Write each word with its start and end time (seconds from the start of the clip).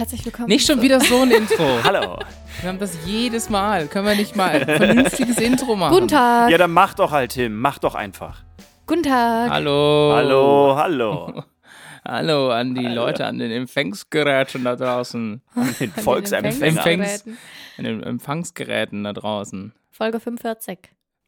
Herzlich 0.00 0.24
willkommen. 0.24 0.48
Nicht 0.48 0.66
schon 0.66 0.80
wieder 0.80 0.98
so 0.98 1.20
ein 1.20 1.30
Intro. 1.30 1.62
Hallo. 1.84 2.18
Wir 2.62 2.70
haben 2.70 2.78
das 2.78 2.96
jedes 3.04 3.50
Mal. 3.50 3.86
Können 3.86 4.06
wir 4.06 4.14
nicht 4.14 4.34
mal 4.34 4.48
ein 4.48 4.64
vernünftiges 4.64 5.36
Intro 5.36 5.76
machen? 5.76 5.92
Guten 5.92 6.08
Tag. 6.08 6.50
Ja, 6.50 6.56
dann 6.56 6.70
mach 6.70 6.94
doch 6.94 7.10
halt, 7.10 7.32
Tim. 7.32 7.58
Mach 7.60 7.78
doch 7.78 7.94
einfach. 7.94 8.42
Guten 8.86 9.02
Tag. 9.02 9.50
Hallo. 9.50 10.12
Hallo, 10.16 10.74
hallo. 10.74 11.44
Hallo 12.02 12.50
an 12.50 12.74
die 12.74 12.86
Leute 12.86 13.26
an 13.26 13.38
den 13.38 13.50
Empfangsgeräten 13.50 14.64
da 14.64 14.74
draußen. 14.74 15.42
Den 15.54 15.74
Den 15.78 15.90
Volksempfänger. 16.02 16.82
Empfängs- 16.82 16.88
Empfangsgeräten. 16.88 17.38
An 17.76 17.84
den 17.84 18.02
Empfangsgeräten 18.02 19.04
da 19.04 19.12
draußen. 19.12 19.74
Folge 19.90 20.18
45. 20.18 20.78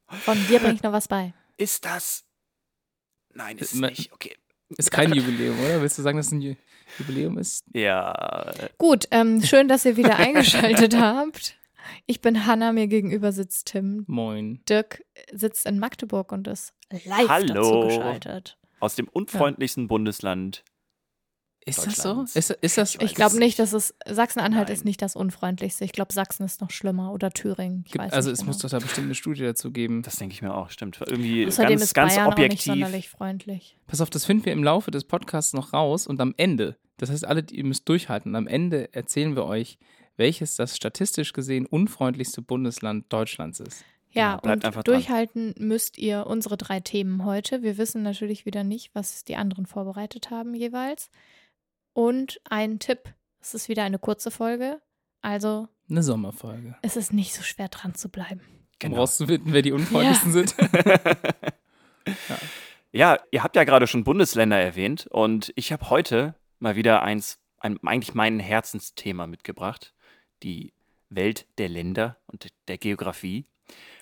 Von 0.09 0.39
dir 0.49 0.61
bringe 0.61 0.73
ich 0.77 0.83
noch 0.83 0.93
was 0.93 1.09
bei. 1.09 1.35
Ist 1.59 1.85
das. 1.85 2.25
Nein, 3.35 3.59
ist 3.59 3.75
es 3.75 3.81
nicht. 3.81 4.15
Okay. 4.15 4.35
Ist 4.79 4.91
kein 4.91 5.13
Jubiläum, 5.13 5.59
oder? 5.61 5.81
Willst 5.83 5.99
du 5.99 6.03
sagen, 6.03 6.17
dass 6.17 6.27
es 6.27 6.33
ein 6.33 6.41
Ju- 6.41 6.57
Jubiläum 6.99 7.39
ist? 7.39 7.65
Ja. 7.73 8.53
Gut, 8.79 9.07
ähm, 9.11 9.43
schön, 9.43 9.69
dass 9.69 9.85
ihr 9.85 9.97
wieder 9.97 10.17
eingeschaltet 10.17 10.97
habt. 11.01 11.57
Ich 12.07 12.21
bin 12.21 12.47
Hanna, 12.47 12.73
mir 12.73 12.87
gegenüber 12.87 13.33
sitzt 13.33 13.67
Tim. 13.67 14.05
Moin. 14.07 14.61
Dirk 14.69 15.05
sitzt 15.33 15.67
in 15.67 15.79
Magdeburg 15.79 16.31
und 16.33 16.47
ist 16.49 16.73
live 17.05 17.29
Hallo. 17.29 17.55
dazu 17.55 17.81
geschaltet. 17.89 18.59
Aus 18.81 18.95
dem 18.95 19.09
unfreundlichsten 19.09 19.89
Bundesland. 19.89 20.63
Ist 21.65 21.87
das 21.87 21.97
so? 21.97 22.23
Ist, 22.35 22.51
ist 22.51 22.79
das. 22.79 22.97
Ich 22.97 23.15
glaube 23.15 23.39
nicht, 23.39 23.59
dass 23.59 23.73
es 23.73 23.95
Sachsen-Anhalt 24.09 24.69
ist 24.69 24.85
nicht 24.85 25.01
das 25.01 25.15
unfreundlichste. 25.15 25.85
Ich 25.85 25.93
glaube, 25.93 26.13
Sachsen 26.13 26.45
ist 26.45 26.61
noch 26.61 26.71
schlimmer 26.71 27.13
oder 27.13 27.31
Thüringen. 27.31 27.85
Ich 27.87 27.93
Gibt, 27.93 28.05
weiß 28.05 28.13
also 28.13 28.31
nicht 28.31 28.41
es 28.41 28.47
muss 28.47 28.57
genau. 28.59 28.71
doch 28.71 28.79
da 28.79 28.85
bestimmt 28.85 29.07
eine 29.07 29.15
Studie 29.15 29.43
dazu 29.43 29.71
geben. 29.71 30.03
Das 30.03 30.17
denke 30.17 30.35
ich 30.35 30.43
mir 30.43 30.55
auch, 30.55 30.71
stimmt. 30.71 31.01
Irgendwie 31.07 31.47
Außerdem 31.47 31.71
ganz, 31.71 31.83
ist 31.83 31.95
ganz 31.95 32.15
Bayern 32.15 32.27
auch 32.27 32.37
nicht 32.37 32.45
objektiv. 32.47 32.65
sonderlich 32.73 33.09
freundlich. 33.09 33.77
Pass 33.87 34.01
auf, 34.01 34.11
das 34.11 34.25
finden 34.25 34.45
wir 34.45 34.53
im 34.53 34.65
Laufe 34.65 34.91
des 34.91 35.05
Podcasts 35.05 35.53
noch 35.53 35.73
raus 35.73 36.07
und 36.07 36.21
am 36.21 36.35
Ende, 36.37 36.77
das 36.97 37.11
heißt, 37.11 37.25
alle, 37.25 37.45
ihr 37.51 37.65
müsst 37.65 37.89
durchhalten, 37.89 38.33
und 38.33 38.37
am 38.37 38.47
Ende 38.49 38.93
erzählen 38.93 39.37
wir 39.37 39.45
euch, 39.45 39.79
welches 40.17 40.57
das 40.57 40.77
statistisch 40.77 41.33
gesehen 41.33 41.67
unfreundlichste 41.67 42.43
Bundesland 42.43 43.13
Deutschlands 43.13 43.61
ist. 43.61 43.85
Ja, 44.11 44.33
Genau, 44.33 44.43
bleibt 44.43 44.65
einfach 44.65 44.81
und 44.81 44.89
dran. 44.89 44.95
durchhalten 44.97 45.55
müsst 45.59 45.97
ihr 45.97 46.27
unsere 46.27 46.57
drei 46.59 46.81
Themen 46.81 47.25
heute. 47.25 47.63
Wir 47.63 47.79
wissen 47.79 48.03
natürlich 48.03 48.45
wieder 48.45 48.63
nicht, 48.63 48.95
was 48.95 49.25
die 49.25 49.37
anderen 49.37 49.65
vorbereitet 49.65 50.31
haben 50.31 50.55
jeweils. 50.55 51.09
Und 51.93 52.41
ein 52.49 52.79
Tipp. 52.79 53.13
Es 53.41 53.55
ist 53.55 53.69
wieder 53.69 53.83
eine 53.85 53.99
kurze 53.99 54.31
Folge. 54.31 54.81
Also 55.21 55.69
Eine 55.91 56.03
Sommerfolge. 56.03 56.77
es 56.83 56.97
ist 56.97 57.13
nicht 57.13 57.35
so 57.35 57.43
schwer 57.43 57.69
dran 57.69 57.95
zu 57.95 58.09
bleiben. 58.09 58.41
Um 58.41 58.59
Genau. 58.79 58.97
rauszufinden, 58.97 59.53
wer 59.53 59.63
die 59.63 59.73
unfreundlichsten 59.79 60.33
sind. 60.33 60.55
Ja, 62.95 63.19
ihr 63.31 63.43
habt 63.43 63.57
ja 63.57 63.65
gerade 63.65 63.87
schon 63.87 64.05
Bundesländer 64.05 64.61
erwähnt 64.61 65.07
und 65.07 65.51
ich 65.57 65.73
habe 65.73 65.89
heute 65.89 66.35
mal 66.59 66.77
wieder 66.77 67.03
eins, 67.03 67.39
ein, 67.59 67.79
eigentlich 67.87 68.13
mein 68.15 68.39
Herzensthema 68.39 69.27
mitgebracht. 69.27 69.95
Die 70.43 70.75
Welt 71.09 71.47
der 71.57 71.71
Länder 71.71 72.19
und 72.27 72.49
der 72.69 72.77
Geografie. 72.77 73.47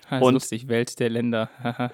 Das 0.09 0.17
ist 0.19 0.23
Und- 0.27 0.33
lustig, 0.33 0.67
Welt 0.67 0.99
der 0.99 1.09
Länder. 1.09 1.49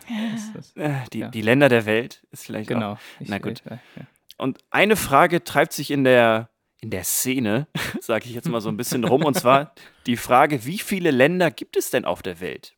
Äh, 0.75 1.01
die, 1.13 1.19
Ja. 1.19 1.27
die 1.29 1.41
Länder 1.41 1.69
der 1.69 1.85
Welt 1.85 2.25
ist 2.31 2.45
vielleicht 2.45 2.69
auch. 2.71 2.73
genau. 2.73 2.97
Ich, 3.19 3.29
Na 3.29 3.37
gut. 3.37 3.61
äh, 3.67 3.77
ja. 3.95 4.07
Und 4.37 4.59
eine 4.69 4.95
Frage 4.95 5.43
treibt 5.43 5.73
sich 5.73 5.91
in 5.91 6.03
der, 6.03 6.49
in 6.79 6.91
der 6.91 7.03
Szene, 7.03 7.67
sage 8.01 8.25
ich 8.25 8.33
jetzt 8.33 8.49
mal 8.49 8.61
so 8.61 8.69
ein 8.69 8.77
bisschen 8.77 9.03
rum, 9.03 9.23
und 9.25 9.35
zwar 9.35 9.73
die 10.05 10.17
Frage, 10.17 10.65
wie 10.65 10.79
viele 10.79 11.11
Länder 11.11 11.51
gibt 11.51 11.75
es 11.75 11.89
denn 11.89 12.05
auf 12.05 12.21
der 12.21 12.39
Welt? 12.39 12.75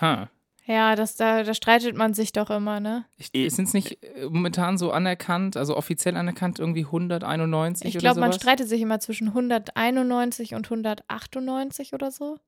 Ha. 0.00 0.28
Ja, 0.66 0.94
das, 0.94 1.16
da, 1.16 1.42
da 1.42 1.54
streitet 1.54 1.96
man 1.96 2.14
sich 2.14 2.32
doch 2.32 2.50
immer, 2.50 2.78
ne? 2.78 3.04
Ich, 3.16 3.30
sind 3.32 3.66
es 3.66 3.74
nicht 3.74 4.04
äh, 4.04 4.26
momentan 4.26 4.78
so 4.78 4.92
anerkannt, 4.92 5.56
also 5.56 5.76
offiziell 5.76 6.16
anerkannt, 6.16 6.60
irgendwie 6.60 6.84
191 6.84 7.88
Ich 7.88 7.96
oder 7.96 8.02
glaube, 8.02 8.20
man 8.20 8.32
streitet 8.32 8.68
sich 8.68 8.80
immer 8.80 9.00
zwischen 9.00 9.28
191 9.28 10.54
und 10.54 10.66
198 10.66 11.92
oder 11.92 12.12
so. 12.12 12.38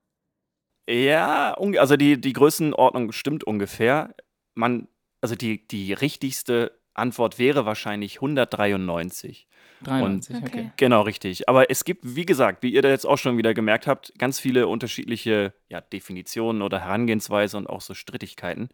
Ja, 0.89 1.55
also 1.79 1.97
die, 1.97 2.21
die 2.21 2.33
Größenordnung 2.33 3.13
stimmt 3.13 3.45
ungefähr. 3.45 4.15
Man, 4.55 4.89
also 5.21 5.35
die, 5.35 5.67
die 5.67 5.93
richtigste 5.93 6.81
Antwort 6.95 7.39
wäre 7.39 7.65
wahrscheinlich 7.67 8.17
193. 8.17 9.47
93, 9.85 10.37
okay. 10.37 10.47
Okay. 10.47 10.71
Genau, 10.77 11.03
richtig. 11.03 11.49
Aber 11.49 11.71
es 11.71 11.85
gibt, 11.85 12.17
wie 12.17 12.25
gesagt, 12.27 12.63
wie 12.63 12.73
ihr 12.73 12.83
da 12.83 12.89
jetzt 12.89 13.05
auch 13.07 13.19
schon 13.19 13.37
wieder 13.39 13.55
gemerkt 13.55 13.87
habt, 13.87 14.13
ganz 14.19 14.39
viele 14.39 14.69
unterschiedliche 14.69 15.55
ja, 15.69 15.81
Definitionen 15.81 16.63
oder 16.63 16.81
Herangehensweise 16.81 17.57
und 17.57 17.69
auch 17.69 17.81
so 17.81 17.95
Strittigkeiten. 17.95 18.69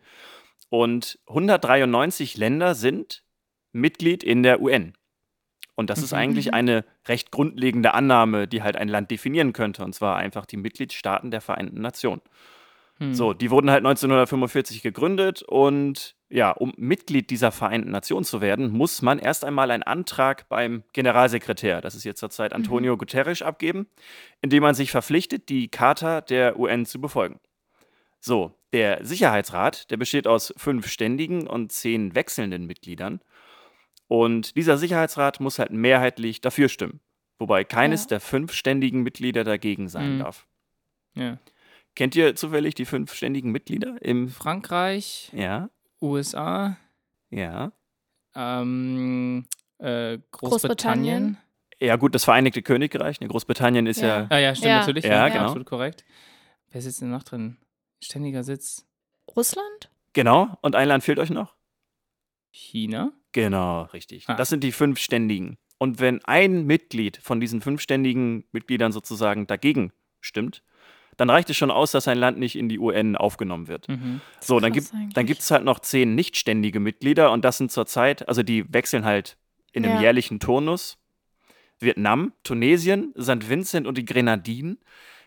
Und 0.69 1.19
193 1.29 2.37
Länder 2.37 2.75
sind 2.75 3.25
Mitglied 3.73 4.23
in 4.23 4.43
der 4.43 4.61
UN. 4.61 4.95
Und 5.77 5.91
das 5.91 6.01
ist 6.03 6.13
Mhm. 6.13 6.19
eigentlich 6.19 6.53
eine 6.55 6.85
recht 7.07 7.31
grundlegende 7.31 7.95
Annahme, 7.95 8.49
die 8.49 8.63
halt 8.63 8.77
ein 8.77 8.89
Land 8.89 9.11
definieren 9.11 9.53
könnte, 9.53 9.85
und 9.85 9.95
zwar 9.95 10.17
einfach 10.17 10.45
die 10.45 10.57
Mitgliedstaaten 10.57 11.31
der 11.31 11.41
Vereinten 11.41 11.81
Nationen. 11.81 12.21
Hm. 12.99 13.15
So, 13.15 13.33
die 13.33 13.51
wurden 13.51 13.71
halt 13.71 13.85
1945 13.87 14.83
gegründet 14.83 15.43
und 15.43 16.17
ja, 16.31 16.51
um 16.51 16.73
Mitglied 16.77 17.31
dieser 17.31 17.53
Vereinten 17.53 17.91
Nationen 17.91 18.25
zu 18.25 18.41
werden, 18.41 18.71
muss 18.71 19.01
man 19.03 19.19
erst 19.19 19.45
einmal 19.45 19.71
einen 19.71 19.83
Antrag 19.85 20.49
beim 20.49 20.83
Generalsekretär, 20.93 21.81
das 21.81 21.95
ist 21.95 22.05
jetzt 22.05 22.21
zurzeit 22.21 22.53
Antonio 22.53 22.97
Guterres, 22.99 23.41
abgeben, 23.41 23.87
indem 24.43 24.63
man 24.63 24.75
sich 24.75 24.91
verpflichtet, 24.91 25.49
die 25.49 25.69
Charta 25.69 26.21
der 26.21 26.59
UN 26.59 26.85
zu 26.87 27.01
befolgen. 27.01 27.41
So, 28.21 28.53
der 28.73 29.05
Sicherheitsrat, 29.05 29.91
der 29.91 29.97
besteht 29.97 30.27
aus 30.27 30.53
fünf 30.57 30.89
ständigen 30.89 31.47
und 31.47 31.73
zehn 31.73 32.15
wechselnden 32.15 32.67
Mitgliedern. 32.67 33.21
Und 34.09 34.57
dieser 34.57 34.77
Sicherheitsrat 34.77 35.39
muss 35.41 35.59
halt 35.59 35.71
mehrheitlich 35.71 36.41
dafür 36.41 36.69
stimmen, 36.69 37.01
wobei 37.39 37.63
keines 37.65 38.03
Ja. 38.05 38.09
der 38.09 38.21
fünf 38.21 38.53
ständigen 38.53 39.03
Mitglieder 39.03 39.45
dagegen 39.45 39.89
sein 39.89 40.17
Mhm. 40.17 40.19
darf. 40.19 40.47
Ja. 41.15 41.39
Kennt 41.99 42.15
ihr 42.15 42.37
zufällig 42.37 42.77
die 42.77 42.85
fünf 42.85 43.13
ständigen 43.13 43.51
Mitglieder 43.51 44.01
im 44.03 44.29
Frankreich, 44.29 45.33
ja, 45.35 45.69
USA, 46.01 46.77
ja. 47.29 47.73
ähm, 48.37 49.47
äh, 49.79 50.19
Großbritannien. 50.31 50.31
Großbritannien. 50.31 51.39
Ja, 51.81 51.97
gut, 51.97 52.15
das 52.15 52.23
Vereinigte 52.23 52.63
Königreich. 52.63 53.21
Ne, 53.21 53.27
Großbritannien 53.27 53.87
ist 53.89 54.01
ja. 54.01 54.21
Ja. 54.21 54.27
Ah 54.31 54.39
ja, 54.39 54.55
stimmt 54.55 54.69
Ja. 54.69 54.79
natürlich. 54.79 55.05
Ja, 55.07 55.29
genau. 55.29 55.47
Absolut 55.47 55.67
korrekt. 55.67 56.05
Wer 56.71 56.83
sitzt 56.83 57.01
denn 57.01 57.11
noch 57.11 57.25
drin? 57.25 57.57
Ständiger 58.01 58.45
Sitz. 58.45 58.87
Russland? 59.35 59.91
genau. 60.13 60.57
Und 60.63 60.77
ein 60.77 60.87
Land 60.87 61.03
fehlt 61.03 61.19
euch 61.19 61.31
noch? 61.31 61.57
China. 62.53 63.11
Genau, 63.33 63.83
richtig. 63.93 64.29
Ah. 64.29 64.35
Das 64.35 64.51
sind 64.51 64.63
die 64.63 64.71
fünf 64.71 65.01
Ständigen. 65.01 65.59
Und 65.79 65.99
wenn 65.99 66.25
ein 66.27 66.65
Mitglied 66.65 67.17
von 67.17 67.41
diesen 67.41 67.61
fünf 67.61 67.81
ständigen 67.81 68.45
Mitgliedern 68.53 68.93
sozusagen 68.93 69.49
dagegen 69.49 69.93
stimmt, 70.21 70.63
dann 71.19 71.29
reicht 71.29 71.51
es 71.51 71.57
schon 71.57 71.71
aus, 71.71 71.91
dass 71.91 72.09
ein 72.09 72.17
Land 72.17 72.39
nicht 72.39 72.57
in 72.57 72.69
die 72.71 72.79
UN 72.79 73.17
aufgenommen 73.17 73.69
wird. 73.69 73.89
Mhm. 73.89 74.23
So, 74.41 74.61
dann, 74.61 74.73
gibt 74.73 75.41
es 75.41 75.51
halt 75.51 75.65
noch 75.65 75.81
zehn 75.81 76.15
nichtständige 76.15 76.81
Mitglieder 76.81 77.33
und 77.33 77.45
das 77.45 77.59
sind 77.59 77.71
zurzeit, 77.71 78.27
also 78.29 78.43
die 78.43 78.73
wechseln 78.73 79.05
halt 79.05 79.37
in 79.73 79.85
einem 79.85 79.97
Ja. 79.97 80.01
jährlichen 80.01 80.41
Turnus. 80.41 80.97
Vietnam, 81.81 82.33
Tunesien, 82.43 83.13
St. 83.21 83.49
Vincent 83.49 83.87
und 83.87 83.99
die 83.99 84.05
Grenadinen, 84.05 84.79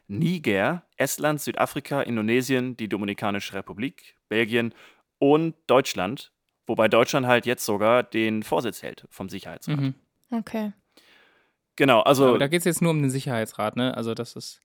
Niger, 0.07 0.83
Estland, 0.97 1.39
Südafrika, 1.39 2.01
Indonesien, 2.01 2.75
die 2.75 2.89
Dominikanische 2.89 3.53
Republik, 3.53 4.15
Belgien 4.27 4.73
und 5.19 5.55
Deutschland. 5.67 6.31
Wobei 6.67 6.87
Deutschland 6.87 7.27
halt 7.27 7.45
jetzt 7.45 7.65
sogar 7.65 8.03
den 8.03 8.43
Vorsitz 8.43 8.81
hält 8.81 9.05
vom 9.09 9.29
Sicherheitsrat. 9.29 9.79
Mhm. 9.79 9.93
Okay. 10.31 10.73
Genau, 11.75 12.01
also 12.01 12.29
aber 12.29 12.39
da 12.39 12.47
geht 12.47 12.59
es 12.59 12.65
jetzt 12.65 12.81
nur 12.81 12.91
um 12.91 13.01
den 13.01 13.09
Sicherheitsrat, 13.09 13.75
ne? 13.75 13.95
Also 13.95 14.13
das 14.13 14.35
ist. 14.35 14.61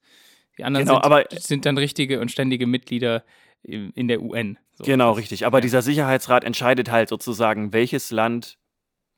Die 0.57 0.63
anderen 0.63 0.85
Genau, 0.85 0.95
sind, 0.97 1.05
aber- 1.05 1.23
sind 1.31 1.65
dann 1.65 1.77
richtige 1.77 2.19
und 2.19 2.31
ständige 2.31 2.67
Mitglieder 2.67 3.23
in 3.63 4.07
der 4.07 4.21
UN. 4.21 4.57
So. 4.73 4.83
genau 4.83 5.11
richtig. 5.13 5.45
Aber 5.45 5.57
Ja. 5.57 5.61
dieser 5.61 5.81
Sicherheitsrat 5.81 6.43
entscheidet 6.43 6.91
halt 6.91 7.09
sozusagen, 7.09 7.73
welches 7.73 8.11
Land 8.11 8.57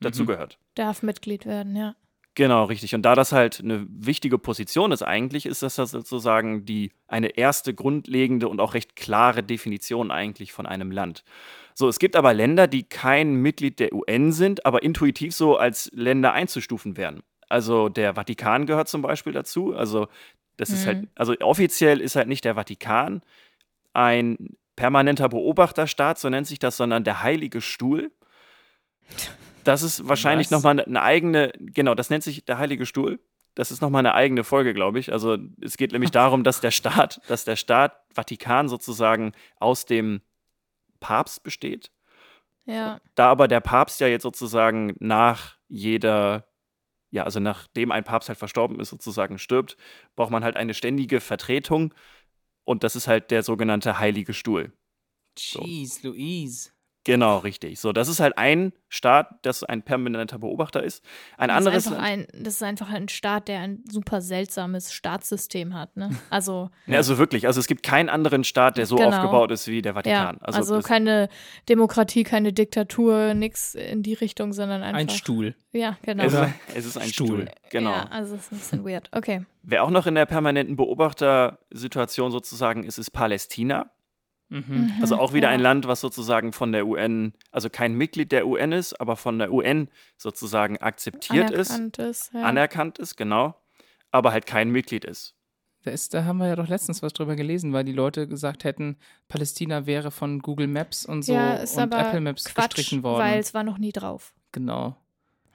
Mhm. 0.00 0.04
dazugehört. 0.04 0.58
Darf 0.74 1.02
Mitglied 1.02 1.44
werden, 1.46 1.76
ja. 1.76 1.94
Genau, 2.36 2.64
richtig. 2.64 2.94
Und 2.94 3.02
da 3.02 3.14
das 3.14 3.32
halt 3.32 3.60
eine 3.60 3.86
wichtige 3.90 4.38
Position 4.38 4.92
ist 4.92 5.02
eigentlich, 5.02 5.44
ist 5.46 5.62
das 5.62 5.74
sozusagen 5.74 6.64
die 6.64 6.92
eine 7.08 7.36
erste 7.36 7.74
grundlegende 7.74 8.48
und 8.48 8.60
auch 8.60 8.74
recht 8.74 8.96
klare 8.96 9.42
Definition 9.42 10.10
eigentlich 10.10 10.52
von 10.52 10.64
einem 10.64 10.90
Land. 10.90 11.24
So, 11.74 11.88
es 11.88 11.98
gibt 11.98 12.16
aber 12.16 12.32
Länder, 12.32 12.66
die 12.66 12.84
kein 12.84 13.34
Mitglied 13.34 13.78
der 13.80 13.92
UN 13.92 14.32
sind, 14.32 14.64
aber 14.64 14.82
intuitiv 14.82 15.34
so 15.34 15.56
als 15.56 15.90
Länder 15.92 16.32
einzustufen 16.32 16.96
werden. 16.96 17.20
Also 17.48 17.88
der 17.88 18.14
Vatikan 18.14 18.64
gehört 18.64 18.88
zum 18.88 19.02
Beispiel 19.02 19.32
dazu. 19.32 19.74
Also 19.74 20.06
das 20.60 20.70
ist 20.70 20.82
Mhm. 20.82 20.86
halt, 20.86 21.08
also 21.14 21.34
offiziell 21.40 22.00
ist 22.00 22.16
halt 22.16 22.28
nicht 22.28 22.44
der 22.44 22.54
Vatikan 22.54 23.22
ein 23.94 24.56
permanenter 24.76 25.28
Beobachterstaat, 25.28 26.18
so 26.18 26.28
nennt 26.28 26.46
sich 26.46 26.58
das, 26.58 26.76
sondern 26.76 27.02
der 27.02 27.22
Heilige 27.22 27.60
Stuhl. 27.60 28.12
Das 29.64 29.82
ist 29.82 30.08
wahrscheinlich 30.08 30.50
nochmal 30.50 30.80
eine 30.80 31.02
eigene, 31.02 31.52
genau, 31.58 31.94
das 31.94 32.10
nennt 32.10 32.22
sich 32.22 32.44
der 32.44 32.58
Heilige 32.58 32.86
Stuhl. 32.86 33.20
Das 33.54 33.70
ist 33.70 33.82
nochmal 33.82 34.00
eine 34.00 34.14
eigene 34.14 34.44
Folge, 34.44 34.74
glaube 34.74 34.98
ich. 35.00 35.12
Also 35.12 35.36
es 35.60 35.76
geht 35.76 35.92
nämlich 35.92 36.10
darum, 36.12 36.44
dass 36.44 36.60
der 36.60 36.70
Staat, 36.70 37.20
dass 37.28 37.44
der 37.44 37.56
Staat 37.56 37.92
Vatikan 38.14 38.68
sozusagen 38.68 39.32
aus 39.58 39.86
dem 39.86 40.20
Papst 41.00 41.42
besteht. 41.42 41.90
Ja. 42.64 43.00
Da 43.16 43.30
aber 43.30 43.48
der 43.48 43.60
Papst 43.60 44.00
ja 44.00 44.06
jetzt 44.06 44.22
sozusagen 44.22 44.94
nach 45.00 45.56
jeder 45.68 46.46
ja, 47.10 47.24
also 47.24 47.40
nachdem 47.40 47.92
ein 47.92 48.04
Papst 48.04 48.28
halt 48.28 48.38
verstorben 48.38 48.80
ist, 48.80 48.90
sozusagen 48.90 49.38
stirbt, 49.38 49.76
braucht 50.16 50.30
man 50.30 50.44
halt 50.44 50.56
eine 50.56 50.74
ständige 50.74 51.20
Vertretung 51.20 51.94
und 52.64 52.84
das 52.84 52.96
ist 52.96 53.08
halt 53.08 53.30
der 53.30 53.42
sogenannte 53.42 53.98
Heilige 53.98 54.32
Stuhl. 54.34 54.72
Jeez, 55.36 56.02
Louise. 56.02 56.70
Genau, 57.04 57.38
richtig. 57.38 57.80
So, 57.80 57.92
das 57.92 58.08
ist 58.08 58.20
halt 58.20 58.36
ein 58.36 58.72
Staat, 58.90 59.28
das 59.42 59.64
ein 59.64 59.82
permanenter 59.82 60.38
Beobachter 60.38 60.82
ist. 60.82 61.02
Ein 61.38 61.48
das 61.48 61.56
anderes 61.56 61.86
ist 61.86 61.92
ein, 61.94 62.26
das 62.34 62.54
ist 62.54 62.62
einfach 62.62 62.90
ein 62.90 63.08
Staat, 63.08 63.48
der 63.48 63.60
ein 63.60 63.82
super 63.90 64.20
seltsames 64.20 64.92
Staatssystem 64.92 65.74
hat, 65.74 65.96
ne? 65.96 66.10
Also, 66.30 66.68
Ja, 66.86 66.98
also 66.98 67.16
wirklich, 67.16 67.46
also 67.46 67.58
es 67.58 67.66
gibt 67.68 67.82
keinen 67.82 68.10
anderen 68.10 68.44
Staat, 68.44 68.76
der 68.76 68.84
so 68.84 68.96
Genau. 68.96 69.08
aufgebaut 69.16 69.50
ist 69.50 69.66
wie 69.66 69.80
der 69.80 69.92
ja, 69.92 69.94
Vatikan. 69.94 70.38
also, 70.42 70.76
das- 70.76 70.84
keine 70.84 71.28
Demokratie, 71.70 72.22
keine 72.22 72.52
Diktatur, 72.52 73.32
nix 73.32 73.74
in 73.74 74.02
die 74.02 74.14
Richtung, 74.14 74.52
sondern 74.52 74.82
einfach. 74.82 75.00
Ein 75.00 75.08
Stuhl. 75.08 75.54
Ja, 75.72 75.96
genau. 76.02 76.24
es, 76.24 76.34
ist, 76.34 76.48
es 76.74 76.86
ist 76.86 76.98
ein 76.98 77.08
Stuhl. 77.08 77.26
Stuhl. 77.28 77.48
Genau. 77.70 77.92
Ja, 77.92 78.04
also 78.10 78.34
es 78.34 78.42
ist 78.42 78.52
ein 78.52 78.58
bisschen 78.58 78.84
weird. 78.84 79.08
Okay. 79.12 79.46
Wer 79.62 79.84
auch 79.84 79.90
noch 79.90 80.06
in 80.06 80.16
der 80.16 80.26
permanenten 80.26 80.76
Beobachtersituation 80.76 82.30
sozusagen 82.30 82.84
ist, 82.84 82.98
ist 82.98 83.10
Palästina. 83.10 83.90
Mhm. 84.50 84.92
Also 85.00 85.16
auch 85.16 85.32
wieder 85.32 85.48
ja. 85.48 85.54
ein 85.54 85.60
Land, 85.60 85.86
was 85.86 86.00
sozusagen 86.00 86.52
von 86.52 86.72
der 86.72 86.86
UN, 86.86 87.32
also 87.52 87.70
kein 87.70 87.94
Mitglied 87.94 88.32
der 88.32 88.46
UN 88.46 88.72
ist, 88.72 89.00
aber 89.00 89.16
von 89.16 89.38
der 89.38 89.52
UN 89.52 89.88
sozusagen 90.16 90.76
akzeptiert 90.78 91.50
ist, 91.50 91.70
Anerkannt 91.70 91.98
ist. 91.98 92.32
Ja. 92.34 92.42
anerkannt 92.42 92.98
ist, 92.98 93.16
genau, 93.16 93.54
aber 94.10 94.32
halt 94.32 94.46
kein 94.46 94.70
Mitglied 94.70 95.04
ist. 95.04 95.36
Da, 95.82 95.92
ist, 95.92 96.12
da 96.12 96.24
haben 96.24 96.38
wir 96.38 96.48
ja 96.48 96.56
doch 96.56 96.68
letztens 96.68 97.00
was 97.02 97.12
drüber 97.12 97.36
gelesen, 97.36 97.72
weil 97.72 97.84
die 97.84 97.92
Leute 97.92 98.26
gesagt 98.28 98.64
hätten, 98.64 98.96
Palästina 99.28 99.86
wäre 99.86 100.10
von 100.10 100.40
Google 100.40 100.66
Maps 100.66 101.06
und 101.06 101.22
so 101.22 101.32
ja, 101.32 101.54
ist 101.54 101.76
und 101.76 101.84
aber 101.84 102.00
Apple 102.00 102.20
Maps 102.20 102.44
Quatsch, 102.44 102.74
gestrichen 102.74 103.02
worden. 103.02 103.22
weil 103.22 103.38
es 103.38 103.54
war 103.54 103.62
noch 103.62 103.78
nie 103.78 103.92
drauf. 103.92 104.34
genau. 104.52 104.96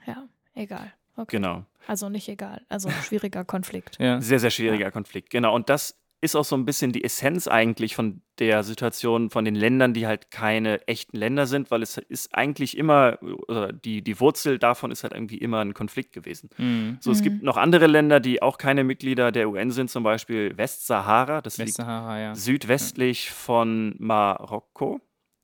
Ja, 0.06 0.28
egal. 0.54 0.92
Okay. 1.16 1.36
Genau. 1.36 1.64
Also 1.86 2.08
nicht 2.08 2.28
egal. 2.28 2.64
Also 2.68 2.90
schwieriger 2.90 3.44
Konflikt. 3.44 3.98
Ja. 3.98 4.20
Sehr, 4.20 4.38
sehr 4.38 4.50
schwieriger 4.50 4.90
Konflikt. 4.90 5.30
Genau. 5.30 5.54
Und 5.54 5.68
das 5.68 5.96
ist 6.22 6.34
auch 6.34 6.44
so 6.44 6.56
ein 6.56 6.64
bisschen 6.64 6.92
die 6.92 7.04
Essenz 7.04 7.46
eigentlich 7.46 7.94
von 7.94 8.22
der 8.38 8.62
Situation 8.64 9.28
von 9.30 9.44
den 9.44 9.54
Ländern, 9.54 9.92
die 9.92 10.06
halt 10.06 10.30
keine 10.30 10.86
echten 10.88 11.16
Länder 11.16 11.46
sind, 11.46 11.70
weil 11.70 11.82
es 11.82 11.98
ist 11.98 12.34
eigentlich 12.34 12.76
immer, 12.76 13.18
oder 13.48 13.72
die, 13.72 14.02
die 14.02 14.18
Wurzel 14.18 14.58
davon 14.58 14.90
ist 14.90 15.02
halt 15.02 15.12
irgendwie 15.12 15.36
immer 15.38 15.60
ein 15.60 15.74
Konflikt 15.74 16.12
gewesen. 16.12 16.48
Mhm. 16.56 16.96
So, 17.00 17.10
es 17.10 17.22
gibt 17.22 17.42
noch 17.42 17.56
andere 17.56 17.86
Länder, 17.86 18.18
die 18.20 18.40
auch 18.42 18.56
keine 18.58 18.82
Mitglieder 18.82 19.30
der 19.30 19.48
UN 19.50 19.70
sind, 19.70 19.90
zum 19.90 20.02
Beispiel 20.04 20.56
Westsahara, 20.56 21.42
das 21.42 21.58
liegt 21.58 21.68
Westsahara, 21.68 22.18
ja. 22.20 22.34
südwestlich 22.34 23.30
von 23.30 23.94
Marokko. 23.98 25.00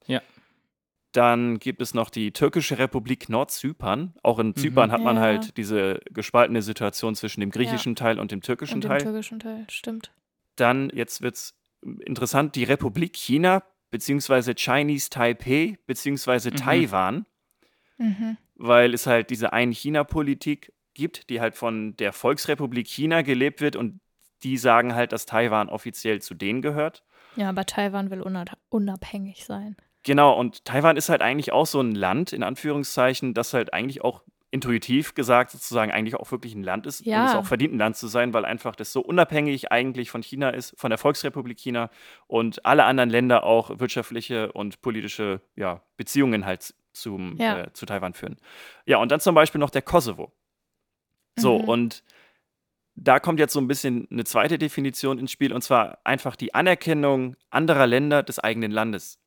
Ja. 0.06 0.20
Dann 1.12 1.58
gibt 1.58 1.82
es 1.82 1.92
noch 1.92 2.08
die 2.08 2.32
türkische 2.32 2.78
Republik 2.78 3.28
Nordzypern. 3.28 4.14
Auch 4.22 4.38
in 4.38 4.54
Zypern 4.56 4.90
hat 4.90 5.02
man 5.02 5.16
Ja. 5.16 5.22
halt 5.22 5.56
diese 5.58 6.00
gespaltene 6.10 6.62
Situation 6.62 7.14
zwischen 7.14 7.40
dem 7.42 7.50
griechischen 7.50 7.94
Teil 7.94 8.18
und 8.18 8.30
dem 8.30 8.40
türkischen 8.40 8.76
Und 8.76 8.84
dem 8.84 8.88
Teil. 8.88 9.02
türkischen 9.02 9.38
Teil, 9.38 9.66
stimmt. 9.68 10.10
Dann, 10.56 10.90
jetzt 10.94 11.22
wird 11.22 11.34
es 11.34 11.54
interessant, 12.04 12.54
die 12.56 12.64
Republik 12.64 13.14
China, 13.16 13.62
beziehungsweise 13.90 14.54
Chinese 14.54 15.10
Taipei, 15.10 15.78
beziehungsweise 15.86 16.50
Mhm. 16.50 16.56
Taiwan, 16.56 17.26
Mhm. 17.98 18.36
weil 18.54 18.94
es 18.94 19.06
halt 19.06 19.30
diese 19.30 19.52
Ein-China-Politik 19.52 20.72
gibt, 20.94 21.30
die 21.30 21.40
halt 21.40 21.54
von 21.54 21.96
der 21.96 22.12
Volksrepublik 22.12 22.86
China 22.86 23.22
gelebt 23.22 23.60
wird 23.60 23.76
und 23.76 24.00
die 24.42 24.56
sagen 24.58 24.94
halt, 24.94 25.12
dass 25.12 25.24
Taiwan 25.26 25.68
offiziell 25.68 26.20
zu 26.20 26.34
denen 26.34 26.62
gehört. 26.62 27.04
Ja, 27.36 27.48
aber 27.48 27.64
Taiwan 27.64 28.10
will 28.10 28.20
unab- 28.20 28.56
unabhängig 28.68 29.44
sein. 29.44 29.76
Genau, 30.02 30.36
und 30.38 30.64
Taiwan 30.64 30.96
ist 30.96 31.08
halt 31.08 31.22
eigentlich 31.22 31.52
auch 31.52 31.66
so 31.66 31.80
ein 31.80 31.94
Land, 31.94 32.32
in 32.32 32.42
Anführungszeichen, 32.42 33.34
das 33.34 33.54
halt 33.54 33.72
eigentlich 33.72 34.02
auch 34.02 34.22
intuitiv 34.52 35.14
gesagt 35.14 35.50
sozusagen 35.50 35.90
eigentlich 35.90 36.14
auch 36.14 36.30
wirklich 36.30 36.54
ein 36.54 36.62
Land 36.62 36.86
ist 36.86 37.04
Ja. 37.04 37.22
und 37.22 37.28
es 37.30 37.34
auch 37.34 37.46
verdient, 37.46 37.74
ein 37.74 37.78
Land 37.78 37.96
zu 37.96 38.06
sein, 38.06 38.32
weil 38.32 38.44
einfach 38.44 38.76
das 38.76 38.92
so 38.92 39.00
unabhängig 39.00 39.72
eigentlich 39.72 40.10
von 40.10 40.22
China 40.22 40.50
ist, 40.50 40.78
von 40.78 40.90
der 40.90 40.98
Volksrepublik 40.98 41.58
China 41.58 41.90
und 42.26 42.64
alle 42.64 42.84
anderen 42.84 43.10
Länder 43.10 43.42
auch 43.44 43.80
wirtschaftliche 43.80 44.52
und 44.52 44.80
politische 44.82 45.40
ja, 45.56 45.82
Beziehungen 45.96 46.44
halt 46.46 46.74
zum, 46.92 47.36
Ja. 47.38 47.62
äh, 47.62 47.72
zu 47.72 47.86
Taiwan 47.86 48.12
führen. 48.12 48.36
Ja, 48.86 48.98
und 48.98 49.10
dann 49.10 49.20
zum 49.20 49.34
Beispiel 49.34 49.58
noch 49.58 49.70
der 49.70 49.82
Kosovo. 49.82 50.32
So, 51.38 51.58
Mhm. 51.58 51.68
und 51.68 52.04
da 52.94 53.18
kommt 53.20 53.40
jetzt 53.40 53.54
so 53.54 53.60
ein 53.60 53.68
bisschen 53.68 54.06
eine 54.10 54.24
zweite 54.24 54.58
Definition 54.58 55.18
ins 55.18 55.32
Spiel, 55.32 55.54
und 55.54 55.62
zwar 55.62 55.98
einfach 56.04 56.36
die 56.36 56.52
Anerkennung 56.54 57.36
anderer 57.48 57.86
Länder 57.86 58.22
des 58.22 58.38
eigenen 58.38 58.70
Landes. 58.70 59.18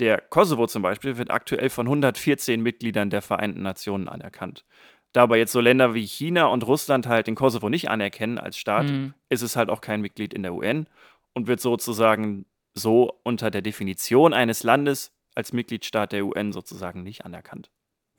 Der 0.00 0.20
Kosovo 0.20 0.66
zum 0.66 0.82
Beispiel 0.82 1.16
wird 1.18 1.30
aktuell 1.30 1.70
von 1.70 1.86
114 1.86 2.60
Mitgliedern 2.60 3.10
der 3.10 3.22
Vereinten 3.22 3.62
Nationen 3.62 4.08
anerkannt. 4.08 4.64
Da 5.12 5.22
aber 5.22 5.36
jetzt 5.36 5.52
so 5.52 5.60
Länder 5.60 5.94
wie 5.94 6.04
China 6.04 6.46
und 6.46 6.66
Russland 6.66 7.06
halt 7.06 7.28
den 7.28 7.36
Kosovo 7.36 7.68
nicht 7.68 7.88
anerkennen 7.88 8.38
als 8.38 8.58
Staat, 8.58 8.90
Mhm. 8.90 9.14
ist 9.28 9.42
es 9.42 9.54
halt 9.54 9.70
auch 9.70 9.80
kein 9.80 10.00
Mitglied 10.00 10.34
in 10.34 10.42
der 10.42 10.54
UN 10.54 10.88
und 11.32 11.46
wird 11.46 11.60
sozusagen 11.60 12.46
so 12.74 13.20
unter 13.22 13.52
der 13.52 13.62
Definition 13.62 14.32
eines 14.32 14.64
Landes 14.64 15.12
als 15.36 15.52
Mitgliedstaat 15.52 16.10
der 16.10 16.26
UN 16.26 16.52
sozusagen 16.52 17.04
nicht 17.04 17.24
anerkannt. 17.24 17.70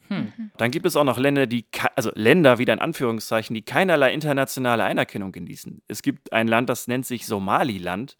Hm. 0.07 0.31
Dann 0.57 0.72
gibt 0.72 0.86
es 0.86 0.95
auch 0.95 1.04
noch 1.04 1.18
Länder, 1.18 1.48
die, 1.48 1.66
also 1.95 2.12
Länder 2.13 2.60
wieder 2.60 2.74
in 2.74 2.80
Anführungszeichen, 2.80 3.54
die 3.54 3.63
keinerlei 3.63 4.13
internationale 4.13 4.83
Anerkennung 4.83 5.31
genießen. 5.31 5.81
Es 5.88 6.01
gibt 6.01 6.31
ein 6.31 6.48
Land, 6.48 6.69
das 6.69 6.88
nennt 6.88 7.06
sich 7.06 7.25
Somaliland 7.25 8.18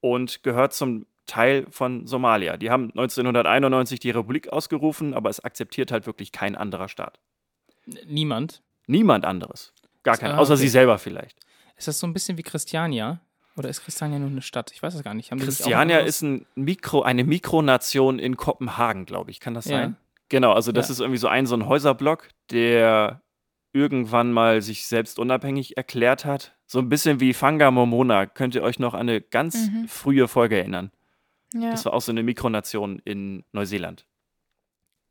und 0.00 0.42
gehört 0.42 0.72
zum 0.72 1.06
Teil 1.30 1.66
von 1.70 2.06
Somalia. 2.06 2.56
Die 2.56 2.70
haben 2.70 2.90
1991 2.90 4.00
die 4.00 4.10
Republik 4.10 4.48
ausgerufen, 4.48 5.14
aber 5.14 5.30
es 5.30 5.40
akzeptiert 5.40 5.92
halt 5.92 6.06
wirklich 6.06 6.32
kein 6.32 6.56
anderer 6.56 6.88
Staat. 6.88 7.20
Niemand. 8.06 8.62
Niemand 8.86 9.24
anderes. 9.24 9.72
Gar 10.02 10.16
kein, 10.16 10.32
Ah, 10.32 10.38
außer 10.38 10.54
okay. 10.54 10.62
sie 10.62 10.68
selber 10.68 10.98
vielleicht. 10.98 11.38
Ist 11.76 11.88
das 11.88 11.98
so 11.98 12.06
ein 12.06 12.12
bisschen 12.12 12.36
wie 12.38 12.42
Christiania? 12.42 13.20
Oder 13.56 13.68
ist 13.68 13.82
Christiania 13.84 14.18
nur 14.18 14.30
eine 14.30 14.42
Stadt? 14.42 14.70
Ich 14.72 14.82
weiß 14.82 14.94
es 14.94 15.02
gar 15.02 15.14
nicht. 15.14 15.30
Haben 15.30 15.40
Christiania 15.40 15.98
ist 15.98 16.22
ein 16.22 16.46
Mikro, 16.54 17.02
eine 17.02 17.24
Mikronation 17.24 18.18
in 18.18 18.36
Kopenhagen, 18.36 19.06
glaube 19.06 19.30
ich. 19.30 19.40
Kann 19.40 19.54
das 19.54 19.66
Ja. 19.66 19.78
sein? 19.78 19.96
Genau, 20.28 20.52
also 20.52 20.72
das 20.72 20.88
Ja. 20.88 20.92
ist 20.92 21.00
irgendwie 21.00 21.18
so 21.18 21.28
ein, 21.28 21.46
so 21.46 21.54
ein 21.56 21.66
Häuserblock, 21.66 22.28
der 22.50 23.20
irgendwann 23.72 24.32
mal 24.32 24.62
sich 24.62 24.86
selbst 24.86 25.18
unabhängig 25.18 25.76
erklärt 25.76 26.24
hat. 26.24 26.56
So 26.66 26.78
ein 26.78 26.88
bisschen 26.88 27.20
wie 27.20 27.34
Fanga 27.34 27.70
Momona. 27.70 28.26
Könnt 28.26 28.54
ihr 28.54 28.62
euch 28.62 28.78
noch 28.78 28.94
an 28.94 29.00
eine 29.08 29.20
ganz 29.20 29.68
Mhm. 29.68 29.88
frühe 29.88 30.28
Folge 30.28 30.58
erinnern? 30.58 30.90
Ja. 31.52 31.70
Das 31.72 31.84
war 31.84 31.92
auch 31.94 32.00
so 32.02 32.12
eine 32.12 32.22
Mikronation 32.22 33.00
in 33.04 33.44
Neuseeland. 33.52 34.06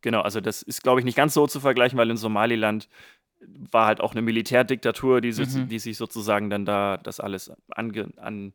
Genau, 0.01 0.22
also 0.22 0.39
das 0.39 0.62
ist, 0.62 0.81
glaube 0.84 1.01
ich, 1.01 1.05
nicht 1.05 1.17
ganz 1.17 1.34
so 1.34 1.46
zu 1.48 1.60
vergleichen, 1.60 1.98
weil 2.00 2.10
in 2.10 2.17
Somaliland 2.17 2.88
war 3.41 3.86
halt 3.88 4.00
auch 4.01 4.12
eine 4.13 4.22
Militärdiktatur, 4.22 5.19
die, 5.22 5.31
sich- 5.34 5.53
Mhm. 5.53 5.67
die 5.67 5.79
sich 5.79 5.98
sozusagen 5.98 6.50
dann 6.50 6.65
da 6.65 6.98
das 6.98 7.19
alles 7.19 7.51
ange, 7.72 8.10
an, 8.17 8.53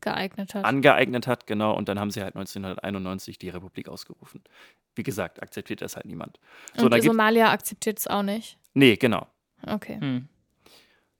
geeignet 0.00 0.54
hat. 0.54 0.64
angeeignet 0.64 1.26
hat, 1.26 1.46
genau, 1.46 1.74
und 1.76 1.88
dann 1.88 1.98
haben 1.98 2.10
sie 2.10 2.22
halt 2.22 2.34
1991 2.36 3.38
die 3.38 3.48
Republik 3.50 3.88
ausgerufen. 3.88 4.42
Wie 4.94 5.02
gesagt, 5.02 5.42
akzeptiert 5.42 5.82
das 5.82 5.96
halt 5.96 6.06
niemand. 6.06 6.38
So, 6.74 6.86
Und 6.86 6.92
gibt, 6.94 7.04
Somalia 7.04 7.50
akzeptiert 7.52 7.98
es 7.98 8.06
auch 8.06 8.22
nicht. 8.22 8.58
nee, 8.74 8.96
genau. 8.96 9.26
Okay. 9.66 9.98
Hm. 10.00 10.28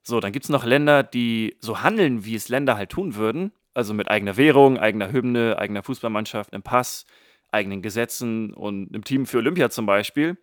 So, 0.03 0.21
dann 0.21 0.33
gibt 0.33 0.45
es 0.47 0.49
noch 0.49 0.65
Länder, 0.65 1.03
die 1.03 1.57
so 1.61 1.83
handeln, 1.83 2.25
wie 2.25 2.35
es 2.35 2.49
Länder 2.49 2.77
halt 2.77 2.91
tun 2.91 3.15
würden. 3.17 3.53
Also 3.75 3.95
mit 3.95 4.11
eigener 4.11 4.37
Währung, 4.37 4.79
eigener 4.79 5.13
Hymne, 5.13 5.59
eigener 5.59 5.83
Fußballmannschaft, 5.83 6.53
einem 6.53 6.63
Pass, 6.63 7.07
eigenen 7.51 7.83
Gesetzen 7.83 8.53
und 8.53 8.93
einem 8.93 9.05
Team 9.05 9.27
für 9.27 9.39
Olympia 9.39 9.71
zum 9.71 9.87
Beispiel, 9.87 10.37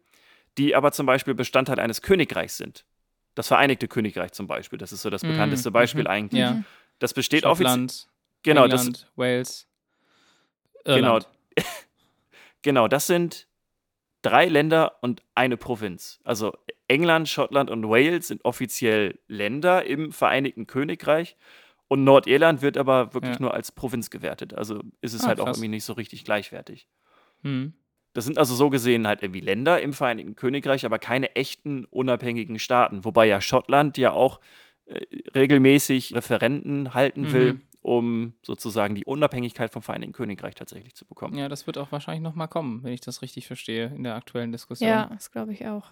die 0.57 0.75
aber 0.75 0.91
zum 0.91 1.05
Beispiel 1.05 1.33
Bestandteil 1.33 1.79
eines 1.79 2.01
Königreichs 2.01 2.57
sind. 2.57 2.85
Das 3.35 3.47
Vereinigte 3.47 3.87
Königreich 3.87 4.31
zum 4.31 4.47
Beispiel, 4.47 4.79
das 4.79 4.93
ist 4.93 5.01
so 5.01 5.09
das 5.09 5.23
Mhm, 5.23 5.29
bekannteste 5.29 5.71
Beispiel 5.71 6.03
mhm. 6.03 6.09
eigentlich. 6.09 6.41
Ja. 6.41 6.53
Mhm. 6.53 6.65
Das 6.99 7.13
besteht 7.13 7.43
offiziell. 7.45 7.71
Schottland, 7.71 8.07
Genau, 8.43 8.67
das, 8.67 8.81
England, 8.81 9.11
Wales, 9.15 9.67
genau, 10.83 10.97
Irland. 11.15 11.29
genau, 12.61 12.87
das 12.87 13.07
sind 13.07 13.47
drei 14.21 14.45
Länder 14.45 14.97
und 15.01 15.23
eine 15.33 15.57
Provinz. 15.57 16.19
Also 16.23 16.55
England, 16.87 17.27
Schottland 17.27 17.71
und 17.71 17.89
Wales 17.89 18.27
sind 18.27 18.45
offiziell 18.45 19.19
Länder 19.27 19.83
im 19.85 20.11
Vereinigten 20.11 20.67
Königreich. 20.67 21.37
Und 21.87 22.03
Nordirland 22.03 22.61
wird 22.61 22.77
aber 22.77 23.13
wirklich 23.13 23.35
Ja. 23.35 23.41
nur 23.41 23.53
als 23.53 23.71
Provinz 23.71 24.09
gewertet. 24.09 24.53
Also 24.53 24.81
ist 25.01 25.13
es 25.13 25.23
Ah, 25.23 25.27
halt 25.27 25.39
auch 25.39 25.45
krass. 25.45 25.57
irgendwie 25.57 25.69
nicht 25.69 25.83
so 25.83 25.93
richtig 25.93 26.23
gleichwertig. 26.25 26.87
Hm. 27.43 27.73
Das 28.13 28.25
sind 28.25 28.37
also 28.37 28.55
so 28.55 28.69
gesehen 28.69 29.05
halt 29.07 29.21
irgendwie 29.23 29.41
Länder 29.41 29.81
im 29.81 29.93
Vereinigten 29.93 30.35
Königreich, 30.35 30.85
aber 30.85 30.99
keine 30.99 31.35
echten 31.35 31.85
unabhängigen 31.85 32.59
Staaten. 32.59 33.03
Wobei 33.05 33.25
ja 33.27 33.41
Schottland 33.41 33.97
ja 33.97 34.11
auch 34.11 34.39
äh, 34.87 35.01
regelmäßig 35.35 36.15
Referenten 36.15 36.93
halten 36.93 37.31
will, 37.31 37.53
Mhm. 37.53 37.61
um 37.81 38.33
sozusagen 38.43 38.95
die 38.95 39.03
Unabhängigkeit 39.05 39.71
vom 39.71 39.81
Vereinigten 39.81 40.13
Königreich 40.13 40.55
tatsächlich 40.55 40.95
zu 40.95 41.05
bekommen. 41.05 41.35
Ja, 41.37 41.49
das 41.49 41.67
wird 41.67 41.77
auch 41.77 41.91
wahrscheinlich 41.91 42.21
nochmal 42.23 42.47
kommen, 42.47 42.83
wenn 42.83 42.93
ich 42.93 43.01
das 43.01 43.21
richtig 43.21 43.47
verstehe 43.47 43.87
in 43.95 44.03
der 44.03 44.15
aktuellen 44.15 44.51
Diskussion. 44.51 44.89
Ja, 44.89 45.07
das 45.07 45.31
glaube 45.31 45.53
ich 45.53 45.65
auch. 45.67 45.91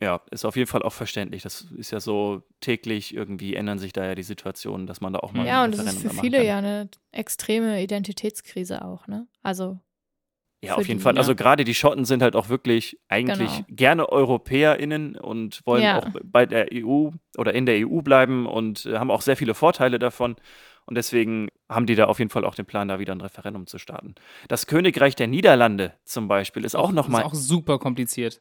Ja, 0.00 0.20
ist 0.30 0.44
auf 0.44 0.54
jeden 0.56 0.68
Fall 0.68 0.82
auch 0.82 0.92
verständlich. 0.92 1.42
Das 1.42 1.62
ist 1.76 1.90
ja 1.90 1.98
so 1.98 2.42
täglich 2.60 3.14
irgendwie 3.14 3.54
ändern 3.56 3.78
sich 3.78 3.92
da 3.92 4.04
ja 4.06 4.14
die 4.14 4.22
Situationen, 4.22 4.86
dass 4.86 5.00
man 5.00 5.12
da 5.12 5.18
auch 5.20 5.32
mal 5.32 5.46
Ja, 5.46 5.64
und 5.64 5.76
das 5.76 5.84
ist 5.86 6.02
für 6.02 6.10
viele 6.10 6.38
kann. 6.38 6.46
ja 6.46 6.58
eine 6.58 6.88
extreme 7.10 7.82
Identitätskrise 7.82 8.84
auch, 8.84 9.08
ne? 9.08 9.26
Also 9.42 9.80
Ja, 10.62 10.76
auf 10.76 10.86
jeden 10.88 10.98
die, 10.98 11.02
Fall. 11.04 11.14
ja. 11.14 11.18
Also 11.20 11.34
gerade 11.34 11.64
die 11.64 11.74
Schotten 11.74 12.04
sind 12.04 12.22
halt 12.22 12.36
auch 12.36 12.48
wirklich 12.48 12.98
eigentlich 13.08 13.50
Genau. 13.66 13.66
gerne 13.76 14.08
EuropäerInnen 14.12 15.16
und 15.16 15.60
wollen 15.66 15.82
Ja. 15.84 15.98
auch 15.98 16.08
bei 16.24 16.46
der 16.46 16.72
EU 16.72 17.10
oder 17.36 17.54
in 17.54 17.66
der 17.66 17.78
EU 17.86 18.00
bleiben 18.02 18.46
und 18.46 18.84
haben 18.86 19.10
auch 19.10 19.22
sehr 19.22 19.36
viele 19.36 19.54
Vorteile 19.54 19.98
davon. 19.98 20.36
Und 20.86 20.94
deswegen 20.94 21.48
haben 21.68 21.86
die 21.86 21.96
da 21.96 22.06
auf 22.06 22.18
jeden 22.18 22.30
Fall 22.30 22.44
auch 22.44 22.54
den 22.54 22.64
Plan, 22.66 22.88
da 22.88 22.98
wieder 22.98 23.14
ein 23.14 23.20
Referendum 23.20 23.66
zu 23.66 23.78
starten. 23.78 24.14
Das 24.48 24.66
Königreich 24.66 25.14
der 25.16 25.26
Niederlande 25.26 25.92
zum 26.04 26.28
Beispiel 26.28 26.64
ist 26.64 26.74
auch 26.76 26.92
nochmal. 26.92 27.22
Ist 27.22 27.26
auch 27.26 27.34
super 27.34 27.78
kompliziert. 27.78 28.40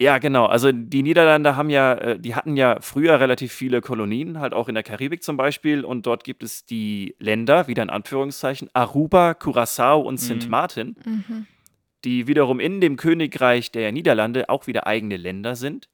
Ja, 0.00 0.18
genau. 0.18 0.46
Also 0.46 0.70
die 0.70 1.02
Niederlande 1.02 1.56
haben 1.56 1.70
ja, 1.70 1.94
äh, 1.94 2.18
die 2.20 2.36
hatten 2.36 2.56
ja 2.56 2.78
früher 2.80 3.18
relativ 3.18 3.52
viele 3.52 3.80
Kolonien, 3.80 4.38
halt 4.38 4.54
auch 4.54 4.68
in 4.68 4.74
der 4.74 4.84
Karibik 4.84 5.24
zum 5.24 5.36
Beispiel. 5.36 5.84
Und 5.84 6.06
dort 6.06 6.22
gibt 6.22 6.44
es 6.44 6.64
die 6.64 7.16
Länder, 7.18 7.66
wieder 7.66 7.82
in 7.82 7.90
Anführungszeichen, 7.90 8.70
Aruba, 8.74 9.34
Curacao 9.34 10.00
und 10.00 10.18
Sint 10.18 10.44
Mhm. 10.44 10.50
Maarten, 10.50 10.96
Mhm. 11.04 11.46
die 12.04 12.28
wiederum 12.28 12.60
in 12.60 12.80
dem 12.80 12.96
Königreich 12.96 13.72
der 13.72 13.90
Niederlande 13.90 14.48
auch 14.48 14.68
wieder 14.68 14.86
eigene 14.86 15.16
Länder 15.16 15.56
sind. 15.56 15.88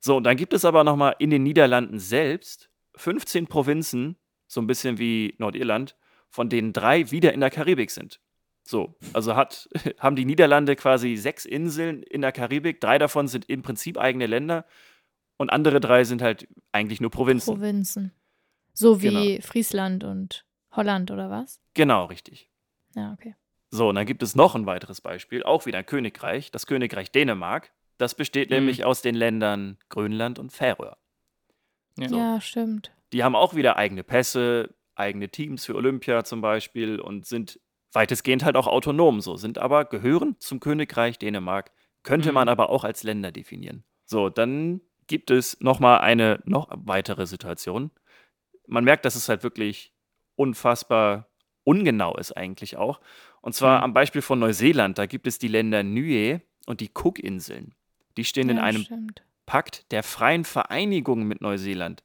So, 0.00 0.16
und 0.16 0.24
dann 0.24 0.36
gibt 0.38 0.54
es 0.54 0.64
aber 0.64 0.82
nochmal 0.84 1.14
in 1.18 1.28
den 1.28 1.42
Niederlanden 1.42 1.98
selbst 1.98 2.70
15 2.96 3.46
Provinzen, 3.46 4.16
so 4.46 4.62
ein 4.62 4.66
bisschen 4.66 4.96
wie 4.98 5.34
Nordirland, 5.36 5.96
von 6.30 6.48
denen 6.48 6.72
drei 6.72 7.10
wieder 7.10 7.34
in 7.34 7.40
der 7.40 7.50
Karibik 7.50 7.90
sind. 7.90 8.20
So, 8.68 8.94
also 9.14 9.34
hat, 9.34 9.66
haben 9.98 10.14
die 10.14 10.26
Niederlande 10.26 10.76
quasi 10.76 11.16
sechs 11.16 11.46
Inseln 11.46 12.02
in 12.02 12.20
der 12.20 12.32
Karibik, 12.32 12.82
drei 12.82 12.98
davon 12.98 13.26
sind 13.26 13.48
im 13.48 13.62
Prinzip 13.62 13.96
eigene 13.96 14.26
Länder 14.26 14.66
und 15.38 15.48
andere 15.48 15.80
drei 15.80 16.04
sind 16.04 16.20
halt 16.20 16.46
eigentlich 16.70 17.00
nur 17.00 17.10
Provinzen. 17.10 17.54
Provinzen. 17.54 18.12
So 18.74 19.00
wie 19.00 19.08
Genau. 19.36 19.42
Friesland 19.46 20.04
und 20.04 20.44
Holland 20.72 21.10
oder 21.10 21.30
was? 21.30 21.62
Genau, 21.72 22.04
richtig. 22.04 22.50
Ja, 22.94 23.14
okay. 23.14 23.34
So, 23.70 23.88
und 23.88 23.94
dann 23.94 24.04
gibt 24.04 24.22
es 24.22 24.36
noch 24.36 24.54
ein 24.54 24.66
weiteres 24.66 25.00
Beispiel, 25.00 25.42
auch 25.44 25.64
wieder 25.64 25.78
ein 25.78 25.86
Königreich, 25.86 26.50
das 26.50 26.66
Königreich 26.66 27.10
Dänemark. 27.10 27.72
Das 27.96 28.14
besteht 28.14 28.50
Mhm. 28.50 28.56
nämlich 28.56 28.84
aus 28.84 29.00
den 29.00 29.14
Ländern 29.14 29.78
Grönland 29.88 30.38
und 30.38 30.52
Färöer. 30.52 30.98
Ja. 31.98 32.08
So. 32.10 32.18
Ja, 32.18 32.40
stimmt. 32.42 32.92
Die 33.14 33.24
haben 33.24 33.34
auch 33.34 33.54
wieder 33.54 33.76
eigene 33.78 34.04
Pässe, 34.04 34.74
eigene 34.94 35.30
Teams 35.30 35.64
für 35.64 35.74
Olympia 35.74 36.22
zum 36.24 36.42
Beispiel 36.42 37.00
und 37.00 37.24
sind 37.26 37.58
weitestgehend 37.92 38.44
halt 38.44 38.56
auch 38.56 38.66
autonom 38.66 39.20
so, 39.20 39.36
sind 39.36 39.58
aber 39.58 39.84
gehören 39.84 40.36
zum 40.38 40.60
Königreich 40.60 41.18
Dänemark, 41.18 41.70
könnte 42.02 42.28
Mhm. 42.30 42.34
man 42.34 42.48
aber 42.48 42.70
auch 42.70 42.84
als 42.84 43.02
Länder 43.02 43.32
definieren. 43.32 43.84
So, 44.04 44.28
dann 44.28 44.80
gibt 45.06 45.30
es 45.30 45.60
nochmal 45.60 46.00
eine 46.00 46.40
noch 46.44 46.68
weitere 46.70 47.26
Situation. 47.26 47.90
Man 48.66 48.84
merkt, 48.84 49.04
dass 49.04 49.14
es 49.14 49.28
halt 49.28 49.42
wirklich 49.42 49.92
unfassbar 50.36 51.28
ungenau 51.64 52.16
ist 52.16 52.32
eigentlich 52.36 52.76
auch. 52.76 53.00
Und 53.40 53.54
zwar 53.54 53.78
Mhm. 53.78 53.84
am 53.84 53.94
Beispiel 53.94 54.22
von 54.22 54.38
Neuseeland, 54.38 54.98
da 54.98 55.06
gibt 55.06 55.26
es 55.26 55.38
die 55.38 55.48
Länder 55.48 55.82
Niue 55.82 56.42
und 56.66 56.80
die 56.80 56.90
Cookinseln. 56.94 57.74
Die 58.16 58.24
stehen 58.24 58.48
in 58.48 58.56
ja, 58.58 58.62
einem 58.62 58.82
stimmt. 58.82 59.22
Pakt 59.46 59.90
der 59.92 60.02
freien 60.02 60.44
Vereinigung 60.44 61.24
mit 61.24 61.40
Neuseeland, 61.40 62.02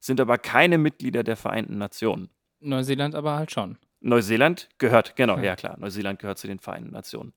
sind 0.00 0.20
aber 0.20 0.38
keine 0.38 0.78
Mitglieder 0.78 1.22
der 1.24 1.36
Vereinten 1.36 1.78
Nationen. 1.78 2.30
Neuseeland 2.60 3.14
aber 3.14 3.36
halt 3.36 3.50
schon. 3.52 3.78
Neuseeland 4.00 4.68
gehört, 4.78 5.16
genau, 5.16 5.36
Ja. 5.38 5.42
ja 5.44 5.56
klar, 5.56 5.76
Neuseeland 5.78 6.18
gehört 6.18 6.38
zu 6.38 6.46
den 6.46 6.58
Vereinten 6.58 6.90
Nationen. 6.92 7.32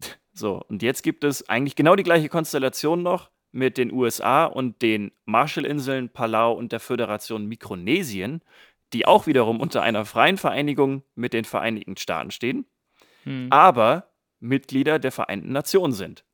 So, 0.36 0.60
und 0.66 0.82
jetzt 0.82 1.02
gibt 1.04 1.22
es 1.22 1.48
eigentlich 1.48 1.76
genau 1.76 1.94
die 1.94 2.02
gleiche 2.02 2.28
Konstellation 2.28 3.04
noch 3.04 3.30
mit 3.52 3.78
den 3.78 3.92
USA 3.92 4.46
und 4.46 4.82
den 4.82 5.12
Marshallinseln, 5.26 6.08
Palau 6.08 6.54
und 6.54 6.72
der 6.72 6.80
Föderation 6.80 7.46
Mikronesien, 7.46 8.42
die 8.92 9.06
auch 9.06 9.28
wiederum 9.28 9.60
unter 9.60 9.82
einer 9.82 10.04
freien 10.04 10.36
Vereinigung 10.36 11.04
mit 11.14 11.34
den 11.34 11.44
Vereinigten 11.44 11.96
Staaten 11.96 12.32
stehen, 12.32 12.66
Hm. 13.22 13.46
aber 13.50 14.10
Mitglieder 14.40 14.98
der 14.98 15.12
Vereinten 15.12 15.52
Nationen 15.52 15.92
sind. 15.92 16.24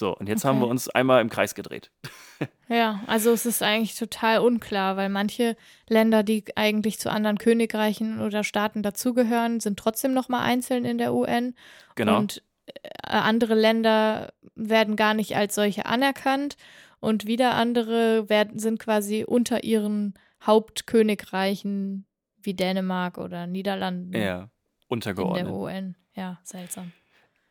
So, 0.00 0.16
und 0.16 0.30
jetzt 0.30 0.46
haben 0.46 0.56
Okay. 0.56 0.66
wir 0.66 0.70
uns 0.70 0.88
einmal 0.88 1.20
im 1.20 1.28
Kreis 1.28 1.54
gedreht. 1.54 1.90
Ja, 2.68 3.00
also 3.06 3.32
es 3.32 3.44
ist 3.44 3.62
eigentlich 3.62 3.96
total 3.96 4.38
unklar, 4.38 4.96
weil 4.96 5.08
manche 5.10 5.56
Länder, 5.88 6.22
die 6.22 6.44
eigentlich 6.56 6.98
zu 6.98 7.10
anderen 7.10 7.36
Königreichen 7.36 8.20
oder 8.22 8.44
Staaten 8.44 8.82
dazugehören, 8.82 9.60
sind 9.60 9.78
trotzdem 9.78 10.14
noch 10.14 10.28
mal 10.30 10.40
einzeln 10.40 10.84
in 10.86 10.96
der 10.96 11.12
UN 11.12 11.54
Genau. 11.96 12.16
und 12.16 12.42
äh, 12.66 12.88
andere 13.02 13.54
Länder 13.54 14.32
werden 14.54 14.96
gar 14.96 15.12
nicht 15.14 15.36
als 15.36 15.54
solche 15.54 15.84
anerkannt 15.84 16.56
und 17.00 17.26
wieder 17.26 17.54
andere 17.56 18.28
werden, 18.30 18.58
sind 18.58 18.78
quasi 18.78 19.24
unter 19.24 19.64
ihren 19.64 20.14
Hauptkönigreichen 20.46 22.06
wie 22.40 22.54
Dänemark 22.54 23.18
oder 23.18 23.46
Niederlanden 23.46 24.14
ja, 24.14 24.20
in 24.20 24.22
der 24.22 24.50
untergeordnet. 24.88 25.52
UN. 25.52 25.96
Ja, 26.14 26.38
seltsam. 26.44 26.92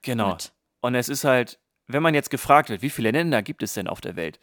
Genau. 0.02 0.32
Gut. 0.32 0.52
Und 0.82 0.96
es 0.96 1.10
ist 1.10 1.26
halt, 1.26 1.60
wenn 1.90 2.04
man 2.04 2.14
jetzt 2.14 2.30
gefragt 2.30 2.70
wird, 2.70 2.82
wie 2.82 2.90
viele 2.90 3.12
Länder 3.12 3.42
gibt 3.42 3.64
es 3.64 3.74
denn 3.74 3.88
auf 3.88 4.00
der 4.00 4.16
Welt, 4.16 4.40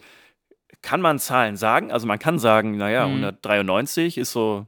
kann 0.82 1.00
man 1.00 1.18
Zahlen 1.18 1.56
sagen? 1.56 1.90
Also 1.92 2.06
man 2.06 2.18
kann 2.18 2.38
sagen, 2.38 2.76
naja, 2.76 3.06
Mhm. 3.06 3.12
193 3.24 4.18
ist 4.18 4.32
so 4.32 4.66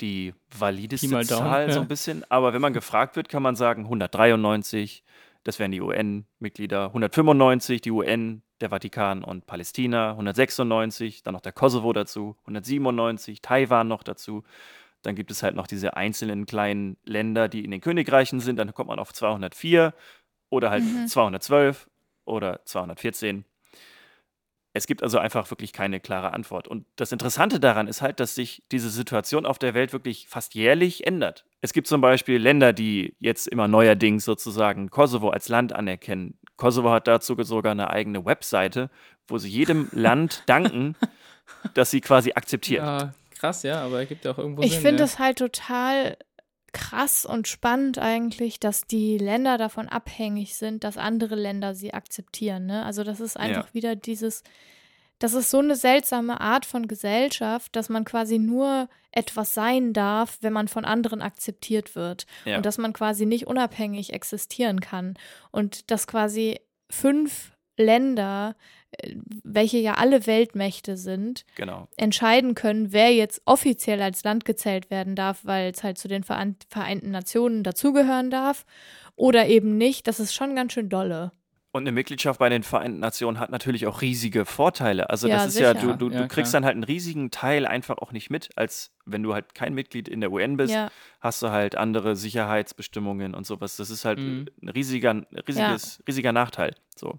die 0.00 0.34
valideste 0.58 1.08
Daumen, 1.08 1.24
Zahl, 1.24 1.70
so 1.70 1.76
ja. 1.76 1.82
ein 1.82 1.88
bisschen. 1.88 2.24
Aber 2.28 2.52
wenn 2.52 2.60
man 2.60 2.72
gefragt 2.72 3.14
wird, 3.16 3.28
kann 3.28 3.42
man 3.42 3.54
sagen 3.56 3.84
193, 3.84 5.04
das 5.44 5.58
wären 5.58 5.70
die 5.70 5.80
UN-Mitglieder, 5.80 6.86
195 6.88 7.80
die 7.80 7.90
UN, 7.90 8.42
der 8.60 8.70
Vatikan 8.70 9.24
und 9.24 9.46
Palästina, 9.46 10.10
196, 10.10 11.22
dann 11.22 11.34
noch 11.34 11.40
der 11.40 11.52
Kosovo 11.52 11.92
dazu, 11.92 12.36
197, 12.42 13.42
Taiwan 13.42 13.88
noch 13.88 14.02
dazu. 14.02 14.42
Dann 15.02 15.16
gibt 15.16 15.30
es 15.32 15.42
halt 15.42 15.56
noch 15.56 15.66
diese 15.66 15.96
einzelnen 15.96 16.46
kleinen 16.46 16.96
Länder, 17.04 17.48
die 17.48 17.64
in 17.64 17.70
den 17.72 17.80
Königreichen 17.80 18.38
sind. 18.40 18.56
Dann 18.56 18.72
kommt 18.72 18.88
man 18.88 19.00
auf 19.00 19.12
204 19.12 19.94
oder 20.48 20.70
halt 20.70 20.84
Mhm. 20.84 21.08
212 21.08 21.88
oder 22.24 22.60
214. 22.64 23.44
Es 24.74 24.86
gibt 24.86 25.02
also 25.02 25.18
einfach 25.18 25.50
wirklich 25.50 25.72
keine 25.72 26.00
klare 26.00 26.32
Antwort. 26.32 26.66
Und 26.66 26.86
das 26.96 27.12
Interessante 27.12 27.60
daran 27.60 27.88
ist 27.88 28.00
halt, 28.00 28.20
dass 28.20 28.34
sich 28.34 28.62
diese 28.72 28.88
Situation 28.88 29.44
auf 29.44 29.58
der 29.58 29.74
Welt 29.74 29.92
wirklich 29.92 30.28
fast 30.28 30.54
jährlich 30.54 31.06
ändert. 31.06 31.44
Es 31.60 31.74
gibt 31.74 31.86
zum 31.86 32.00
Beispiel 32.00 32.38
Länder, 32.38 32.72
die 32.72 33.14
jetzt 33.18 33.48
immer 33.48 33.68
neuerdings 33.68 34.24
sozusagen 34.24 34.88
Kosovo 34.88 35.28
als 35.28 35.48
Land 35.48 35.74
anerkennen. 35.74 36.38
Kosovo 36.56 36.90
hat 36.90 37.06
dazu 37.06 37.36
sogar 37.42 37.72
eine 37.72 37.90
eigene 37.90 38.24
Webseite, 38.24 38.88
wo 39.28 39.36
sie 39.36 39.50
jedem 39.50 39.88
Land 39.92 40.42
danken, 40.46 40.96
dass 41.74 41.90
sie 41.90 42.00
quasi 42.00 42.32
akzeptiert. 42.32 42.82
Ja, 42.82 43.12
krass, 43.30 43.62
ja, 43.64 43.82
aber 43.82 43.98
ergibt 43.98 44.24
ja 44.24 44.30
auch 44.30 44.38
irgendwo 44.38 44.62
Ich 44.62 44.78
finde 44.78 45.00
ja. 45.00 45.04
es 45.04 45.18
halt 45.18 45.38
total 45.38 46.16
krass 46.72 47.24
und 47.24 47.48
spannend 47.48 47.98
eigentlich, 47.98 48.58
dass 48.58 48.86
die 48.86 49.18
Länder 49.18 49.58
davon 49.58 49.88
abhängig 49.88 50.56
sind, 50.56 50.84
dass 50.84 50.96
andere 50.96 51.34
Länder 51.34 51.74
sie 51.74 51.94
akzeptieren. 51.94 52.66
Ne? 52.66 52.84
Also 52.84 53.04
das 53.04 53.20
ist 53.20 53.36
einfach 53.38 53.74
wieder 53.74 53.94
dieses, 53.94 54.42
das 55.18 55.34
ist 55.34 55.50
so 55.50 55.58
eine 55.58 55.76
seltsame 55.76 56.40
Art 56.40 56.66
von 56.66 56.88
Gesellschaft, 56.88 57.76
dass 57.76 57.88
man 57.88 58.04
quasi 58.04 58.38
nur 58.38 58.88
etwas 59.12 59.54
sein 59.54 59.92
darf, 59.92 60.38
wenn 60.40 60.52
man 60.52 60.66
von 60.66 60.84
anderen 60.84 61.22
akzeptiert 61.22 61.94
wird. 61.94 62.26
Ja. 62.44 62.56
Und 62.56 62.66
dass 62.66 62.78
man 62.78 62.92
quasi 62.92 63.26
nicht 63.26 63.46
unabhängig 63.46 64.12
existieren 64.12 64.80
kann. 64.80 65.14
Und 65.50 65.90
dass 65.90 66.06
quasi 66.06 66.58
fünf 66.90 67.51
Länder, 67.76 68.54
äh, 68.92 69.14
welche 69.44 69.78
ja 69.78 69.94
alle 69.94 70.26
Weltmächte 70.26 70.96
sind, 70.96 71.44
Genau. 71.54 71.88
entscheiden 71.96 72.54
können, 72.54 72.92
wer 72.92 73.12
jetzt 73.12 73.42
offiziell 73.44 74.00
als 74.02 74.24
Land 74.24 74.44
gezählt 74.44 74.90
werden 74.90 75.14
darf, 75.16 75.40
weil 75.44 75.70
es 75.70 75.82
halt 75.82 75.98
zu 75.98 76.08
den 76.08 76.24
Verein 76.24 76.56
Vereinten 76.68 77.10
Nationen 77.10 77.62
dazugehören 77.62 78.30
darf 78.30 78.64
oder 79.16 79.46
eben 79.46 79.76
nicht, 79.76 80.06
das 80.06 80.20
ist 80.20 80.34
schon 80.34 80.54
ganz 80.54 80.72
schön 80.72 80.88
dolle. 80.88 81.32
Und 81.74 81.84
eine 81.84 81.92
Mitgliedschaft 81.92 82.38
bei 82.38 82.50
den 82.50 82.62
Vereinten 82.62 83.00
Nationen 83.00 83.38
hat 83.40 83.50
natürlich 83.50 83.86
auch 83.86 84.02
riesige 84.02 84.44
Vorteile. 84.44 85.08
Also 85.08 85.26
Ja, 85.26 85.36
das 85.36 85.46
ist 85.46 85.58
ja, 85.58 85.72
sicher. 85.74 85.94
du, 85.94 86.08
du, 86.10 86.14
Ja, 86.14 86.22
du 86.22 86.28
kriegst 86.28 86.52
klar. 86.52 86.60
dann 86.60 86.66
halt 86.66 86.74
einen 86.74 86.84
riesigen 86.84 87.30
Teil 87.30 87.66
einfach 87.66 87.96
auch 87.96 88.12
nicht 88.12 88.28
mit, 88.28 88.50
als 88.56 88.94
wenn 89.06 89.22
du 89.22 89.32
halt 89.32 89.54
kein 89.54 89.72
Mitglied 89.72 90.06
in 90.06 90.20
der 90.20 90.30
UN 90.30 90.58
bist, 90.58 90.74
Ja, 90.74 90.90
hast 91.20 91.42
du 91.42 91.48
halt 91.50 91.74
andere 91.76 92.14
Sicherheitsbestimmungen 92.14 93.34
und 93.34 93.46
sowas. 93.46 93.76
Das 93.76 93.88
ist 93.88 94.04
halt 94.04 94.18
Mhm. 94.18 94.46
ein 94.62 94.68
riesiger, 94.68 95.22
riesiges, 95.48 96.02
riesiger 96.06 96.32
Nachteil. 96.32 96.74
So. 96.94 97.18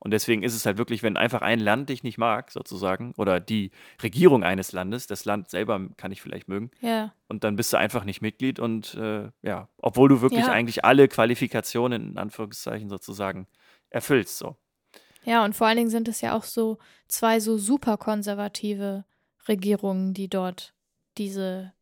Und 0.00 0.10
deswegen 0.12 0.42
ist 0.42 0.54
es 0.54 0.66
halt 0.66 0.76
wirklich, 0.76 1.02
wenn 1.02 1.16
einfach 1.16 1.40
ein 1.40 1.58
Land 1.58 1.88
dich 1.88 2.02
nicht 2.02 2.18
mag, 2.18 2.50
sozusagen, 2.50 3.14
oder 3.16 3.40
die 3.40 3.70
Regierung 4.02 4.44
eines 4.44 4.72
Landes, 4.72 5.06
das 5.06 5.24
Land 5.24 5.48
selber 5.48 5.80
kann 5.96 6.12
ich 6.12 6.20
vielleicht 6.20 6.46
mögen, 6.46 6.70
ja, 6.82 7.14
und 7.26 7.42
dann 7.42 7.56
bist 7.56 7.72
du 7.72 7.78
einfach 7.78 8.04
nicht 8.04 8.20
Mitglied 8.20 8.60
und 8.60 8.94
äh, 8.96 9.30
ja, 9.42 9.68
obwohl 9.78 10.10
du 10.10 10.20
wirklich 10.20 10.46
Ja. 10.46 10.52
eigentlich 10.52 10.84
alle 10.84 11.08
Qualifikationen 11.08 12.10
in 12.10 12.18
Anführungszeichen 12.18 12.90
sozusagen 12.90 13.46
erfüllst. 13.94 14.38
So. 14.38 14.56
ja, 15.24 15.44
und 15.44 15.54
vor 15.54 15.66
allen 15.66 15.76
Dingen 15.76 15.90
sind 15.90 16.08
es 16.08 16.20
ja 16.20 16.36
auch 16.36 16.44
so 16.44 16.78
zwei 17.08 17.40
so 17.40 17.56
super 17.56 17.96
konservative 17.96 19.04
Regierungen, 19.48 20.14
die 20.14 20.28
dort 20.28 20.74
diese 21.16 21.72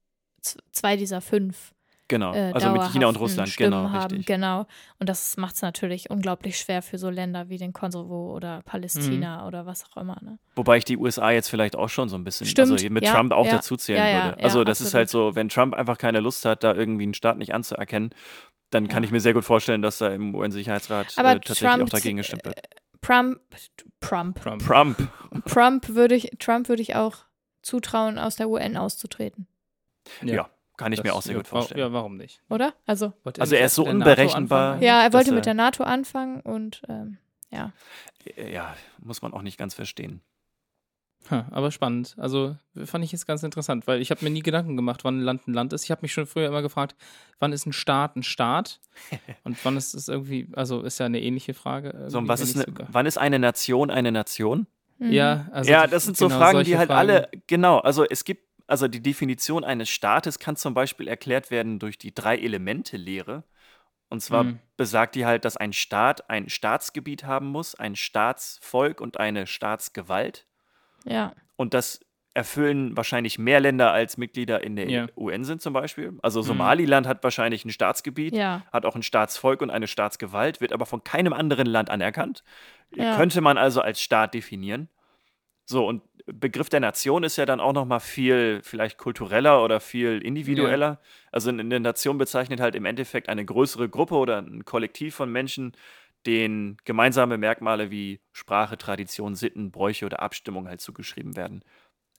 zwei 0.73 0.97
dieser 0.97 1.21
fünf 1.21 1.73
Genau, 2.13 2.35
äh, 2.35 2.53
also 2.53 2.71
mit 2.73 2.83
China 2.93 3.07
und 3.07 3.19
Russland, 3.19 3.49
Stimmen 3.49 3.71
genau, 3.71 3.91
haben. 3.91 4.17
richtig. 4.17 4.27
Genau. 4.27 4.67
Und 4.99 5.09
das 5.09 5.39
macht 5.39 5.55
es 5.55 5.63
natürlich 5.63 6.11
unglaublich 6.11 6.59
schwer 6.59 6.83
für 6.83 6.99
so 6.99 7.09
Länder 7.09 7.49
wie 7.49 7.57
den 7.57 7.73
Kosovo 7.73 8.35
oder 8.37 8.61
Palästina 8.67 9.47
oder 9.47 9.65
was 9.65 9.87
auch 9.87 9.97
immer. 9.97 10.19
Ne? 10.21 10.39
Wobei 10.55 10.77
ich 10.77 10.85
die 10.85 10.99
USA 10.99 11.31
jetzt 11.31 11.49
vielleicht 11.49 11.75
auch 11.75 11.89
schon 11.89 12.11
so 12.11 12.17
ein 12.17 12.25
bisschen, 12.25 12.47
Stimmt, 12.47 12.73
also 12.73 12.91
mit 12.91 13.05
ja, 13.05 13.15
Trump 13.15 13.33
auch 13.33 13.47
ja, 13.47 13.53
dazu 13.53 13.79
zählen 13.79 14.07
ja, 14.07 14.25
würde. 14.27 14.45
Also 14.45 14.63
das 14.63 14.83
ist 14.83 14.93
halt 14.93 15.09
so, 15.09 15.35
wenn 15.35 15.49
Trump 15.49 15.73
einfach 15.73 15.97
keine 15.97 16.21
Lust 16.21 16.45
hat, 16.45 16.63
da 16.65 16.75
irgendwie 16.75 17.05
einen 17.05 17.15
Staat 17.15 17.39
nicht 17.39 17.55
anzuerkennen, 17.55 18.11
dann 18.73 18.89
kann 18.89 19.03
Ja. 19.03 19.07
ich 19.07 19.13
mir 19.13 19.21
sehr 19.21 19.35
gut 19.35 19.45
vorstellen, 19.45 19.83
dass 19.83 19.99
da 19.99 20.09
im 20.09 20.35
UN-Sicherheitsrat 20.35 21.15
Aber 21.17 21.31
äh, 21.31 21.35
tatsächlich 21.37 21.71
Trump, 21.71 21.83
auch 21.85 21.89
dagegen 21.91 22.17
gestimmt 22.17 22.45
wird. 22.45 22.61
Trump, 23.01 23.41
Trump, 24.01 24.41
Trump. 24.43 24.65
Trump. 24.65 25.09
Trump 25.47 25.89
würde 25.91 26.15
ich, 26.15 26.31
Trump 26.39 26.69
würde 26.69 26.83
ich 26.83 26.95
auch 26.97 27.19
zutrauen, 27.63 28.19
aus 28.19 28.37
der 28.37 28.49
UN 28.49 28.77
auszutreten, 28.77 29.47
Ja, 30.23 30.49
kann 30.77 30.93
ich 30.93 30.99
mir 31.03 31.11
das- 31.11 31.13
auch 31.19 31.23
sehr 31.23 31.33
ja, 31.35 31.39
gut 31.39 31.47
vorstellen. 31.49 31.81
Ja, 31.81 31.93
warum 31.93 32.17
nicht? 32.17 32.41
oder? 32.49 32.75
Also, 32.87 33.13
Also 33.39 33.55
er 33.55 33.67
ist 33.67 33.75
so 33.77 33.85
unberechenbar. 33.87 34.73
anfangen? 34.75 34.83
ja, 34.83 35.03
er 35.03 35.13
wollte 35.13 35.31
er- 35.31 35.35
mit 35.35 35.47
der 35.47 35.55
NATO 35.55 35.85
anfangen 35.85 36.41
und 36.41 36.83
ähm, 36.89 37.19
ja. 37.51 37.73
Ja, 38.37 38.75
muss 38.99 39.21
man 39.23 39.33
auch 39.33 39.43
nicht 39.43 39.59
ganz 39.59 39.75
verstehen. 39.75 40.21
Ha, 41.31 41.47
aber 41.51 41.71
spannend. 41.71 42.15
Also 42.19 42.57
fand 42.85 43.05
ich 43.05 43.13
jetzt 43.13 43.27
ganz 43.27 43.43
interessant, 43.43 43.87
weil 43.87 44.01
ich 44.01 44.11
habe 44.11 44.25
mir 44.25 44.31
nie 44.31 44.43
Gedanken 44.43 44.77
gemacht, 44.77 45.05
wann 45.05 45.19
ein 45.19 45.23
Land 45.23 45.47
ein 45.47 45.55
Land 45.55 45.73
ist. 45.73 45.85
Ich 45.85 45.91
habe 45.91 46.03
mich 46.03 46.13
schon 46.13 46.27
früher 46.27 46.49
immer 46.49 46.63
gefragt, 46.63 46.97
wann 47.39 47.53
ist 47.53 47.65
ein 47.67 47.73
Staat 47.73 48.17
ein 48.17 48.23
Staat? 48.23 48.81
Und 49.45 49.65
wann 49.65 49.77
ist 49.77 49.95
es 49.95 50.09
irgendwie, 50.09 50.49
also 50.55 50.83
ist 50.83 50.99
ja 50.99 51.07
eine 51.07 51.21
ähnliche 51.21 51.55
Frage. 51.55 51.91
So, 51.93 51.97
irgendwie, 51.97 52.19
und 52.19 52.29
was 52.29 52.41
ist 52.41 52.57
eine, 52.57 52.65
sogar- 52.67 52.89
wann 52.91 53.07
ist 53.07 53.19
eine 53.19 53.39
Nation 53.39 53.91
eine 53.91 54.13
Nation? 54.13 54.67
Mhm. 54.99 55.13
Ja, 55.13 55.49
also 55.53 55.71
ja, 55.71 55.87
das 55.87 56.05
sind 56.05 56.17
so 56.17 56.27
genau, 56.29 56.39
Fragen, 56.39 56.65
die 56.65 56.77
halt 56.77 56.89
Fragen. 56.89 56.99
alle, 57.11 57.29
genau, 57.47 57.79
also 57.79 58.05
es 58.05 58.25
gibt, 58.25 58.45
also 58.67 58.87
die 58.89 59.03
Definition 59.03 59.65
eines 59.65 59.89
Staates 59.89 60.39
kann 60.39 60.57
zum 60.57 60.75
Beispiel 60.75 61.09
erklärt 61.09 61.51
werden 61.51 61.79
durch 61.79 61.99
die 61.99 62.15
Drei-Elemente-Lehre. 62.15 63.45
Und 64.09 64.21
zwar 64.21 64.45
Mhm. 64.45 64.59
besagt 64.77 65.15
die 65.15 65.25
halt, 65.27 65.45
dass 65.45 65.57
ein 65.57 65.73
Staat 65.73 66.29
ein 66.29 66.49
Staatsgebiet 66.49 67.25
haben 67.25 67.47
muss, 67.47 67.75
ein 67.75 67.97
Staatsvolk 67.97 69.01
und 69.01 69.19
eine 69.19 69.47
Staatsgewalt. 69.47 70.47
Ja, 71.05 71.33
Und 71.57 71.75
das 71.75 72.01
erfüllen 72.35 72.97
wahrscheinlich 72.97 73.39
mehr 73.39 73.61
Länder 73.61 73.93
als 73.93 74.17
Mitglieder 74.17 74.63
in 74.65 74.75
der 74.75 74.89
Ja. 74.89 75.07
UN 75.17 75.45
sind 75.45 75.61
zum 75.61 75.75
Beispiel. 75.75 76.15
Also 76.23 76.41
Mhm. 76.41 76.45
Somaliland 76.47 77.07
hat 77.07 77.23
wahrscheinlich 77.23 77.65
ein 77.65 77.71
Staatsgebiet, 77.71 78.35
ja, 78.35 78.63
hat 78.73 78.87
auch 78.87 78.95
ein 78.97 79.03
Staatsvolk 79.03 79.61
und 79.61 79.71
eine 79.71 79.87
Staatsgewalt, 79.87 80.61
wird 80.61 80.73
aber 80.73 80.87
von 80.87 81.05
keinem 81.05 81.35
anderen 81.35 81.67
Land 81.67 81.91
anerkannt. 81.91 82.43
Ja. 82.95 83.17
Könnte 83.17 83.43
man 83.43 83.59
also 83.59 83.83
als 83.83 84.01
Staat 84.01 84.33
definieren. 84.35 84.89
So, 85.65 85.87
und 85.87 86.03
Begriff 86.27 86.69
der 86.69 86.81
Nation 86.81 87.23
ist 87.23 87.37
ja 87.37 87.47
dann 87.47 87.61
auch 87.61 87.73
nochmal 87.73 88.01
viel 88.01 88.61
vielleicht 88.63 88.97
kultureller 88.99 89.63
oder 89.63 89.81
viel 89.81 90.21
individueller. 90.23 91.01
Also 91.33 91.51
eine 91.51 91.81
Nation 91.81 92.17
bezeichnet 92.19 92.61
halt 92.61 92.75
im 92.75 92.85
Endeffekt 92.85 93.29
eine 93.29 93.45
größere 93.45 93.89
Gruppe 93.89 94.15
oder 94.17 94.39
ein 94.39 94.65
Kollektiv 94.65 95.15
von 95.15 95.31
Menschen, 95.31 95.73
denen 96.27 96.77
gemeinsame 96.85 97.39
Merkmale 97.39 97.91
wie 97.91 98.21
Sprache, 98.33 98.79
Tradition, 98.79 99.35
Sitten, 99.35 99.71
Bräuche 99.71 100.07
oder 100.07 100.21
Abstimmung 100.21 100.69
halt 100.69 100.81
zugeschrieben 100.81 101.37
werden. 101.37 101.65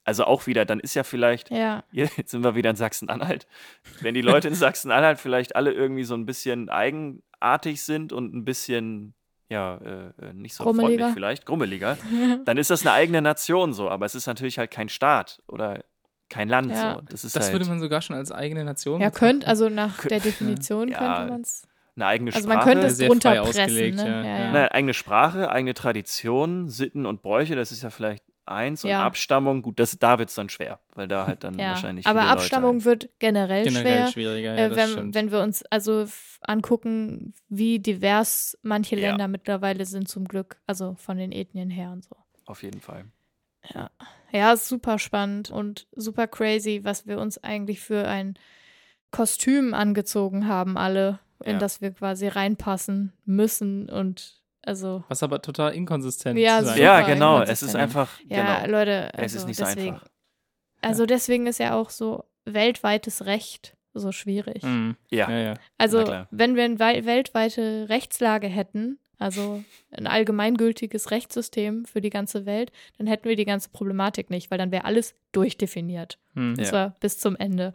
Also 0.06 0.26
auch 0.26 0.48
wieder, 0.48 0.66
dann 0.66 0.80
ist 0.82 0.96
ja 0.96 1.04
vielleicht 1.04 1.50
ja, 1.50 1.84
jetzt 1.92 2.32
sind 2.32 2.44
wir 2.44 2.56
wieder 2.56 2.70
in 2.70 2.76
Sachsen-Anhalt. 2.76 3.48
Wenn 4.02 4.14
die 4.14 4.22
Leute 4.22 4.50
in 4.50 4.56
Sachsen-Anhalt 4.56 5.20
vielleicht 5.20 5.56
alle 5.56 5.72
irgendwie 5.72 6.04
so 6.04 6.14
ein 6.16 6.26
bisschen 6.26 6.70
eigenartig 6.70 7.82
sind 7.82 8.12
und 8.12 8.34
ein 8.34 8.44
bisschen, 8.44 9.14
ja, 9.50 9.78
äh, 9.78 10.10
äh, 10.22 10.34
nicht 10.34 10.56
so 10.56 10.64
Grummeliger. 10.66 10.88
freundlich 10.90 11.14
vielleicht, 11.14 11.46
grummeliger, 11.46 11.98
dann 12.46 12.58
ist 12.58 12.70
das 12.70 12.82
eine 12.86 12.92
eigene 12.92 13.22
Nation 13.22 13.72
so. 13.74 13.90
Aber 13.90 14.06
es 14.06 14.16
ist 14.16 14.28
natürlich 14.28 14.58
halt 14.58 14.72
kein 14.72 14.90
Staat 14.90 15.42
oder 15.48 15.84
kein 16.30 16.50
Land 16.50 16.72
Ja. 16.72 16.96
so. 16.96 17.02
Das 17.10 17.24
ist 17.24 17.36
Das 17.36 17.46
halt 17.46 17.54
würde 17.54 17.66
man 17.66 17.80
sogar 17.80 18.02
schon 18.02 18.16
als 18.16 18.32
eigene 18.32 18.66
Nation 18.66 19.00
ja, 19.00 19.10
könnte, 19.12 19.48
also 19.48 19.70
nach 19.70 20.06
der 20.06 20.20
Definition 20.20 20.88
Ja, 20.90 20.98
könnte 20.98 21.32
man 21.32 21.42
es, 21.42 21.66
eine 21.96 22.06
eigene 22.08 22.32
also 22.34 22.44
Sprache. 22.48 22.58
man 22.58 22.66
könnte 22.66 22.88
es 22.88 22.98
Sehr 22.98 23.12
frei 23.12 23.42
ausgelegt, 23.42 23.98
ne? 23.98 24.06
ja, 24.06 24.24
Ja, 24.24 24.40
ja. 24.46 24.52
Nein, 24.52 24.68
eigene 24.70 24.94
Sprache, 24.94 25.50
eigene 25.52 25.74
Tradition, 25.74 26.68
Sitten 26.70 27.06
und 27.06 27.22
Bräuche, 27.22 27.56
das 27.56 27.72
ist 27.72 27.84
ja 27.84 27.90
vielleicht 27.90 28.24
eins. 28.46 28.84
Und 28.84 28.90
Ja. 28.90 29.06
Abstammung, 29.06 29.62
gut, 29.62 29.80
das, 29.80 29.98
da 30.00 30.20
wird 30.20 30.30
es 30.30 30.36
dann 30.36 30.50
schwer, 30.50 30.80
weil 30.96 31.08
da 31.08 31.28
halt 31.28 31.44
dann 31.44 31.58
Ja, 31.58 31.70
wahrscheinlich 31.70 32.06
aber 32.08 32.22
viele 32.22 32.32
Abstammung 32.32 32.74
Leute 32.76 32.86
wird 32.86 33.10
generell, 33.20 33.64
Generell 33.64 33.84
schwer. 34.04 34.08
schwieriger, 34.08 34.56
ja, 34.58 34.66
äh, 34.68 34.76
wenn, 34.76 35.14
wenn 35.14 35.32
wir 35.32 35.42
uns 35.42 35.64
also 35.66 36.06
angucken, 36.42 37.34
wie 37.50 37.80
divers 37.80 38.58
manche 38.62 38.96
Ja. 38.96 39.10
Länder 39.10 39.28
mittlerweile 39.28 39.86
sind 39.86 40.08
zum 40.10 40.28
Glück, 40.28 40.58
also 40.68 40.96
von 40.96 41.18
den 41.18 41.32
Ethnien 41.32 41.70
her 41.70 41.92
und 41.92 42.04
so. 42.04 42.16
auf 42.46 42.64
jeden 42.64 42.82
Fall. 42.82 43.06
Ja. 43.74 43.90
Ja, 44.32 44.52
ist 44.54 44.68
super 44.68 45.00
spannend 45.00 45.52
und 45.52 45.88
super 45.96 46.28
crazy, 46.28 46.82
was 46.84 47.06
wir 47.08 47.20
uns 47.20 47.42
eigentlich 47.44 47.80
für 47.80 48.08
ein 48.08 48.38
Kostüm 49.12 49.74
angezogen 49.74 50.48
haben, 50.48 50.76
alle, 50.78 51.20
in 51.44 51.54
Ja. 51.54 51.58
das 51.60 51.82
wir 51.82 51.92
quasi 51.92 52.28
reinpassen 52.28 53.14
müssen 53.26 53.90
und 53.90 54.42
also 54.66 55.04
Was 55.10 55.22
aber 55.24 55.42
total 55.42 55.74
inkonsistent 55.74 56.40
Ja, 56.40 56.64
sein. 56.64 56.80
Ja, 56.82 57.02
genau, 57.02 57.42
es 57.42 57.62
ist 57.64 57.76
einfach, 57.76 58.10
ja, 58.28 58.62
genau. 58.64 58.78
Leute, 58.80 59.10
Es 59.14 59.34
ist 59.34 59.38
also 59.40 59.48
nicht 59.48 59.58
so 59.60 59.66
deswegen, 59.66 59.94
einfach. 59.96 60.08
also 60.82 61.06
deswegen 61.06 61.48
ist 61.48 61.60
ja 61.60 61.76
auch 61.76 61.90
so 61.90 62.24
weltweites 62.46 63.26
Recht 63.26 63.76
so 63.94 64.12
schwierig. 64.12 64.64
Mhm. 64.64 64.96
Ja, 65.12 65.30
Ja, 65.30 65.38
ja. 65.38 65.54
Also, 65.78 66.06
wenn 66.32 66.56
wir 66.56 66.64
eine 66.64 66.80
wei- 66.80 67.06
weltweite 67.06 67.88
Rechtslage 67.90 68.48
hätten, 68.48 68.98
also 69.20 69.64
ein 69.92 70.08
allgemeingültiges 70.08 71.12
Rechtssystem 71.12 71.86
für 71.86 72.02
die 72.02 72.10
ganze 72.10 72.46
Welt, 72.46 72.72
dann 72.98 73.06
hätten 73.08 73.30
wir 73.30 73.36
die 73.36 73.46
ganze 73.46 73.70
Problematik 73.70 74.30
nicht, 74.30 74.50
weil 74.50 74.58
dann 74.58 74.72
wäre 74.72 74.86
alles 74.86 75.14
durchdefiniert. 75.32 76.18
Mhm. 76.34 76.52
Und 76.54 76.60
Ja. 76.60 76.66
zwar 76.66 76.90
bis 77.02 77.20
zum 77.20 77.36
Ende. 77.36 77.74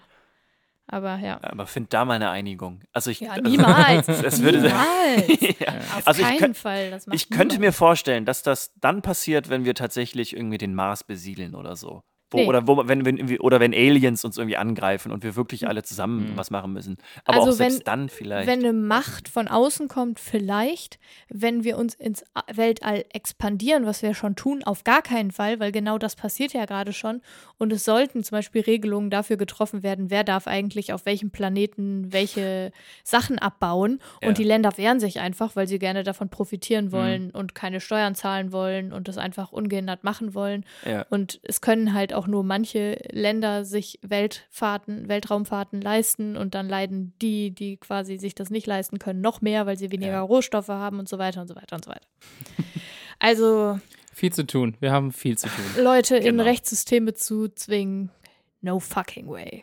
Aber 0.90 1.18
ja. 1.18 1.38
aber 1.42 1.66
find 1.66 1.92
da 1.92 2.05
mal 2.07 2.14
eine 2.14 2.31
Einigung. 2.31 2.81
Also 2.92 3.11
ich, 3.11 3.20
Ja, 3.20 3.33
also, 3.33 3.42
niemals. 3.48 4.09
Es 4.24 4.40
würde- 4.42 4.62
niemals. 4.62 5.40
ja. 5.61 5.68
Auf 5.96 6.07
Also 6.07 6.22
keinen 6.22 6.38
könnt- 6.38 6.57
Fall. 6.57 6.90
Das 6.90 7.07
macht 7.07 7.14
Ich 7.14 7.29
könnte 7.29 7.57
niemand. 7.57 7.61
mir 7.61 7.72
vorstellen, 7.72 8.24
dass 8.24 8.42
das 8.42 8.72
dann 8.81 9.03
passiert, 9.03 9.51
wenn 9.51 9.64
wir 9.66 9.74
tatsächlich 9.74 10.35
irgendwie 10.35 10.59
den 10.59 10.74
Mars 10.74 11.05
besiedeln 11.05 11.55
oder 11.55 11.77
so. 11.77 12.03
Wo, 12.30 12.36
Nee. 12.38 12.46
Oder, 12.46 12.66
wo, 12.68 12.86
wenn, 12.86 13.06
wenn, 13.06 13.38
oder 13.40 13.58
wenn 13.58 13.72
Aliens 13.72 14.22
uns 14.24 14.36
irgendwie 14.36 14.56
angreifen 14.58 15.12
und 15.12 15.22
wir 15.24 15.34
wirklich 15.34 15.66
alle 15.66 15.82
zusammen 15.82 16.32
Mhm. 16.32 16.36
was 16.36 16.50
machen 16.50 16.72
müssen. 16.74 16.98
Aber 17.24 17.38
Also 17.38 17.50
auch 17.50 17.54
selbst 17.54 17.78
wenn- 17.78 17.84
dann 17.84 18.08
vielleicht. 18.10 18.46
Wenn 18.46 18.58
eine 18.60 18.72
Macht 18.74 19.28
von 19.28 19.48
außen 19.48 19.88
kommt, 19.88 20.20
vielleicht. 20.20 20.98
Wenn 21.30 21.64
wir 21.64 21.78
uns 21.78 21.94
ins 21.94 22.24
Weltall 22.52 23.04
expandieren, 23.12 23.86
was 23.86 24.02
wir 24.02 24.12
schon 24.14 24.36
tun, 24.36 24.62
auf 24.64 24.84
gar 24.84 25.00
keinen 25.02 25.30
Fall, 25.30 25.58
weil 25.60 25.72
genau 25.72 25.96
das 25.96 26.16
passiert 26.16 26.52
ja 26.52 26.66
gerade 26.66 26.92
schon. 26.92 27.22
Und 27.56 27.72
es 27.72 27.84
sollten 27.84 28.22
zum 28.22 28.36
Beispiel 28.36 28.60
Regelungen 28.62 29.10
dafür 29.10 29.36
getroffen 29.38 29.82
werden, 29.82 30.10
wer 30.10 30.22
darf 30.24 30.46
eigentlich 30.46 30.92
auf 30.92 31.06
welchem 31.06 31.30
Planeten 31.30 32.12
welche 32.12 32.72
Sachen 33.04 33.38
abbauen. 33.38 34.00
Ja. 34.22 34.28
Und 34.28 34.38
die 34.38 34.44
Länder 34.44 34.76
wehren 34.76 35.00
sich 35.00 35.20
einfach, 35.20 35.56
weil 35.56 35.66
sie 35.66 35.78
gerne 35.78 36.02
davon 36.04 36.28
profitieren 36.28 36.86
Mhm. 36.86 36.92
wollen 36.92 37.30
und 37.30 37.54
keine 37.54 37.80
Steuern 37.80 38.14
zahlen 38.14 38.52
wollen 38.52 38.92
und 38.92 39.08
das 39.08 39.16
einfach 39.18 39.50
ungehindert 39.52 40.04
machen 40.04 40.34
wollen. 40.34 40.64
ja. 40.84 41.06
Und 41.10 41.40
es 41.42 41.60
können 41.60 41.94
halt 41.94 42.12
auch 42.12 42.17
nur 42.26 42.42
manche 42.42 42.98
Länder 43.11 43.64
sich 43.64 43.98
Weltfahrten, 44.02 45.09
Weltraumfahrten 45.09 45.81
leisten 45.81 46.37
und 46.37 46.54
dann 46.54 46.68
leiden 46.68 47.14
die, 47.22 47.50
die 47.50 47.76
quasi 47.76 48.18
sich 48.18 48.35
das 48.35 48.50
nicht 48.50 48.66
leisten 48.66 48.98
können, 48.98 49.20
noch 49.20 49.40
mehr, 49.40 49.66
weil 49.66 49.78
sie 49.78 49.92
weniger 49.92 50.12
Ja. 50.12 50.20
Rohstoffe 50.22 50.68
haben 50.68 50.98
und 50.98 51.09
so 51.09 51.18
weiter 51.18 51.40
und 51.42 51.48
so 51.48 51.54
weiter 51.57 51.76
und 51.76 51.85
so 51.85 51.90
weiter. 51.90 52.07
Also 53.18 53.78
Viel 54.12 54.33
zu 54.33 54.44
tun. 54.46 54.76
Wir 54.81 54.90
haben 54.92 55.12
viel 55.12 55.38
zu 55.38 55.48
tun. 55.48 55.85
Leute 55.85 56.16
in 56.16 56.24
Genau. 56.24 56.42
Rechtssysteme 56.42 57.14
zu 57.14 57.48
zwingen, 57.48 58.11
no 58.62 58.81
fucking 58.81 59.28
way. 59.28 59.62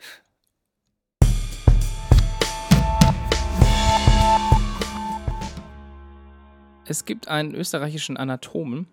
Es 6.88 7.06
gibt 7.06 7.28
einen 7.28 7.56
österreichischen 7.56 8.16
Anatomen, 8.18 8.88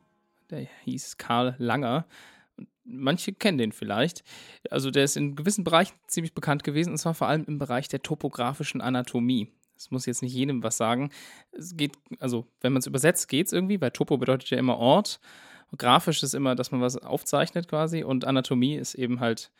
der 0.51 0.67
hieß 0.85 1.19
Karl 1.19 1.55
Langer. 1.59 2.07
Manche 2.85 3.33
kennen 3.33 3.59
den 3.59 3.73
vielleicht. 3.73 4.25
Also 4.71 4.91
der 4.91 5.05
ist 5.05 5.17
in 5.17 5.37
gewissen 5.37 5.65
Bereichen 5.65 5.95
ziemlich 6.07 6.35
bekannt 6.35 6.65
gewesen, 6.65 6.91
und 6.91 6.99
zwar 6.99 7.15
vor 7.15 7.29
allem 7.29 7.45
im 7.45 7.59
Bereich 7.59 7.89
der 7.89 8.03
topografischen 8.03 8.81
Anatomie. 8.81 9.53
Das 9.75 9.91
muss 9.91 10.07
jetzt 10.07 10.23
nicht 10.23 10.35
jedem 10.35 10.63
was 10.63 10.77
sagen. 10.77 11.11
Es 11.53 11.77
geht, 11.77 11.93
also 12.19 12.47
wenn 12.61 12.73
man 12.73 12.81
es 12.81 12.87
übersetzt, 12.87 13.29
geht 13.29 13.47
es 13.47 13.53
irgendwie, 13.53 13.81
weil 13.81 13.91
Topo 13.91 14.17
bedeutet 14.17 14.51
ja 14.51 14.59
immer 14.59 14.79
Ort. 14.79 15.21
Grafisch 15.77 16.23
ist 16.23 16.35
immer, 16.35 16.55
dass 16.55 16.71
man 16.71 16.81
was 16.81 16.99
aufzeichnet 16.99 17.69
quasi 17.69 18.05
und 18.05 18.25
Anatomie 18.25 18.77
ist 18.77 18.95
eben 18.95 19.21
halt, 19.21 19.51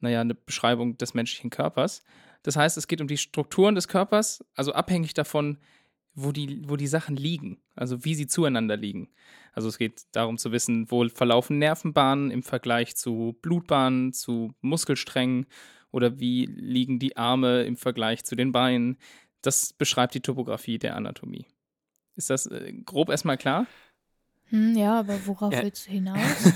naja, 0.00 0.20
eine 0.20 0.34
Beschreibung 0.34 0.98
des 0.98 1.14
menschlichen 1.14 1.50
Körpers. 1.50 2.04
Das 2.42 2.56
heißt, 2.56 2.76
es 2.76 2.86
geht 2.86 3.00
um 3.00 3.08
die 3.08 3.16
Strukturen 3.16 3.74
des 3.74 3.88
Körpers, 3.88 4.44
also 4.54 4.72
abhängig 4.74 5.14
davon, 5.14 5.58
wo 6.14 6.32
die, 6.32 6.62
wo 6.68 6.76
die 6.76 6.86
Sachen 6.86 7.16
liegen, 7.16 7.60
also 7.74 8.04
wie 8.04 8.14
sie 8.14 8.26
zueinander 8.26 8.76
liegen. 8.76 9.10
Also 9.52 9.68
es 9.68 9.78
geht 9.78 10.02
darum 10.12 10.38
zu 10.38 10.52
wissen, 10.52 10.90
wo 10.90 11.08
verlaufen 11.08 11.58
Nervenbahnen 11.58 12.30
im 12.30 12.42
Vergleich 12.42 12.96
zu 12.96 13.36
Blutbahnen, 13.42 14.12
zu 14.12 14.54
Muskelsträngen 14.60 15.46
oder 15.90 16.18
wie 16.18 16.46
liegen 16.46 16.98
die 16.98 17.16
Arme 17.16 17.64
im 17.64 17.76
Vergleich 17.76 18.24
zu 18.24 18.36
den 18.36 18.52
Beinen. 18.52 18.98
Das 19.42 19.72
beschreibt 19.72 20.14
die 20.14 20.20
Topografie 20.20 20.78
der 20.78 20.96
Anatomie. 20.96 21.46
Ist 22.16 22.30
das 22.30 22.46
äh, 22.46 22.72
grob 22.84 23.10
erstmal 23.10 23.36
klar? 23.36 23.66
Hm, 24.50 24.76
ja, 24.76 25.00
aber 25.00 25.26
worauf 25.26 25.52
Ja. 25.52 25.62
willst 25.62 25.86
du 25.86 25.90
hinaus? 25.90 26.18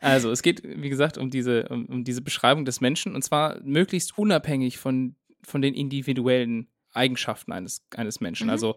Also, 0.00 0.30
es 0.30 0.42
geht, 0.42 0.62
wie 0.64 0.88
gesagt, 0.88 1.18
um 1.18 1.30
diese, 1.30 1.68
um, 1.68 1.86
um 1.86 2.04
diese 2.04 2.22
Beschreibung 2.22 2.64
des 2.64 2.80
Menschen 2.80 3.14
und 3.14 3.22
zwar 3.22 3.60
möglichst 3.62 4.16
unabhängig 4.18 4.78
von, 4.78 5.16
von 5.42 5.62
den 5.62 5.74
individuellen 5.74 6.68
Eigenschaften 6.96 7.52
eines, 7.52 7.82
eines 7.96 8.20
Menschen. 8.20 8.46
Mhm. 8.46 8.50
Also, 8.52 8.76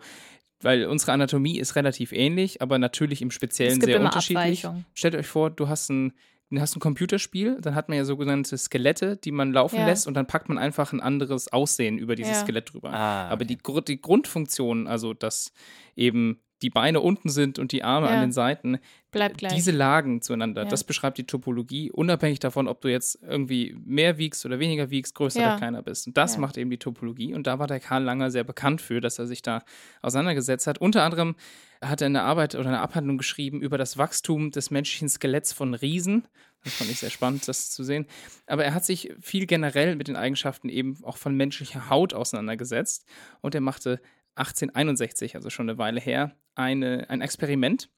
weil 0.62 0.86
unsere 0.86 1.14
Anatomie 1.14 1.58
ist 1.58 1.76
relativ 1.76 2.12
ähnlich, 2.12 2.62
aber 2.62 2.78
natürlich 2.80 3.22
im 3.22 3.30
es 3.30 3.34
Speziellen 3.36 3.76
gibt 3.76 3.86
sehr 3.86 3.96
immer 3.96 4.06
unterschiedlich. 4.06 4.68
Stellt 4.94 5.16
euch 5.16 5.28
vor, 5.28 5.50
du 5.50 5.68
hast 5.70 5.90
ein 5.90 6.14
dann 6.52 6.62
hast 6.62 6.76
ein 6.76 6.80
Computerspiel, 6.80 7.60
dann 7.62 7.76
hat 7.76 7.90
man 7.90 7.98
ja 8.00 8.06
sogenannte 8.06 8.58
Skelette, 8.58 9.18
die 9.18 9.32
man 9.32 9.54
laufen 9.54 9.76
Ja. 9.82 9.86
lässt 9.86 10.08
und 10.08 10.16
dann 10.16 10.26
packt 10.26 10.50
man 10.50 10.58
einfach 10.58 10.92
ein 10.94 11.00
anderes 11.00 11.54
Aussehen 11.54 12.00
über 12.00 12.16
dieses 12.16 12.38
Ja. 12.38 12.42
Skelett 12.42 12.74
drüber. 12.74 12.92
Ah, 12.92 13.26
Aber 13.28 13.44
okay. 13.44 13.46
die, 13.46 13.58
Gru- 13.60 13.82
die 13.82 14.02
Grundfunktion, 14.02 14.88
also 14.88 15.14
dass 15.14 15.54
eben 15.96 16.40
die 16.62 16.70
Beine 16.70 17.00
unten 17.02 17.30
sind 17.30 17.58
und 17.60 17.72
die 17.72 17.84
Arme 17.84 18.08
Ja. 18.08 18.14
an 18.16 18.22
den 18.22 18.32
Seiten, 18.32 18.80
Bleibt 19.12 19.38
gleich. 19.40 19.54
diese 19.54 19.72
Lagen 19.72 20.22
zueinander, 20.22 20.64
Ja. 20.64 20.70
das 20.70 20.84
beschreibt 20.84 21.18
die 21.18 21.24
Topologie, 21.26 21.90
unabhängig 21.92 22.40
davon, 22.40 22.68
ob 22.68 22.82
du 22.82 22.90
jetzt 22.90 23.18
irgendwie 23.24 23.76
mehr 23.86 24.18
wiegst 24.18 24.46
oder 24.46 24.60
weniger 24.60 24.90
wiegst, 24.90 25.16
größer 25.16 25.40
Ja. 25.42 25.48
oder 25.50 25.58
kleiner 25.58 25.82
bist. 25.82 26.08
Und 26.08 26.18
das 26.18 26.38
macht 26.38 26.58
eben 26.58 26.70
die 26.70 26.78
Topologie. 26.78 27.34
Und 27.34 27.48
da 27.48 27.60
war 27.60 27.68
der 27.68 27.80
Karl 27.80 28.04
Langer 28.04 28.30
sehr 28.32 28.44
bekannt 28.44 28.82
für, 28.82 29.00
dass 29.02 29.18
er 29.20 29.28
sich 29.28 29.42
da 29.42 29.64
auseinandergesetzt 30.02 30.68
hat. 30.68 30.78
Unter 30.80 31.04
anderem 31.04 31.36
hat 31.82 32.02
er 32.02 32.08
eine 32.08 32.24
Arbeit 32.24 32.56
oder 32.56 32.68
eine 32.68 32.82
Abhandlung 32.82 33.18
geschrieben 33.18 33.62
über 33.62 33.78
das 33.78 33.98
Wachstum 33.98 34.52
des 34.52 34.70
menschlichen 34.70 35.08
Skeletts 35.10 35.54
von 35.54 35.74
Riesen. 35.74 36.28
Das 36.66 36.74
fand 36.74 36.92
ich 36.92 37.00
sehr 37.00 37.10
spannend, 37.10 37.48
das 37.48 37.72
zu 37.72 37.84
sehen. 37.86 38.06
Aber 38.48 38.66
er 38.66 38.74
hat 38.74 38.84
sich 38.84 39.14
viel 39.22 39.46
generell 39.46 39.96
mit 39.96 40.10
den 40.10 40.18
Eigenschaften 40.18 40.68
eben 40.68 40.98
auch 41.04 41.16
von 41.16 41.36
menschlicher 41.38 41.90
Haut 41.90 42.14
auseinandergesetzt. 42.14 43.06
Und 43.40 43.56
er 43.56 43.62
machte 43.62 44.02
1861, 44.36 45.36
also 45.36 45.50
schon 45.50 45.70
eine 45.70 45.78
Weile 45.78 46.00
her, 46.00 46.36
eine, 46.60 47.10
ein 47.10 47.22
Experiment 47.22 47.90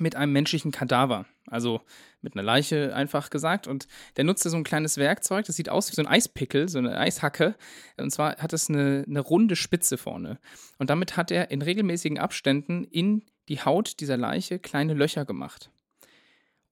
mit 0.00 0.16
einem 0.16 0.32
menschlichen 0.32 0.72
Kadaver. 0.72 1.26
Also 1.46 1.80
mit 2.20 2.34
einer 2.34 2.42
Leiche 2.42 2.94
einfach 2.94 3.30
gesagt. 3.30 3.66
Und 3.66 3.86
der 4.16 4.24
nutzte 4.24 4.50
so 4.50 4.56
ein 4.56 4.64
kleines 4.64 4.96
Werkzeug, 4.96 5.46
das 5.46 5.56
sieht 5.56 5.68
aus 5.68 5.90
wie 5.90 5.94
so 5.94 6.02
ein 6.02 6.08
Eispickel, 6.08 6.68
so 6.68 6.78
eine 6.78 6.98
Eishacke. 6.98 7.54
Und 7.96 8.10
zwar 8.10 8.36
hat 8.36 8.52
es 8.52 8.68
eine, 8.68 9.04
eine 9.06 9.20
runde 9.20 9.56
Spitze 9.56 9.98
vorne. 9.98 10.38
Und 10.78 10.90
damit 10.90 11.16
hat 11.16 11.30
er 11.30 11.50
in 11.50 11.62
regelmäßigen 11.62 12.18
Abständen 12.18 12.84
in 12.84 13.24
die 13.48 13.60
Haut 13.60 14.00
dieser 14.00 14.16
Leiche 14.16 14.58
kleine 14.58 14.94
Löcher 14.94 15.24
gemacht. 15.24 15.70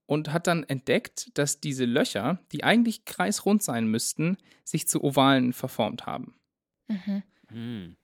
Und 0.06 0.32
hat 0.32 0.46
dann 0.46 0.62
entdeckt, 0.62 1.30
dass 1.34 1.60
diese 1.60 1.84
Löcher, 1.84 2.38
die 2.52 2.62
eigentlich 2.62 3.04
kreisrund 3.06 3.62
sein 3.62 3.88
müssten, 3.88 4.36
sich 4.62 4.86
zu 4.86 5.02
Ovalen 5.02 5.52
verformt 5.52 6.06
haben. 6.06 6.36
mhm. 6.88 7.22
Hm. 7.48 7.96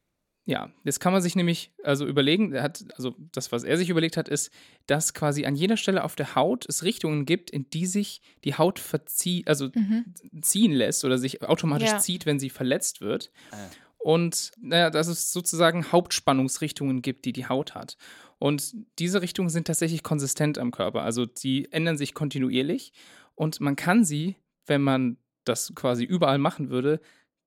Ja, 0.45 0.71
jetzt 0.83 0.99
kann 0.99 1.13
man 1.13 1.23
sich 1.23 1.37
nämlich 1.37 1.71
also 1.85 2.05
überlegen, 2.05 2.53
er 2.53 2.65
hat, 2.65 2.85
also 2.97 3.15
das, 3.31 3.53
was 3.53 3.63
er 3.63 3.77
sich 3.77 3.91
überlegt 3.91 4.17
hat, 4.17 4.29
ist, 4.29 4.51
dass 4.87 5.15
quasi 5.15 5.45
an 5.47 5.55
jeder 5.55 5.77
Stelle 5.77 6.03
auf 6.03 6.17
der 6.17 6.35
Haut 6.35 6.67
es 6.69 6.83
Richtungen 6.83 7.27
gibt, 7.27 7.49
in 7.51 7.71
die 7.71 7.87
sich 7.87 8.21
die 8.43 8.55
Haut 8.57 8.81
verzieht, 8.81 9.47
also 9.47 9.69
Mhm. 9.73 10.15
ziehen 10.43 10.73
lässt 10.73 11.05
oder 11.05 11.17
sich 11.19 11.43
automatisch 11.43 11.91
Ja. 11.91 11.99
zieht, 11.99 12.27
wenn 12.27 12.41
sie 12.41 12.51
verletzt 12.51 13.01
wird. 13.01 13.31
Ah. 13.53 13.69
Und 13.99 14.51
naja, 14.61 14.91
dass 14.91 15.07
es 15.07 15.31
sozusagen 15.31 15.93
Hauptspannungsrichtungen 15.93 17.03
gibt, 17.03 17.25
die 17.25 17.33
die 17.33 17.47
Haut 17.47 17.77
hat. 17.77 17.97
Und 18.41 18.75
diese 18.99 19.23
Richtungen 19.23 19.49
sind 19.49 19.69
tatsächlich 19.69 20.03
konsistent 20.03 20.59
am 20.59 20.73
Körper. 20.73 21.03
Also 21.03 21.25
die 21.25 21.71
ändern 21.71 21.97
sich 21.97 22.15
kontinuierlich 22.15 22.93
und 23.37 23.61
man 23.61 23.77
kann 23.77 24.05
sie, 24.05 24.35
wenn 24.67 24.83
man 24.83 25.19
das 25.45 25.73
quasi 25.77 26.03
überall 26.05 26.39
machen 26.39 26.69
würde, 26.71 27.01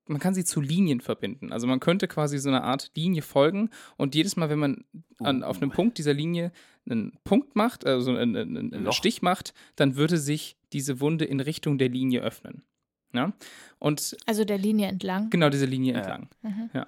man 0.06 0.20
kann 0.20 0.34
sie 0.34 0.44
zu 0.44 0.60
Linien 0.60 1.00
verbinden. 1.00 1.52
Also 1.52 1.66
man 1.66 1.80
könnte 1.80 2.06
quasi 2.08 2.38
so 2.38 2.48
eine 2.48 2.62
Art 2.62 2.90
Linie 2.94 3.22
folgen 3.22 3.70
und 3.96 4.14
jedes 4.14 4.36
Mal, 4.36 4.48
wenn 4.50 4.58
man 4.58 4.84
an, 5.18 5.42
auf 5.42 5.56
einem 5.60 5.70
Uh. 5.70 5.74
Punkt 5.74 5.98
dieser 5.98 6.14
Linie 6.14 6.52
einen 6.88 7.18
Punkt 7.24 7.56
macht, 7.56 7.84
also 7.86 8.10
einen, 8.16 8.36
einen, 8.36 8.72
einen. 8.74 8.92
Stich 8.92 9.22
macht, 9.22 9.52
dann 9.74 9.96
würde 9.96 10.18
sich 10.18 10.56
diese 10.72 11.00
Wunde 11.00 11.24
in 11.24 11.40
Richtung 11.40 11.78
der 11.78 11.88
Linie 11.88 12.20
öffnen. 12.22 12.62
Ja? 13.12 13.32
Und 13.78 14.16
Also 14.26 14.44
der 14.44 14.58
Linie 14.58 14.88
entlang. 14.88 15.30
genau 15.30 15.48
diese 15.50 15.66
Linie 15.66 15.94
Ja. 15.94 15.98
entlang. 16.00 16.28
Mhm. 16.42 16.70
Ja. 16.74 16.86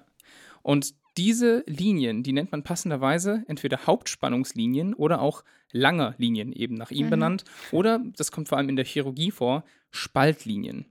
Und 0.61 0.93
diese 1.17 1.63
Linien, 1.67 2.23
die 2.23 2.31
nennt 2.31 2.51
man 2.53 2.63
passenderweise 2.63 3.43
entweder 3.47 3.85
Hauptspannungslinien 3.85 4.93
oder 4.93 5.19
auch 5.21 5.43
langer 5.71 6.15
Linien, 6.17 6.53
eben 6.53 6.75
nach 6.75 6.91
ihm 6.91 7.07
Mhm. 7.07 7.09
benannt. 7.09 7.43
Oder, 7.71 7.99
das 8.15 8.31
kommt 8.31 8.47
vor 8.47 8.57
allem 8.57 8.69
in 8.69 8.75
der 8.77 8.85
Chirurgie 8.85 9.31
vor, 9.31 9.63
Spaltlinien. 9.91 10.85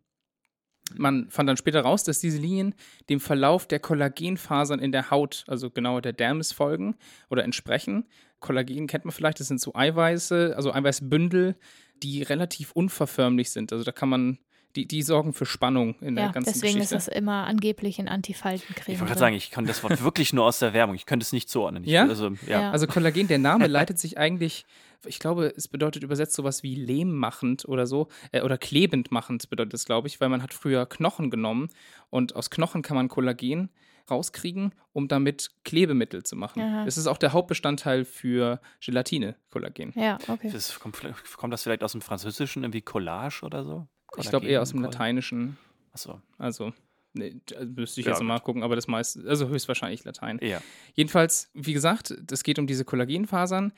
Man 0.97 1.29
fand 1.31 1.49
dann 1.49 1.57
später 1.57 1.83
raus, 1.83 2.05
dass 2.05 2.21
diese 2.21 2.39
Linien 2.39 2.75
dem 3.09 3.21
Verlauf 3.21 3.67
der 3.67 3.79
Kollagenfasern 3.81 4.79
in 4.81 4.93
der 4.93 5.11
Haut, 5.11 5.45
also 5.47 5.71
genauer 5.71 6.03
der 6.03 6.13
Dermis, 6.13 6.53
folgen 6.53 6.97
oder 7.29 7.45
entsprechen. 7.45 8.07
Kollagen 8.41 8.87
kennt 8.87 9.05
man 9.05 9.13
vielleicht, 9.13 9.41
das 9.41 9.49
sind 9.49 9.61
so 9.61 9.75
Eiweiße, 9.75 10.55
also 10.57 10.73
Eiweißbündel, 10.73 11.57
die 12.03 12.23
relativ 12.23 12.73
unverförmlich 12.73 13.51
sind. 13.51 13.73
Also 13.73 13.85
da 13.85 13.93
kann 13.93 14.09
man, 14.09 14.39
die, 14.77 14.87
die 14.87 15.03
sorgen 15.03 15.33
für 15.33 15.47
Spannung 15.47 15.97
in 16.01 16.15
der 16.15 16.27
Ja, 16.27 16.31
ganzen 16.33 16.53
deswegen 16.53 16.75
Geschichte. 16.79 16.97
ist 16.97 17.09
das 17.09 17.15
immer 17.15 17.47
angeblich 17.47 17.99
in 17.99 18.07
Antifaltencreme. 18.09 18.95
Ich 18.95 19.01
wollte 19.01 19.09
gerade 19.11 19.19
sagen, 19.21 19.35
ich 19.35 19.51
kann 19.51 19.67
das 19.67 19.83
Wort 19.83 20.03
wirklich 20.05 20.33
nur 20.33 20.45
aus 20.45 20.61
der 20.61 20.73
Werbung. 20.73 20.95
Ich 20.95 21.07
könnte 21.07 21.25
es 21.25 21.33
nicht 21.33 21.49
zuordnen. 21.51 21.83
Ich, 21.85 21.91
Ja? 21.91 22.07
Also, 22.07 22.31
ja. 22.47 22.61
Ja. 22.61 22.71
Also 22.71 22.87
Kollagen, 22.87 23.27
der 23.29 23.39
Name 23.39 23.67
leitet 23.69 23.99
sich 23.99 24.17
eigentlich, 24.19 24.65
ich 25.05 25.19
glaube, 25.19 25.53
es 25.57 25.69
bedeutet 25.69 26.03
übersetzt 26.03 26.35
sowas 26.35 26.63
wie 26.63 26.75
lehmmachend 26.75 27.67
oder 27.67 27.87
so, 27.87 28.09
äh, 28.33 28.43
oder 28.43 28.59
klebend 28.59 29.11
machend 29.11 29.49
bedeutet 29.51 29.75
es, 29.75 29.85
glaube 29.85 30.09
ich, 30.09 30.21
weil 30.21 30.29
man 30.29 30.43
hat 30.43 30.55
früher 30.55 30.87
Knochen 30.87 31.31
genommen 31.31 31.71
und 32.11 32.37
aus 32.37 32.51
Knochen 32.51 32.83
kann 32.83 32.97
man 32.97 33.09
Kollagen 33.09 33.71
rauskriegen, 34.11 34.73
um 34.93 35.07
damit 35.07 35.51
Klebemittel 35.65 36.23
zu 36.23 36.35
machen. 36.35 36.63
Aha. 36.63 36.85
Das 36.85 36.97
ist 36.97 37.07
auch 37.07 37.19
der 37.19 37.33
Hauptbestandteil 37.33 38.05
für 38.05 38.61
Gelatine, 38.81 39.37
Kollagen. 39.51 39.93
Ja, 39.95 40.19
okay. 40.29 40.51
Das 40.51 40.81
kommt, 40.81 41.01
kommt 41.37 41.53
das 41.53 41.63
vielleicht 41.63 41.85
aus 41.85 41.93
dem 41.93 42.01
Französischen, 42.01 42.65
irgendwie 42.65 42.81
Collage 42.81 43.43
oder 43.43 43.65
so? 43.65 43.87
Ich 44.17 44.31
glaube 44.31 44.47
eher 44.47 44.63
aus 44.63 44.71
dem 44.71 44.79
Kollagen, 44.79 44.93
Lateinischen, 44.93 45.59
Achso, 45.93 46.21
also 46.39 46.73
nee, 47.13 47.41
da 47.47 47.65
müsste 47.65 48.01
ich 48.01 48.07
Ja, 48.07 48.13
jetzt 48.13 48.23
mal 48.23 48.39
gucken, 48.41 48.63
aber 48.63 48.77
das 48.77 48.87
meiste, 48.87 49.25
also 49.27 49.49
höchstwahrscheinlich 49.49 50.05
Latein. 50.05 50.39
eher. 50.39 50.63
Jedenfalls, 50.95 51.51
wie 51.55 51.73
gesagt, 51.73 52.15
es 52.31 52.43
geht 52.43 52.59
um 52.59 52.67
diese 52.67 52.85
Kollagenfasern. 52.85 53.73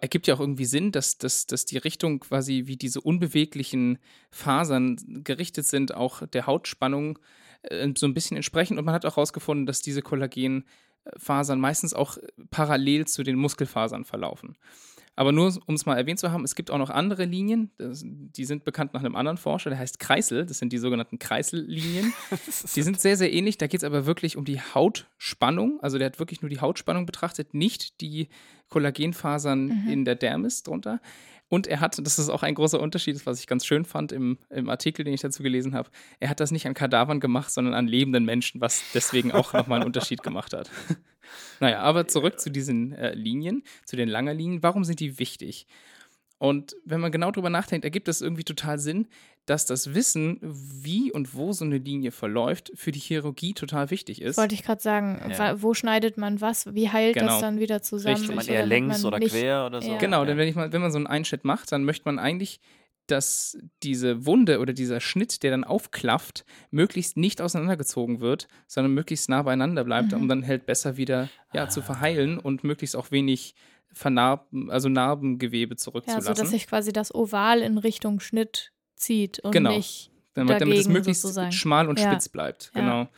Ergibt 0.00 0.26
ja 0.26 0.34
auch 0.34 0.40
irgendwie 0.40 0.64
Sinn, 0.64 0.92
dass, 0.92 1.18
dass, 1.18 1.46
dass 1.46 1.64
die 1.64 1.78
Richtung 1.78 2.20
quasi, 2.20 2.64
wie 2.66 2.76
diese 2.76 3.00
unbeweglichen 3.00 3.98
Fasern 4.30 4.96
gerichtet 5.24 5.66
sind, 5.66 5.94
auch 5.94 6.26
der 6.26 6.46
Hautspannung 6.46 7.18
äh, 7.62 7.88
so 7.96 8.06
ein 8.06 8.14
bisschen 8.14 8.36
entsprechen. 8.36 8.78
Und 8.78 8.84
man 8.84 8.94
hat 8.94 9.06
auch 9.06 9.16
herausgefunden, 9.16 9.66
dass 9.66 9.80
diese 9.82 10.02
Kollagenfasern 10.02 11.60
meistens 11.60 11.94
auch 11.94 12.18
parallel 12.50 13.06
zu 13.06 13.22
den 13.22 13.36
Muskelfasern 13.36 14.04
verlaufen. 14.04 14.56
Aber 15.16 15.30
nur, 15.32 15.56
um 15.66 15.74
es 15.76 15.86
mal 15.86 15.96
erwähnt 15.96 16.18
zu 16.18 16.32
haben, 16.32 16.42
es 16.44 16.54
gibt 16.56 16.70
auch 16.70 16.78
noch 16.78 16.90
andere 16.90 17.24
Linien, 17.24 17.70
das, 17.78 18.02
die 18.04 18.44
sind 18.44 18.64
bekannt 18.64 18.94
nach 18.94 19.00
einem 19.00 19.14
anderen 19.14 19.36
Forscher, 19.38 19.70
der 19.70 19.78
heißt 19.78 19.98
Kreisel, 20.00 20.44
das 20.44 20.58
sind 20.58 20.72
die 20.72 20.78
sogenannten 20.78 21.18
Kreisellinien. 21.18 22.12
Die 22.74 22.82
sind 22.82 23.00
sehr, 23.00 23.16
sehr 23.16 23.32
ähnlich. 23.32 23.56
Da 23.58 23.66
geht 23.68 23.80
es 23.80 23.84
aber 23.84 24.06
wirklich 24.06 24.36
um 24.36 24.44
die 24.44 24.60
Hautspannung. 24.60 25.78
Also 25.82 25.98
der 25.98 26.06
hat 26.06 26.18
wirklich 26.18 26.42
nur 26.42 26.48
die 26.48 26.60
Hautspannung 26.60 27.06
betrachtet, 27.06 27.54
nicht 27.54 28.00
die 28.00 28.28
Kollagenfasern 28.68 29.66
Mhm. 29.66 29.88
in 29.88 30.04
der 30.04 30.16
Dermis 30.16 30.62
drunter. 30.62 31.00
Und 31.54 31.68
er 31.68 31.78
hat, 31.78 32.04
das 32.04 32.18
ist 32.18 32.30
auch 32.30 32.42
ein 32.42 32.56
großer 32.56 32.80
Unterschied, 32.80 33.24
was 33.26 33.38
ich 33.38 33.46
ganz 33.46 33.64
schön 33.64 33.84
fand 33.84 34.10
im, 34.10 34.38
im 34.50 34.68
Artikel, 34.68 35.04
den 35.04 35.14
ich 35.14 35.20
dazu 35.20 35.44
gelesen 35.44 35.72
habe, 35.72 35.88
er 36.18 36.28
hat 36.28 36.40
das 36.40 36.50
nicht 36.50 36.66
an 36.66 36.74
Kadavern 36.74 37.20
gemacht, 37.20 37.52
sondern 37.52 37.74
an 37.74 37.86
lebenden 37.86 38.24
Menschen, 38.24 38.60
was 38.60 38.82
deswegen 38.92 39.30
auch 39.30 39.52
nochmal 39.52 39.78
einen 39.78 39.86
Unterschied 39.86 40.24
gemacht 40.24 40.52
hat. 40.52 40.68
naja, 41.60 41.78
aber 41.78 42.08
zurück 42.08 42.40
zu 42.40 42.50
diesen 42.50 42.90
äh, 42.90 43.14
Linien, 43.14 43.62
zu 43.84 43.94
den 43.94 44.08
langen 44.08 44.36
Linien. 44.36 44.64
Warum 44.64 44.82
sind 44.82 44.98
die 44.98 45.20
wichtig? 45.20 45.68
Und 46.38 46.74
wenn 46.84 47.00
man 47.00 47.12
genau 47.12 47.30
drüber 47.30 47.50
nachdenkt, 47.50 47.84
ergibt 47.84 48.08
es 48.08 48.20
irgendwie 48.20 48.42
total 48.42 48.80
Sinn, 48.80 49.06
dass 49.46 49.66
das 49.66 49.94
Wissen, 49.94 50.38
wie 50.42 51.12
und 51.12 51.34
wo 51.34 51.52
so 51.52 51.64
eine 51.64 51.78
Linie 51.78 52.10
verläuft, 52.12 52.72
für 52.74 52.92
die 52.92 52.98
Chirurgie 53.00 53.52
total 53.54 53.90
wichtig 53.90 54.22
ist. 54.22 54.36
Wollte 54.38 54.54
ich 54.54 54.62
gerade 54.62 54.80
sagen, 54.82 55.20
Ja. 55.30 55.60
wo 55.60 55.74
schneidet 55.74 56.16
man 56.16 56.40
was? 56.40 56.74
Wie 56.74 56.88
heilt 56.90 57.14
Genau. 57.16 57.26
das 57.32 57.40
dann 57.40 57.58
wieder 57.60 57.82
zusammen? 57.82 58.14
Richtig. 58.16 58.28
Kann 58.28 58.36
man 58.36 58.46
eher 58.46 58.66
längs 58.66 59.02
man 59.02 59.06
oder 59.08 59.18
nicht- 59.18 59.32
quer 59.34 59.66
oder 59.66 59.82
so? 59.82 59.90
Ja. 59.92 59.98
Genau, 59.98 60.20
Ja. 60.20 60.24
denn 60.26 60.38
wenn, 60.38 60.48
ich 60.48 60.54
mal, 60.54 60.72
wenn 60.72 60.80
man 60.80 60.90
so 60.92 60.96
einen 60.98 61.06
Einschnitt 61.06 61.44
macht, 61.44 61.72
dann 61.72 61.84
möchte 61.84 62.04
man 62.06 62.18
eigentlich, 62.18 62.58
dass 63.06 63.58
diese 63.82 64.24
Wunde 64.24 64.60
oder 64.60 64.72
dieser 64.72 64.98
Schnitt, 64.98 65.42
der 65.42 65.50
dann 65.50 65.64
aufklafft, 65.64 66.46
möglichst 66.70 67.18
nicht 67.18 67.42
auseinandergezogen 67.42 68.20
wird, 68.20 68.48
sondern 68.66 68.94
möglichst 68.94 69.28
nah 69.28 69.42
beieinander 69.42 69.84
bleibt, 69.84 70.12
Mhm. 70.12 70.22
um 70.22 70.28
dann 70.28 70.46
halt 70.46 70.64
besser 70.64 70.96
wieder 70.96 71.28
ja, 71.52 71.68
zu 71.68 71.82
verheilen 71.82 72.38
und 72.38 72.64
möglichst 72.64 72.96
auch 72.96 73.10
wenig 73.10 73.54
Vernarben, 73.92 74.70
also 74.70 74.88
Narbengewebe 74.88 75.74
Ja, 75.74 75.76
zurückzulassen. 75.76 76.34
so 76.34 76.42
dass 76.42 76.50
sich 76.50 76.66
quasi 76.66 76.92
das 76.92 77.14
Oval 77.14 77.60
in 77.60 77.78
Richtung 77.78 78.20
Schnitt 78.20 78.72
zieht 79.04 79.38
und 79.40 79.52
Genau. 79.52 79.70
nicht. 79.76 80.10
damit, 80.34 80.60
damit 80.60 80.74
es 80.78 80.82
dagegen 80.84 80.92
möglichst 80.92 81.22
sozusagen. 81.22 81.52
schmal 81.52 81.88
und 81.88 82.00
Ja. 82.00 82.10
spitz 82.10 82.28
bleibt. 82.28 82.72
Ja. 82.74 82.80
Genau. 82.80 83.08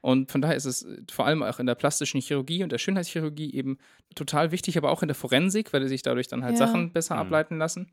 Und 0.00 0.30
von 0.30 0.40
daher 0.42 0.54
ist 0.56 0.64
es 0.66 0.82
äh, 0.84 1.02
vor 1.10 1.26
allem 1.26 1.42
auch 1.42 1.58
in 1.58 1.66
der 1.66 1.74
plastischen 1.74 2.20
Chirurgie 2.20 2.62
und 2.62 2.70
der 2.70 2.78
Schönheitschirurgie 2.78 3.54
eben 3.54 3.78
total 4.14 4.52
wichtig, 4.52 4.76
aber 4.78 4.90
auch 4.90 5.02
in 5.02 5.08
der 5.08 5.14
Forensik, 5.14 5.72
weil 5.72 5.86
sich 5.88 6.02
dadurch 6.02 6.28
dann 6.28 6.44
halt 6.44 6.58
Ja. 6.58 6.66
Sachen 6.66 6.92
besser 6.92 7.14
Mhm. 7.14 7.20
ableiten 7.22 7.58
lassen. 7.58 7.90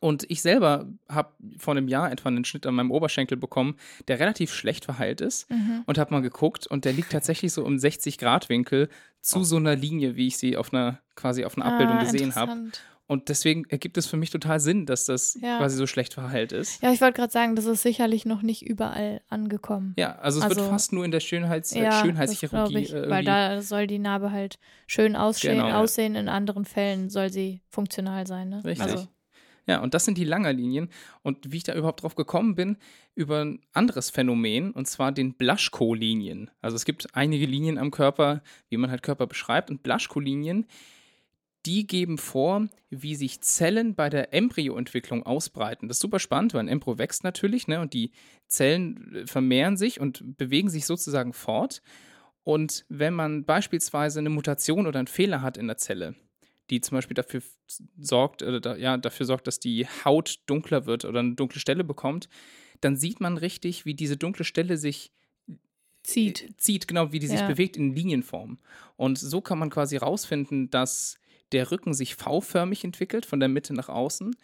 Und 0.00 0.30
ich 0.30 0.42
selber 0.42 0.86
habe 1.08 1.32
vor 1.58 1.72
einem 1.74 1.88
Jahr 1.88 2.12
etwa 2.12 2.28
einen 2.28 2.44
Schnitt 2.44 2.66
an 2.66 2.74
meinem 2.74 2.92
Oberschenkel 2.92 3.36
bekommen, 3.36 3.74
der 4.06 4.20
relativ 4.20 4.52
schlecht 4.54 4.84
verheilt 4.84 5.20
ist. 5.20 5.50
Mhm. 5.50 5.82
Und 5.86 5.98
habe 5.98 6.12
mal 6.14 6.20
geguckt 6.22 6.66
und 6.68 6.84
der 6.84 6.92
liegt 6.92 7.10
tatsächlich 7.10 7.52
so 7.52 7.64
im 7.64 7.78
60-Grad-Winkel 7.78 8.88
zu 9.20 9.40
Oh. 9.40 9.42
so 9.44 9.56
einer 9.56 9.74
Linie, 9.74 10.14
wie 10.14 10.28
ich 10.28 10.38
sie 10.38 10.56
auf 10.56 10.72
einer, 10.72 11.00
quasi 11.16 11.44
auf 11.44 11.56
einer 11.56 11.66
Abbildung 11.66 11.96
Ah, 11.96 12.04
gesehen 12.04 12.34
habe. 12.36 12.70
Und 13.08 13.30
deswegen 13.30 13.64
ergibt 13.70 13.96
es 13.96 14.06
für 14.06 14.16
mich 14.18 14.28
total 14.30 14.60
Sinn, 14.60 14.84
dass 14.86 15.06
das 15.06 15.36
Ja. 15.40 15.56
quasi 15.58 15.76
so 15.78 15.86
schlecht 15.86 16.12
verheilt 16.14 16.52
ist. 16.52 16.80
Ja, 16.82 16.92
ich 16.92 17.00
wollte 17.00 17.14
gerade 17.16 17.32
sagen, 17.32 17.56
das 17.56 17.64
ist 17.64 17.82
sicherlich 17.82 18.26
noch 18.26 18.42
nicht 18.42 18.62
überall 18.62 19.22
angekommen. 19.30 19.94
Ja, 19.98 20.16
also 20.16 20.38
es 20.38 20.44
Also- 20.44 20.56
wird 20.60 20.68
fast 20.68 20.92
nur 20.92 21.04
in 21.06 21.10
der 21.10 21.20
Schönheits 21.20 21.72
Ja, 21.74 21.84
das 21.84 22.00
Schönheitschirurgie 22.02 22.78
ich, 22.78 22.92
äh, 22.92 23.08
weil 23.08 23.24
da 23.24 23.62
soll 23.62 23.86
die 23.86 23.98
Narbe 23.98 24.30
halt 24.30 24.58
schön 24.86 25.16
aussehen, 25.16 25.56
Genau. 25.58 25.80
aussehen. 25.80 26.14
In 26.16 26.28
anderen 26.28 26.66
Fällen 26.66 27.08
soll 27.08 27.30
sie 27.32 27.62
funktional 27.70 28.26
sein. 28.26 28.50
Ne? 28.50 28.62
Richtig. 28.62 28.82
Also, 28.92 29.08
Ja, 29.66 29.80
und 29.82 29.92
das 29.92 30.06
sind 30.06 30.16
die 30.16 30.24
Langerlinien. 30.24 30.88
Und 31.22 31.52
wie 31.52 31.58
ich 31.58 31.62
da 31.64 31.74
überhaupt 31.74 32.02
drauf 32.02 32.14
gekommen 32.14 32.54
bin, 32.54 32.78
über 33.14 33.42
ein 33.44 33.60
anderes 33.74 34.08
Phänomen, 34.08 34.70
und 34.70 34.86
zwar 34.88 35.12
den 35.12 35.34
Blaschko-Linien. 35.34 36.50
Also 36.62 36.74
es 36.76 36.84
gibt 36.86 37.14
einige 37.14 37.44
Linien 37.46 37.76
am 37.78 37.90
Körper, 37.90 38.42
wie 38.70 38.76
man 38.78 38.90
halt 38.90 39.02
Körper 39.02 39.26
beschreibt. 39.26 39.70
Und 39.70 39.82
Blaschko-Linien, 39.82 40.66
die 41.68 41.86
geben 41.86 42.16
vor, 42.16 42.66
wie 42.88 43.14
sich 43.14 43.42
Zellen 43.42 43.94
bei 43.94 44.08
der 44.08 44.32
Embryoentwicklung 44.32 45.24
ausbreiten. 45.24 45.86
Das 45.86 45.98
ist 45.98 46.00
super 46.00 46.18
spannend, 46.18 46.54
weil 46.54 46.60
ein 46.60 46.68
Embryo 46.68 46.96
wächst 46.96 47.24
natürlich, 47.24 47.68
ne? 47.68 47.80
Und 47.80 47.92
die 47.92 48.10
Zellen 48.46 49.14
äh, 49.14 49.26
vermehren 49.26 49.76
sich 49.76 50.00
und 50.00 50.38
bewegen 50.38 50.70
sich 50.70 50.86
sozusagen 50.86 51.34
fort. 51.34 51.82
Und 52.42 52.86
wenn 52.88 53.12
man 53.12 53.44
beispielsweise 53.44 54.20
eine 54.20 54.30
Mutation 54.30 54.86
oder 54.86 54.98
einen 54.98 55.08
Fehler 55.08 55.42
hat 55.42 55.58
in 55.58 55.66
der 55.66 55.76
Zelle, 55.76 56.14
die 56.70 56.80
zum 56.80 56.96
Beispiel 56.96 57.14
dafür 57.14 57.42
sorgt, 58.00 58.42
oder 58.42 58.78
ja, 58.78 58.96
dafür 58.96 59.26
sorgt, 59.26 59.46
dass 59.46 59.60
die 59.60 59.86
Haut 60.06 60.40
dunkler 60.46 60.86
wird 60.86 61.04
oder 61.04 61.20
eine 61.20 61.34
dunkle 61.34 61.60
Stelle 61.60 61.84
bekommt, 61.84 62.30
dann 62.80 62.96
sieht 62.96 63.20
man 63.20 63.36
richtig, 63.36 63.84
wie 63.84 63.92
diese 63.92 64.16
dunkle 64.16 64.46
Stelle 64.46 64.78
sich 64.78 65.12
zieht. 66.02 66.44
Äh, 66.44 66.56
zieht, 66.56 66.88
genau, 66.88 67.12
wie 67.12 67.18
die 67.18 67.26
sich 67.26 67.40
ja. 67.40 67.46
bewegt 67.46 67.76
in 67.76 67.94
Linienform. 67.94 68.58
Und 68.96 69.18
so 69.18 69.42
kann 69.42 69.58
man 69.58 69.68
quasi 69.68 69.98
rausfinden, 69.98 70.70
dass 70.70 71.18
der 71.52 71.70
Rücken 71.70 71.94
sich 71.94 72.14
V-förmig 72.14 72.84
entwickelt, 72.84 73.26
von 73.26 73.40
der 73.40 73.48
Mitte 73.48 73.74
nach 73.74 73.88
außen. 73.88 74.36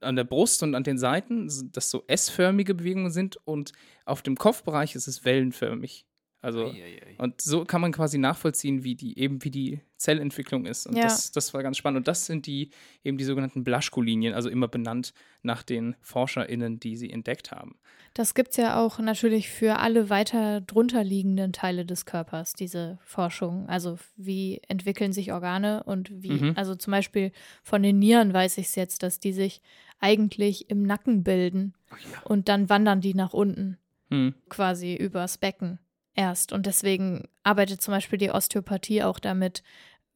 An 0.00 0.16
der 0.16 0.24
Brust 0.24 0.62
und 0.62 0.74
an 0.74 0.84
den 0.84 0.98
Seiten, 0.98 1.48
dass 1.72 1.90
so 1.90 2.04
S-förmige 2.06 2.74
Bewegungen 2.74 3.10
sind 3.10 3.36
und 3.44 3.72
auf 4.04 4.22
dem 4.22 4.36
Kopfbereich 4.36 4.94
ist 4.94 5.08
es 5.08 5.24
wellenförmig. 5.24 6.06
Also, 6.42 6.66
ei, 6.66 6.82
ei, 6.82 7.02
ei. 7.06 7.14
und 7.18 7.40
so 7.40 7.66
kann 7.66 7.82
man 7.82 7.92
quasi 7.92 8.16
nachvollziehen, 8.16 8.82
wie 8.82 8.94
die, 8.94 9.18
eben 9.18 9.44
wie 9.44 9.50
die 9.50 9.80
Zellentwicklung 9.96 10.64
ist. 10.64 10.86
Und 10.86 10.96
ja. 10.96 11.02
das, 11.02 11.32
das 11.32 11.52
war 11.52 11.62
ganz 11.62 11.76
spannend. 11.76 11.98
Und 11.98 12.08
das 12.08 12.24
sind 12.24 12.46
die, 12.46 12.70
eben 13.04 13.18
die 13.18 13.24
sogenannten 13.24 13.62
Blaschko-Linien, 13.62 14.32
also 14.32 14.48
immer 14.48 14.66
benannt 14.66 15.12
nach 15.42 15.62
den 15.62 15.96
ForscherInnen, 16.00 16.80
die 16.80 16.96
sie 16.96 17.10
entdeckt 17.10 17.50
haben. 17.50 17.78
Das 18.14 18.34
gibt 18.34 18.50
es 18.50 18.56
ja 18.56 18.80
auch 18.80 18.98
natürlich 18.98 19.50
für 19.50 19.78
alle 19.78 20.08
weiter 20.08 20.62
drunter 20.62 21.04
liegenden 21.04 21.52
Teile 21.52 21.84
des 21.84 22.06
Körpers, 22.06 22.54
diese 22.54 22.98
Forschung. 23.04 23.68
Also 23.68 23.98
wie 24.16 24.62
entwickeln 24.66 25.12
sich 25.12 25.32
Organe 25.32 25.82
und 25.84 26.10
wie, 26.22 26.32
mhm. 26.32 26.52
also 26.56 26.74
zum 26.74 26.90
Beispiel 26.92 27.32
von 27.62 27.82
den 27.82 27.98
Nieren 27.98 28.32
weiß 28.32 28.56
ich 28.56 28.68
es 28.68 28.74
jetzt, 28.76 29.02
dass 29.02 29.20
die 29.20 29.32
sich 29.34 29.60
eigentlich 30.00 30.70
im 30.70 30.82
Nacken 30.84 31.22
bilden 31.22 31.74
oh 31.92 31.96
ja. 32.12 32.22
und 32.24 32.48
dann 32.48 32.70
wandern 32.70 33.02
die 33.02 33.14
nach 33.14 33.34
unten, 33.34 33.76
mhm. 34.08 34.34
quasi 34.48 34.96
übers 34.96 35.36
Becken 35.36 35.78
erst. 36.14 36.52
Und 36.52 36.66
deswegen 36.66 37.28
arbeitet 37.42 37.80
zum 37.80 37.92
Beispiel 37.92 38.18
die 38.18 38.30
Osteopathie 38.30 39.02
auch 39.02 39.18
damit, 39.18 39.62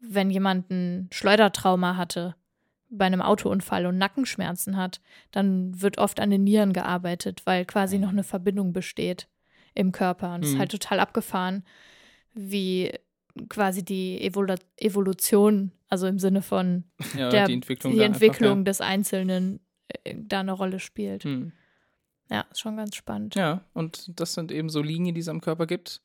wenn 0.01 0.31
jemand 0.31 0.71
ein 0.71 1.09
Schleudertrauma 1.13 1.97
hatte 1.97 2.35
bei 2.91 3.07
einem 3.07 3.23
Autounfall 3.23 3.87
und 3.87 3.99
Nackenschmerzen 3.99 4.77
hat, 4.77 5.01
dann 5.33 5.81
wird 5.81 5.99
oft 5.99 6.21
an 6.21 6.31
den 6.31 6.45
Nieren 6.45 6.73
gearbeitet, 6.73 7.43
weil 7.45 7.65
quasi 7.65 7.99
noch 7.99 8.11
eine 8.11 8.25
Verbindung 8.25 8.73
besteht 8.73 9.29
im 9.75 9.91
Körper. 9.93 10.35
Und 10.35 10.45
es 10.45 10.51
mhm. 10.51 10.55
ist 10.55 10.61
halt 10.61 10.71
total 10.71 11.01
abgefahren, 11.01 11.65
wie 12.35 12.93
quasi 13.49 13.85
die 13.85 14.23
Evolu 14.23 14.55
Evolution, 14.77 15.73
also 15.89 16.07
im 16.07 16.19
Sinne 16.19 16.43
von 16.43 16.85
ja, 17.17 17.31
der, 17.31 17.47
die 17.47 17.55
Entwicklung, 17.55 17.93
die 17.93 18.01
Entwicklung 18.01 18.51
einfach, 18.51 18.59
ja. 18.59 18.65
des 18.65 18.81
Einzelnen 18.81 19.61
äh, 20.05 20.15
da 20.17 20.41
eine 20.41 20.53
Rolle 20.53 20.79
spielt. 20.79 21.25
Mhm. 21.25 21.53
Ja, 22.31 22.45
ist 22.51 22.61
schon 22.61 22.77
ganz 22.77 22.97
spannend. 22.97 23.35
Ja, 23.35 23.63
und 23.75 24.19
das 24.19 24.35
sind 24.35 24.51
eben 24.51 24.69
so 24.69 24.81
Linien, 24.81 25.15
die 25.15 25.21
es 25.21 25.29
am 25.29 25.41
Körper 25.41 25.67
gibt. 25.67 26.01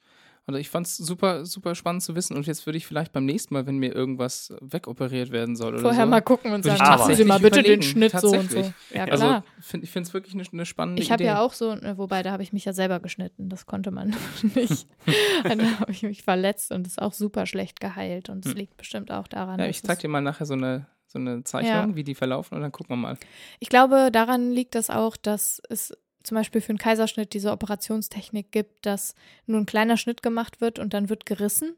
Und 0.50 0.56
ich 0.56 0.70
fand 0.70 0.88
es 0.88 0.98
super, 0.98 1.46
super 1.46 1.76
spannend 1.76 2.02
zu 2.02 2.16
wissen. 2.16 2.36
Und 2.36 2.48
jetzt 2.48 2.66
würde 2.66 2.78
ich 2.78 2.88
vielleicht 2.88 3.12
beim 3.12 3.26
nächsten 3.26 3.54
Mal, 3.54 3.68
wenn 3.68 3.78
mir 3.78 3.94
irgendwas 3.94 4.52
wegoperiert 4.62 5.32
werden 5.32 5.56
soll 5.56 5.74
oder 5.74 5.82
Vorher 5.82 6.06
so, 6.06 6.10
mal 6.10 6.22
gucken 6.22 6.54
und 6.54 6.64
sagen, 6.64 6.80
machen 6.80 7.14
Sie 7.14 7.24
mal 7.24 7.40
bitte 7.40 7.62
den 7.62 7.84
Schnitt 7.84 8.20
so 8.20 8.30
und 8.32 8.50
so. 8.50 8.74
Ja, 8.92 9.04
also, 9.04 9.26
klar. 9.26 9.34
Also, 9.36 9.44
find, 9.62 9.84
ich 9.84 9.92
finde 9.92 10.08
es 10.08 10.14
wirklich 10.16 10.34
eine, 10.34 10.44
eine 10.52 10.66
spannende 10.66 11.04
ich 11.04 11.12
habe 11.12 11.24
ja 11.24 11.40
auch 11.40 11.54
so, 11.54 11.76
ne, 11.76 12.00
wobei 12.00 12.24
da 12.24 12.32
habe 12.32 12.42
ich 12.42 12.52
mich 12.52 12.66
ja 12.66 12.74
selber 12.74 13.00
geschnitten. 13.00 13.50
Das 13.50 13.68
konnte 13.68 13.92
man 13.92 14.16
nicht. 14.56 14.88
da 15.44 15.80
habe 15.80 15.92
ich 15.92 16.02
mich 16.02 16.24
verletzt 16.24 16.72
und 16.72 16.88
ist 16.88 17.00
auch 17.00 17.14
super 17.14 17.46
schlecht 17.46 17.80
geheilt. 17.80 18.30
Und 18.30 18.44
es 18.44 18.54
hm. 18.54 18.58
liegt 18.58 18.78
bestimmt 18.78 19.12
auch 19.12 19.28
daran. 19.28 19.60
Ja, 19.60 19.68
ich 19.68 19.84
zeige 19.84 20.02
dir 20.02 20.08
mal 20.08 20.22
nachher 20.22 20.48
so 20.48 20.56
eine, 20.56 20.88
so 21.06 21.20
eine 21.20 21.44
Zeichnung, 21.44 21.92
ja. 21.92 21.96
wie 21.96 22.04
die 22.04 22.16
verlaufen 22.16 22.56
und 22.56 22.62
dann 22.62 22.72
gucken 22.72 22.96
wir 22.96 22.98
mal. 22.98 23.18
Ich 23.60 23.70
glaube, 23.70 24.10
daran 24.12 24.50
liegt 24.50 24.74
das 24.74 24.90
auch, 24.90 25.16
dass 25.16 25.62
es 25.70 25.94
zum 26.30 26.36
Beispiel 26.36 26.62
für 26.62 26.70
einen 26.70 26.78
Kaiserschnitt 26.78 27.34
diese 27.34 27.52
Operationstechnik 27.52 28.52
gibt, 28.52 28.86
dass 28.86 29.16
nur 29.48 29.60
ein 29.60 29.66
kleiner 29.66 29.98
Schnitt 29.98 30.22
gemacht 30.22 30.62
wird 30.62 30.78
und 30.78 30.94
dann 30.94 31.10
wird 31.10 31.26
gerissen 31.26 31.76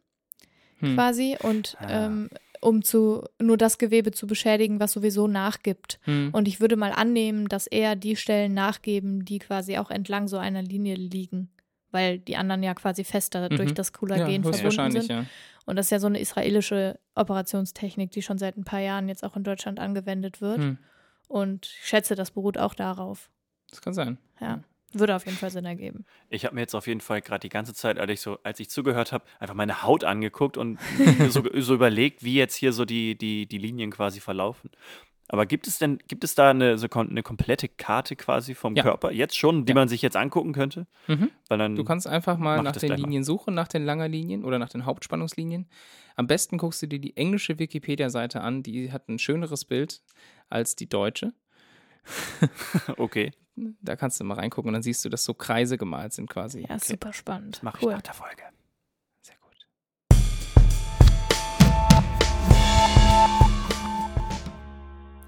hm. 0.79 0.95
quasi 0.95 1.37
und 1.41 1.77
ah. 1.79 2.07
ähm, 2.07 2.29
um 2.59 2.83
zu 2.83 3.23
nur 3.39 3.55
das 3.55 3.77
Gewebe 3.77 4.11
zu 4.11 4.27
beschädigen, 4.27 4.81
was 4.81 4.91
sowieso 4.91 5.27
nachgibt. 5.27 5.99
Hm. 6.03 6.31
Und 6.33 6.49
ich 6.49 6.59
würde 6.59 6.75
mal 6.75 6.91
annehmen, 6.91 7.47
dass 7.47 7.65
eher 7.65 7.95
die 7.95 8.17
Stellen 8.17 8.53
nachgeben, 8.53 9.23
die 9.23 9.39
quasi 9.39 9.77
auch 9.77 9.89
entlang 9.89 10.27
so 10.27 10.37
einer 10.37 10.61
Linie 10.61 10.95
liegen, 10.95 11.49
weil 11.91 12.19
die 12.19 12.35
anderen 12.35 12.61
ja 12.61 12.73
quasi 12.73 13.05
fester 13.05 13.49
mhm. 13.49 13.55
durch 13.55 13.73
das 13.73 13.93
Kollagen 13.93 14.43
ja, 14.43 14.51
verbunden 14.51 14.91
sind. 14.91 15.07
Ja. 15.07 15.25
Und 15.65 15.77
das 15.77 15.85
ist 15.85 15.91
ja 15.91 15.99
so 15.99 16.07
eine 16.07 16.19
israelische 16.19 16.99
Operationstechnik, 17.15 18.11
die 18.11 18.21
schon 18.21 18.37
seit 18.37 18.57
ein 18.57 18.65
paar 18.65 18.81
Jahren 18.81 19.07
jetzt 19.07 19.23
auch 19.23 19.37
in 19.37 19.45
Deutschland 19.45 19.79
angewendet 19.79 20.41
wird. 20.41 20.57
Hm. 20.57 20.77
Und 21.29 21.67
ich 21.67 21.87
schätze, 21.87 22.15
das 22.15 22.31
beruht 22.31 22.57
auch 22.57 22.73
darauf. 22.73 23.29
Das 23.71 23.81
kann 23.81 23.93
sein. 23.93 24.17
Ja. 24.39 24.63
Würde 24.93 25.15
auf 25.15 25.25
jeden 25.25 25.37
Fall 25.37 25.49
Sinn 25.49 25.65
ergeben. 25.65 26.05
Ich 26.29 26.43
habe 26.43 26.55
mir 26.55 26.61
jetzt 26.61 26.75
auf 26.75 26.85
jeden 26.85 26.99
Fall 26.99 27.21
gerade 27.21 27.39
die 27.39 27.49
ganze 27.49 27.73
Zeit, 27.73 27.97
als 27.97 28.11
ich, 28.11 28.19
so, 28.19 28.39
als 28.43 28.59
ich 28.59 28.69
zugehört 28.69 29.13
habe, 29.13 29.23
einfach 29.39 29.55
meine 29.55 29.83
Haut 29.83 30.03
angeguckt 30.03 30.57
und 30.57 30.79
so, 31.29 31.43
so, 31.59 31.73
überlegt, 31.73 32.23
wie 32.23 32.35
jetzt 32.35 32.55
hier 32.55 32.73
so 32.73 32.83
die, 32.83 33.17
die, 33.17 33.47
die 33.47 33.57
Linien 33.57 33.89
quasi 33.91 34.19
verlaufen. 34.19 34.69
Aber 35.29 35.45
gibt 35.45 35.65
es 35.65 35.77
denn, 35.77 35.99
gibt 36.09 36.25
es 36.25 36.35
da 36.35 36.49
eine, 36.49 36.77
so 36.77 36.89
eine 36.89 37.23
komplette 37.23 37.69
Karte 37.69 38.17
quasi 38.17 38.53
vom 38.53 38.75
ja. 38.75 38.83
Körper, 38.83 39.13
jetzt 39.13 39.37
schon, 39.37 39.63
die 39.63 39.71
ja. 39.71 39.75
man 39.75 39.87
sich 39.87 40.01
jetzt 40.01 40.17
angucken 40.17 40.51
könnte? 40.51 40.87
Mhm. 41.07 41.31
Weil 41.47 41.57
dann 41.57 41.77
du 41.77 41.85
kannst 41.85 42.05
einfach 42.05 42.37
mal 42.37 42.61
nach 42.61 42.75
den 42.75 42.91
Linien 42.91 43.21
mal. 43.21 43.25
suchen, 43.25 43.53
nach 43.53 43.69
den 43.69 43.85
Langerlinien 43.85 44.43
oder 44.43 44.59
nach 44.59 44.67
den 44.67 44.83
Hauptspannungslinien. 44.83 45.69
Am 46.17 46.27
besten 46.27 46.57
guckst 46.57 46.81
du 46.81 46.87
dir 46.87 46.99
die 46.99 47.15
englische 47.15 47.59
Wikipedia-Seite 47.59 48.41
an, 48.41 48.61
die 48.61 48.91
hat 48.91 49.07
ein 49.07 49.19
schöneres 49.19 49.63
Bild 49.63 50.01
als 50.49 50.75
die 50.75 50.89
deutsche. 50.89 51.31
okay. 52.97 53.31
Da 53.81 53.95
kannst 53.95 54.19
du 54.19 54.23
mal 54.23 54.35
reingucken 54.35 54.69
und 54.69 54.73
dann 54.73 54.83
siehst 54.83 55.03
du, 55.05 55.09
dass 55.09 55.23
so 55.23 55.33
Kreise 55.33 55.77
gemalt 55.77 56.13
sind 56.13 56.29
quasi. 56.29 56.61
Ja, 56.61 56.75
okay. 56.75 56.79
super 56.79 57.13
spannend. 57.13 57.57
Das 57.57 57.63
mache 57.63 57.77
ich 57.81 57.87
nach 57.87 58.01
der 58.01 58.13
Folge. 58.13 58.43
Sehr 59.21 59.35
gut. 59.41 59.67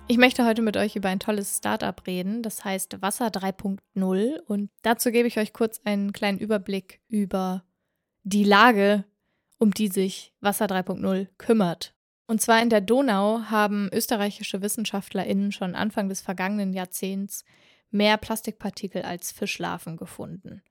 Ich 0.07 0.17
möchte 0.17 0.45
heute 0.45 0.61
mit 0.61 0.77
euch 0.77 0.95
über 0.95 1.09
ein 1.09 1.19
tolles 1.19 1.57
Startup 1.57 2.07
reden, 2.07 2.43
das 2.43 2.63
heißt 2.63 3.01
Wasser 3.01 3.27
3.0 3.27 4.39
und 4.47 4.69
dazu 4.81 5.11
gebe 5.11 5.27
ich 5.27 5.37
euch 5.37 5.53
kurz 5.53 5.81
einen 5.83 6.13
kleinen 6.13 6.39
Überblick 6.39 7.01
über 7.07 7.63
die 8.23 8.45
Lage, 8.45 9.05
um 9.59 9.71
die 9.73 9.89
sich 9.89 10.33
Wasser 10.39 10.65
3.0 10.65 11.27
kümmert. 11.37 11.93
Und 12.25 12.41
zwar 12.41 12.61
in 12.61 12.69
der 12.69 12.81
Donau 12.81 13.41
haben 13.49 13.89
österreichische 13.91 14.61
WissenschaftlerInnen 14.61 15.51
schon 15.51 15.75
Anfang 15.75 16.09
des 16.09 16.21
vergangenen 16.21 16.73
Jahrzehnts 16.73 17.43
mehr 17.91 18.17
Plastikpartikel 18.17 19.03
als 19.03 19.31
Fischlarven 19.31 19.97
gefunden. 19.97 20.63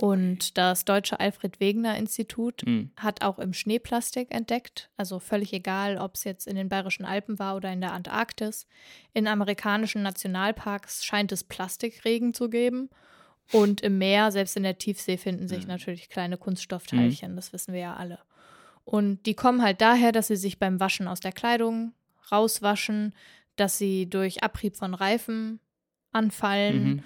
Und 0.00 0.56
das 0.56 0.86
deutsche 0.86 1.20
Alfred 1.20 1.60
Wegener 1.60 1.98
Institut 1.98 2.64
mhm. 2.64 2.90
hat 2.96 3.22
auch 3.22 3.38
im 3.38 3.52
Schneeplastik 3.52 4.34
entdeckt, 4.34 4.90
also 4.96 5.18
völlig 5.18 5.52
egal, 5.52 5.98
ob 5.98 6.14
es 6.14 6.24
jetzt 6.24 6.46
in 6.46 6.56
den 6.56 6.70
Bayerischen 6.70 7.04
Alpen 7.04 7.38
war 7.38 7.54
oder 7.54 7.70
in 7.70 7.82
der 7.82 7.92
Antarktis. 7.92 8.66
In 9.12 9.28
amerikanischen 9.28 10.02
Nationalparks 10.02 11.04
scheint 11.04 11.32
es 11.32 11.44
Plastikregen 11.44 12.32
zu 12.32 12.48
geben. 12.48 12.88
Und 13.52 13.82
im 13.82 13.98
Meer, 13.98 14.30
selbst 14.32 14.56
in 14.56 14.62
der 14.62 14.78
Tiefsee, 14.78 15.18
finden 15.18 15.48
sich 15.48 15.64
mhm. 15.64 15.68
natürlich 15.68 16.08
kleine 16.08 16.38
Kunststoffteilchen, 16.38 17.32
mhm. 17.32 17.36
das 17.36 17.52
wissen 17.52 17.74
wir 17.74 17.80
ja 17.80 17.96
alle. 17.96 18.20
Und 18.90 19.24
die 19.24 19.34
kommen 19.34 19.62
halt 19.62 19.80
daher, 19.80 20.10
dass 20.10 20.26
sie 20.26 20.36
sich 20.36 20.58
beim 20.58 20.80
Waschen 20.80 21.06
aus 21.06 21.20
der 21.20 21.30
Kleidung 21.30 21.94
rauswaschen, 22.32 23.14
dass 23.54 23.78
sie 23.78 24.10
durch 24.10 24.42
Abrieb 24.42 24.74
von 24.74 24.94
Reifen 24.94 25.60
anfallen. 26.10 26.82
Mhm. 26.82 27.02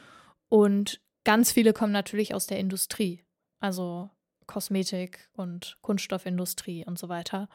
Und 0.49 1.01
ganz 1.25 1.53
viele 1.53 1.75
kommen 1.75 1.93
natürlich 1.93 2.35
aus 2.35 2.47
der 2.47 2.59
Industrie, 2.59 3.23
also 3.61 4.09
Kosmetik 4.47 5.29
und 5.35 5.77
Kunststoffindustrie 5.83 6.87
und 6.87 6.99
so 6.99 7.11
weiter. 7.11 7.51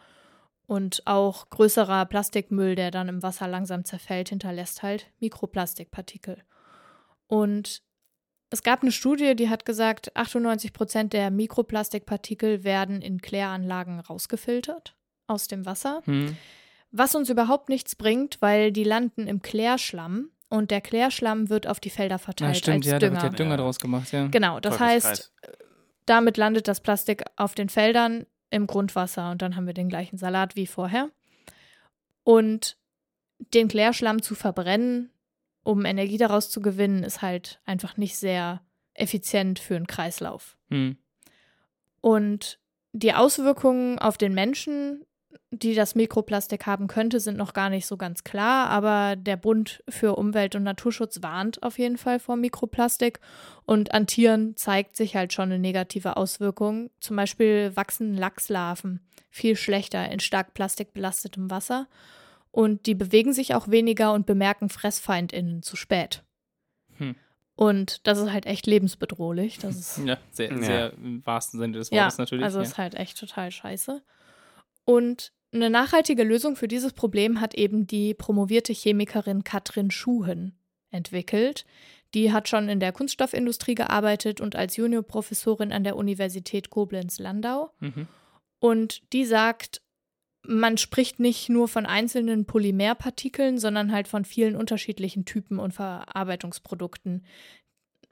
Und 0.67 1.01
auch 1.07 1.49
größerer 1.49 2.05
Plastikmüll, 2.05 2.75
der 2.75 2.91
dann 2.91 3.09
im 3.09 3.23
Wasser 3.23 3.47
langsam 3.47 3.83
zerfällt, 3.83 4.29
hinterlässt 4.29 4.83
halt 4.83 5.07
Mikroplastikpartikel. 5.19 6.43
Und 7.25 7.81
es 8.49 8.63
gab 8.63 8.81
eine 8.81 8.91
Studie, 8.91 9.35
die 9.35 9.49
hat 9.49 9.65
gesagt, 9.65 10.15
98 10.15 10.73
Prozent 10.73 11.13
der 11.13 11.29
Mikroplastikpartikel 11.31 12.63
werden 12.63 13.01
in 13.01 13.21
Kläranlagen 13.21 13.99
rausgefiltert 13.99 14.95
aus 15.27 15.47
dem 15.47 15.65
Wasser. 15.65 16.01
Hm. 16.05 16.35
Was 16.91 17.13
uns 17.13 17.29
überhaupt 17.29 17.69
nichts 17.69 17.95
bringt, 17.95 18.41
weil 18.41 18.71
die 18.71 18.83
landen 18.83 19.27
im 19.27 19.43
Klärschlamm 19.43 20.29
und 20.49 20.71
der 20.71 20.81
Klärschlamm 20.81 21.49
wird 21.49 21.67
auf 21.67 21.79
die 21.79 21.91
Felder 21.91 22.17
verteilt. 22.17 22.55
Ja, 22.55 22.59
stimmt, 22.59 22.77
als 22.77 22.85
ja, 22.87 22.99
Dünger. 22.99 23.17
da 23.17 23.23
wird 23.23 23.33
der 23.33 23.45
Dünger 23.45 23.57
draus 23.57 23.79
gemacht, 23.79 24.11
ja. 24.11 24.27
Genau, 24.27 24.59
das 24.59 24.79
heißt, 24.79 25.31
damit 26.07 26.37
landet 26.37 26.67
das 26.67 26.81
Plastik 26.81 27.23
auf 27.35 27.53
den 27.53 27.69
Feldern 27.69 28.25
im 28.49 28.65
Grundwasser 28.65 29.29
und 29.29 29.43
dann 29.43 29.55
haben 29.55 29.67
wir 29.67 29.75
den 29.75 29.89
gleichen 29.89 30.17
Salat 30.17 30.55
wie 30.55 30.65
vorher. 30.65 31.09
Und 32.23 32.77
den 33.53 33.67
Klärschlamm 33.67 34.23
zu 34.23 34.33
verbrennen, 34.33 35.11
um 35.69 35.85
Energie 35.85 36.17
daraus 36.17 36.49
zu 36.49 36.61
gewinnen, 36.61 37.03
ist 37.03 37.21
halt 37.21 37.61
einfach 37.65 37.95
nicht 37.97 38.17
sehr 38.17 38.61
effizient 38.93 39.59
für 39.59 39.75
einen 39.75 39.87
Kreislauf. 39.87 40.57
Mhm. 40.69 40.97
Und 42.01 42.59
die 42.91 43.13
Auswirkungen 43.13 43.99
auf 43.99 44.17
den 44.17 44.33
Menschen 44.33 45.05
die 45.51 45.73
das 45.73 45.95
Mikroplastik 45.95 46.65
haben 46.65 46.87
könnte, 46.87 47.19
sind 47.19 47.37
noch 47.37 47.53
gar 47.53 47.69
nicht 47.69 47.87
so 47.87 47.97
ganz 47.97 48.23
klar, 48.23 48.69
aber 48.69 49.15
der 49.15 49.35
Bund 49.35 49.83
für 49.89 50.15
Umwelt 50.15 50.55
und 50.55 50.63
Naturschutz 50.63 51.21
warnt 51.21 51.63
auf 51.63 51.79
jeden 51.79 51.97
Fall 51.97 52.19
vor 52.19 52.35
Mikroplastik 52.35 53.19
und 53.65 53.93
an 53.93 54.07
Tieren 54.07 54.55
zeigt 54.55 54.95
sich 54.95 55.15
halt 55.15 55.33
schon 55.33 55.45
eine 55.45 55.59
negative 55.59 56.17
Auswirkung. 56.17 56.91
Zum 56.99 57.15
Beispiel 57.15 57.75
wachsen 57.75 58.15
Lachslarven 58.15 59.01
viel 59.31 59.55
schlechter 59.55 60.11
in 60.11 60.19
stark 60.19 60.53
plastikbelastetem 60.53 61.49
Wasser 61.49 61.87
und 62.51 62.85
die 62.85 62.95
bewegen 62.95 63.33
sich 63.33 63.55
auch 63.55 63.67
weniger 63.67 64.13
und 64.13 64.25
bemerken 64.25 64.69
FressfeindInnen 64.69 65.61
zu 65.63 65.75
spät. 65.75 66.23
Hm. 66.97 67.15
Und 67.55 68.07
das 68.07 68.19
ist 68.19 68.31
halt 68.31 68.45
echt 68.45 68.67
lebensbedrohlich. 68.67 69.59
Das 69.59 69.75
ist 69.75 69.97
ja, 70.05 70.17
sehr, 70.31 70.51
ja. 70.51 70.61
sehr 70.61 70.93
im 70.93 71.25
wahrsten 71.25 71.59
Sinne 71.59 71.77
des 71.77 71.91
Wortes 71.91 72.17
ja, 72.17 72.21
natürlich. 72.21 72.45
Also 72.45 72.59
ja. 72.59 72.63
ist 72.63 72.77
halt 72.77 72.95
echt 72.95 73.19
total 73.19 73.51
scheiße. 73.51 74.01
Und 74.85 75.33
eine 75.51 75.69
nachhaltige 75.69 76.23
Lösung 76.23 76.55
für 76.55 76.67
dieses 76.67 76.93
Problem 76.93 77.41
hat 77.41 77.55
eben 77.55 77.85
die 77.85 78.13
promovierte 78.13 78.71
Chemikerin 78.71 79.43
Katrin 79.43 79.91
Schuhen 79.91 80.57
entwickelt. 80.89 81.65
Die 82.13 82.31
hat 82.31 82.47
schon 82.47 82.69
in 82.69 82.79
der 82.79 82.91
Kunststoffindustrie 82.91 83.75
gearbeitet 83.75 84.41
und 84.41 84.55
als 84.55 84.77
Juniorprofessorin 84.77 85.71
an 85.71 85.83
der 85.83 85.95
Universität 85.95 86.69
Koblenz-Landau. 86.69 87.71
Mhm. 87.79 88.07
Und 88.59 89.13
die 89.13 89.25
sagt, 89.25 89.81
man 90.43 90.77
spricht 90.77 91.19
nicht 91.19 91.49
nur 91.49 91.67
von 91.67 91.85
einzelnen 91.85 92.45
Polymerpartikeln, 92.45 93.57
sondern 93.57 93.91
halt 93.91 94.07
von 94.07 94.25
vielen 94.25 94.55
unterschiedlichen 94.55 95.25
Typen 95.25 95.59
und 95.59 95.73
Verarbeitungsprodukten 95.73 97.25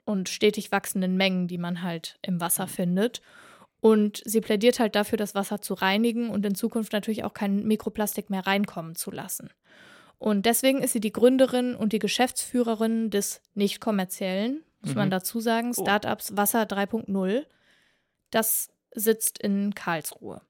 und 0.04 0.28
stetig 0.28 0.72
wachsenden 0.72 1.16
Mengen, 1.16 1.48
die 1.48 1.58
man 1.58 1.82
halt 1.82 2.18
im 2.22 2.40
Wasser 2.40 2.66
mhm. 2.66 2.70
findet. 2.70 3.22
Und 3.80 4.22
sie 4.24 4.40
plädiert 4.40 4.80
halt 4.80 4.96
dafür, 4.96 5.18
das 5.18 5.34
Wasser 5.34 5.60
zu 5.60 5.74
reinigen 5.74 6.30
und 6.30 6.44
in 6.44 6.54
Zukunft 6.54 6.92
natürlich 6.92 7.24
auch 7.24 7.34
kein 7.34 7.66
Mikroplastik 7.66 8.28
mehr 8.28 8.46
reinkommen 8.46 8.96
zu 8.96 9.10
lassen. 9.10 9.50
Und 10.18 10.46
deswegen 10.46 10.82
ist 10.82 10.92
sie 10.92 11.00
die 11.00 11.12
Gründerin 11.12 11.76
und 11.76 11.92
die 11.92 12.00
Geschäftsführerin 12.00 13.10
des 13.10 13.40
nicht 13.54 13.80
kommerziellen, 13.80 14.64
muss 14.80 14.90
mhm. 14.90 14.98
man 14.98 15.10
dazu 15.10 15.40
sagen, 15.40 15.72
oh. 15.76 15.82
Startups 15.82 16.36
Wasser 16.36 16.62
3.0. 16.62 17.46
Das 18.30 18.70
sitzt 18.94 19.38
in 19.38 19.74
Karlsruhe. 19.74 20.42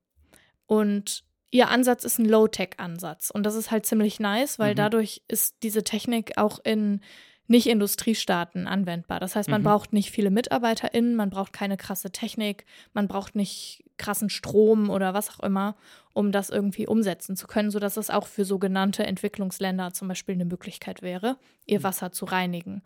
Und 0.66 1.24
ihr 1.50 1.68
Ansatz 1.68 2.04
ist 2.04 2.18
ein 2.18 2.26
Low-Tech-Ansatz. 2.26 3.30
Und 3.30 3.44
das 3.44 3.54
ist 3.54 3.70
halt 3.70 3.86
ziemlich 3.86 4.20
nice, 4.20 4.58
weil 4.58 4.72
mhm. 4.72 4.76
dadurch 4.76 5.22
ist 5.28 5.56
diese 5.62 5.84
Technik 5.84 6.36
auch 6.36 6.58
in 6.62 7.00
nicht-Industriestaaten 7.48 8.66
anwendbar. 8.66 9.20
Das 9.20 9.34
heißt, 9.34 9.48
man 9.48 9.62
mhm. 9.62 9.66
braucht 9.66 9.92
nicht 9.94 10.10
viele 10.10 10.30
MitarbeiterInnen, 10.30 11.16
man 11.16 11.30
braucht 11.30 11.54
keine 11.54 11.78
krasse 11.78 12.10
Technik, 12.10 12.66
man 12.92 13.08
braucht 13.08 13.34
nicht 13.34 13.84
krassen 13.96 14.28
Strom 14.28 14.90
oder 14.90 15.14
was 15.14 15.30
auch 15.30 15.40
immer, 15.40 15.74
um 16.12 16.30
das 16.30 16.50
irgendwie 16.50 16.86
umsetzen 16.86 17.36
zu 17.36 17.46
können, 17.46 17.70
sodass 17.70 17.96
es 17.96 18.10
auch 18.10 18.26
für 18.26 18.44
sogenannte 18.44 19.06
Entwicklungsländer 19.06 19.94
zum 19.94 20.08
Beispiel 20.08 20.34
eine 20.34 20.44
Möglichkeit 20.44 21.00
wäre, 21.00 21.38
ihr 21.64 21.80
mhm. 21.80 21.84
Wasser 21.84 22.12
zu 22.12 22.26
reinigen. 22.26 22.82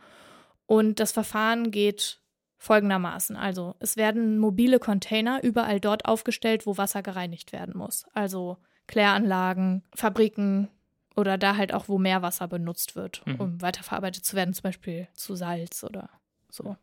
Und 0.66 1.00
das 1.00 1.10
Verfahren 1.10 1.72
geht 1.72 2.21
folgendermaßen. 2.62 3.36
Also, 3.36 3.74
es 3.80 3.96
werden 3.96 4.38
mobile 4.38 4.78
Container 4.78 5.42
überall 5.42 5.80
dort 5.80 6.04
aufgestellt, 6.04 6.64
wo 6.64 6.76
Wasser 6.78 7.02
gereinigt 7.02 7.52
werden 7.52 7.76
muss. 7.76 8.06
Also 8.14 8.56
Kläranlagen, 8.86 9.82
Fabriken, 9.94 10.68
oder 11.16 11.36
da 11.36 11.56
halt 11.56 11.74
auch, 11.74 11.88
wo 11.88 11.98
Meerwasser 11.98 12.48
benutzt 12.48 12.94
wird, 12.96 13.22
mhm. 13.26 13.34
um 13.34 13.60
weiterverarbeitet 13.60 14.24
zu 14.24 14.36
werden, 14.36 14.54
zum 14.54 14.62
Beispiel 14.62 15.08
zu 15.12 15.34
Salz 15.34 15.84
oder 15.84 16.08
so. 16.48 16.76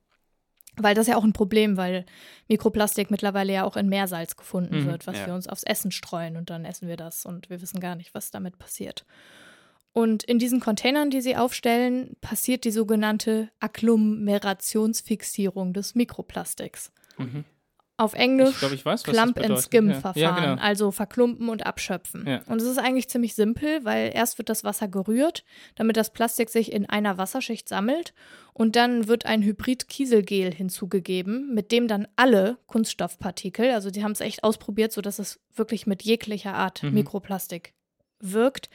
Weil 0.75 0.93
das 0.95 1.07
ist 1.07 1.11
ja 1.11 1.17
auch 1.17 1.23
ein 1.23 1.33
Problem, 1.33 1.77
weil 1.77 2.05
Mikroplastik 2.47 3.09
mittlerweile 3.09 3.53
ja 3.53 3.63
auch 3.63 3.75
in 3.75 3.89
Meersalz 3.89 4.35
gefunden 4.35 4.81
mhm, 4.81 4.85
wird, 4.85 5.07
was 5.07 5.17
ja. 5.17 5.27
wir 5.27 5.33
uns 5.33 5.47
aufs 5.47 5.63
Essen 5.63 5.91
streuen 5.91 6.37
und 6.37 6.49
dann 6.49 6.65
essen 6.65 6.87
wir 6.87 6.97
das 6.97 7.25
und 7.25 7.49
wir 7.49 7.61
wissen 7.61 7.79
gar 7.79 7.95
nicht, 7.95 8.13
was 8.13 8.31
damit 8.31 8.59
passiert. 8.59 9.05
Und 9.91 10.23
in 10.23 10.39
diesen 10.39 10.59
Containern, 10.59 11.09
die 11.09 11.21
sie 11.21 11.35
aufstellen, 11.35 12.15
passiert 12.21 12.63
die 12.63 12.71
sogenannte 12.71 13.49
Agglomerationsfixierung 13.59 15.73
des 15.73 15.95
Mikroplastiks. 15.95 16.91
Mhm 17.17 17.45
auf 17.99 18.13
Englisch 18.13 18.51
ich 18.51 18.59
glaub, 18.59 18.71
ich 18.71 18.85
weiß, 18.85 19.03
Clump 19.03 19.37
and 19.39 19.59
Skim 19.59 19.91
Verfahren, 19.91 20.17
ja, 20.17 20.55
genau. 20.55 20.61
also 20.61 20.91
verklumpen 20.91 21.49
und 21.49 21.65
abschöpfen. 21.65 22.25
Ja. 22.25 22.41
Und 22.45 22.61
es 22.61 22.67
ist 22.67 22.77
eigentlich 22.77 23.09
ziemlich 23.09 23.35
simpel, 23.35 23.83
weil 23.83 24.11
erst 24.13 24.37
wird 24.37 24.47
das 24.47 24.63
Wasser 24.63 24.87
gerührt, 24.87 25.43
damit 25.75 25.97
das 25.97 26.13
Plastik 26.13 26.49
sich 26.49 26.71
in 26.71 26.87
einer 26.87 27.17
Wasserschicht 27.17 27.67
sammelt 27.67 28.13
und 28.53 28.77
dann 28.77 29.09
wird 29.09 29.25
ein 29.25 29.43
Hybrid-Kieselgel 29.43 30.53
hinzugegeben, 30.53 31.53
mit 31.53 31.73
dem 31.73 31.89
dann 31.89 32.07
alle 32.15 32.57
Kunststoffpartikel, 32.67 33.71
also 33.71 33.91
die 33.91 34.01
haben 34.01 34.13
es 34.13 34.21
echt 34.21 34.45
ausprobiert, 34.45 34.93
sodass 34.93 35.19
es 35.19 35.41
wirklich 35.53 35.85
mit 35.85 36.03
jeglicher 36.03 36.53
Art 36.53 36.83
mhm. 36.83 36.93
Mikroplastik 36.93 37.73
wirkt, 38.19 38.69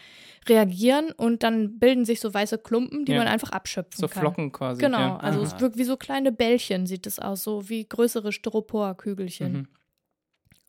reagieren 0.49 1.13
und 1.13 1.43
dann 1.43 1.79
bilden 1.79 2.05
sich 2.05 2.21
so 2.21 2.33
weiße 2.33 2.59
Klumpen, 2.59 3.05
die 3.05 3.13
ja. 3.13 3.19
man 3.19 3.29
einfach 3.29 3.51
abschöpfen 3.51 4.01
so 4.01 4.09
kann. 4.09 4.15
So 4.15 4.21
Flocken 4.21 4.53
quasi. 4.53 4.81
Genau, 4.81 4.99
ja. 4.99 5.17
also 5.17 5.41
es 5.43 5.59
wirkt 5.61 5.79
wie 5.79 5.85
so 5.85 5.97
kleine 5.97 6.33
Bällchen, 6.33 6.87
sieht 6.87 7.07
es 7.07 7.19
aus, 7.19 7.43
so 7.43 7.69
wie 7.69 7.89
größere 7.89 8.33
Styroporkügelchen. 8.33 9.53
Mhm. 9.53 9.69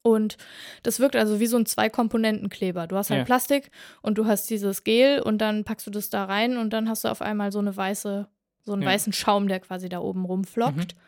Und 0.01 0.37
das 0.83 0.99
wirkt 0.99 1.15
also 1.15 1.39
wie 1.39 1.47
so 1.47 1.57
ein 1.57 1.65
Zwei-Komponenten-Kleber. 1.65 2.85
Du 2.85 2.95
hast 2.95 3.09
halt 3.09 3.19
ja. 3.21 3.25
Plastik 3.25 3.71
und 4.03 4.19
du 4.19 4.27
hast 4.27 4.49
dieses 4.51 4.83
Gel 4.83 5.19
und 5.19 5.39
dann 5.39 5.63
packst 5.63 5.87
du 5.87 5.91
das 5.91 6.11
da 6.11 6.25
rein 6.25 6.57
und 6.57 6.73
dann 6.73 6.87
hast 6.87 7.05
du 7.05 7.07
auf 7.07 7.23
einmal 7.23 7.51
so 7.51 7.57
eine 7.57 7.75
weiße, 7.75 8.27
so 8.65 8.73
einen 8.73 8.85
weißen 8.85 9.13
Schaum, 9.13 9.47
der 9.47 9.61
quasi 9.61 9.89
da 9.89 9.99
oben 9.99 10.25
rumflockt. 10.25 10.93
Mhm. 10.93 10.99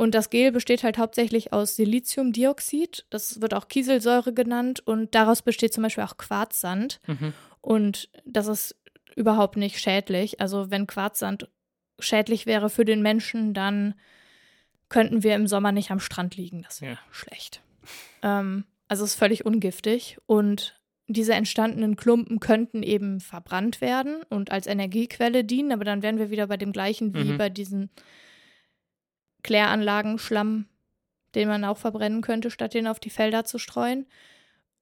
Und 0.00 0.14
das 0.14 0.30
Gel 0.30 0.50
besteht 0.50 0.82
halt 0.82 0.96
hauptsächlich 0.96 1.52
aus 1.52 1.76
Siliziumdioxid, 1.76 3.04
das 3.10 3.42
wird 3.42 3.52
auch 3.52 3.68
Kieselsäure 3.68 4.32
genannt 4.32 4.80
und 4.80 5.14
daraus 5.14 5.42
besteht 5.42 5.74
zum 5.74 5.82
Beispiel 5.82 6.04
auch 6.04 6.16
Quarzsand. 6.16 7.00
Mhm. 7.06 7.34
Und 7.60 8.08
das 8.24 8.46
ist 8.46 8.76
überhaupt 9.14 9.58
nicht 9.58 9.78
schädlich. 9.78 10.40
Also 10.40 10.70
wenn 10.70 10.86
Quarzsand 10.86 11.50
schädlich 11.98 12.46
wäre 12.46 12.70
für 12.70 12.86
den 12.86 13.02
Menschen, 13.02 13.52
dann 13.52 13.92
könnten 14.88 15.22
wir 15.22 15.34
im 15.34 15.46
Sommer 15.46 15.70
nicht 15.70 15.90
am 15.90 16.00
Strand 16.00 16.34
liegen. 16.34 16.62
Das 16.62 16.80
wäre 16.80 16.94
ja. 16.94 16.98
schlecht. 17.10 17.60
Ähm, 18.22 18.64
also 18.88 19.04
es 19.04 19.10
ist 19.10 19.18
völlig 19.18 19.44
ungiftig 19.44 20.16
und 20.24 20.80
diese 21.08 21.34
entstandenen 21.34 21.96
Klumpen 21.96 22.40
könnten 22.40 22.82
eben 22.82 23.20
verbrannt 23.20 23.82
werden 23.82 24.22
und 24.30 24.50
als 24.50 24.66
Energiequelle 24.66 25.44
dienen, 25.44 25.72
aber 25.72 25.84
dann 25.84 26.02
wären 26.02 26.16
wir 26.16 26.30
wieder 26.30 26.46
bei 26.46 26.56
dem 26.56 26.72
gleichen 26.72 27.12
wie 27.12 27.32
mhm. 27.32 27.36
bei 27.36 27.50
diesen 27.50 27.90
Kläranlagenschlamm, 29.42 30.66
den 31.34 31.48
man 31.48 31.64
auch 31.64 31.78
verbrennen 31.78 32.22
könnte, 32.22 32.50
statt 32.50 32.74
den 32.74 32.86
auf 32.86 33.00
die 33.00 33.10
Felder 33.10 33.44
zu 33.44 33.58
streuen. 33.58 34.06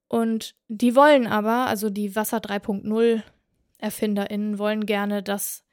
Und 0.07 0.55
die 0.67 0.95
wollen 0.95 1.27
aber, 1.27 1.67
also 1.67 1.89
die 1.89 2.15
Wasser 2.15 2.37
3.0 2.37 3.21
ErfinderInnen 3.77 4.57
wollen 4.57 4.85
gerne, 4.85 5.23
dass 5.23 5.63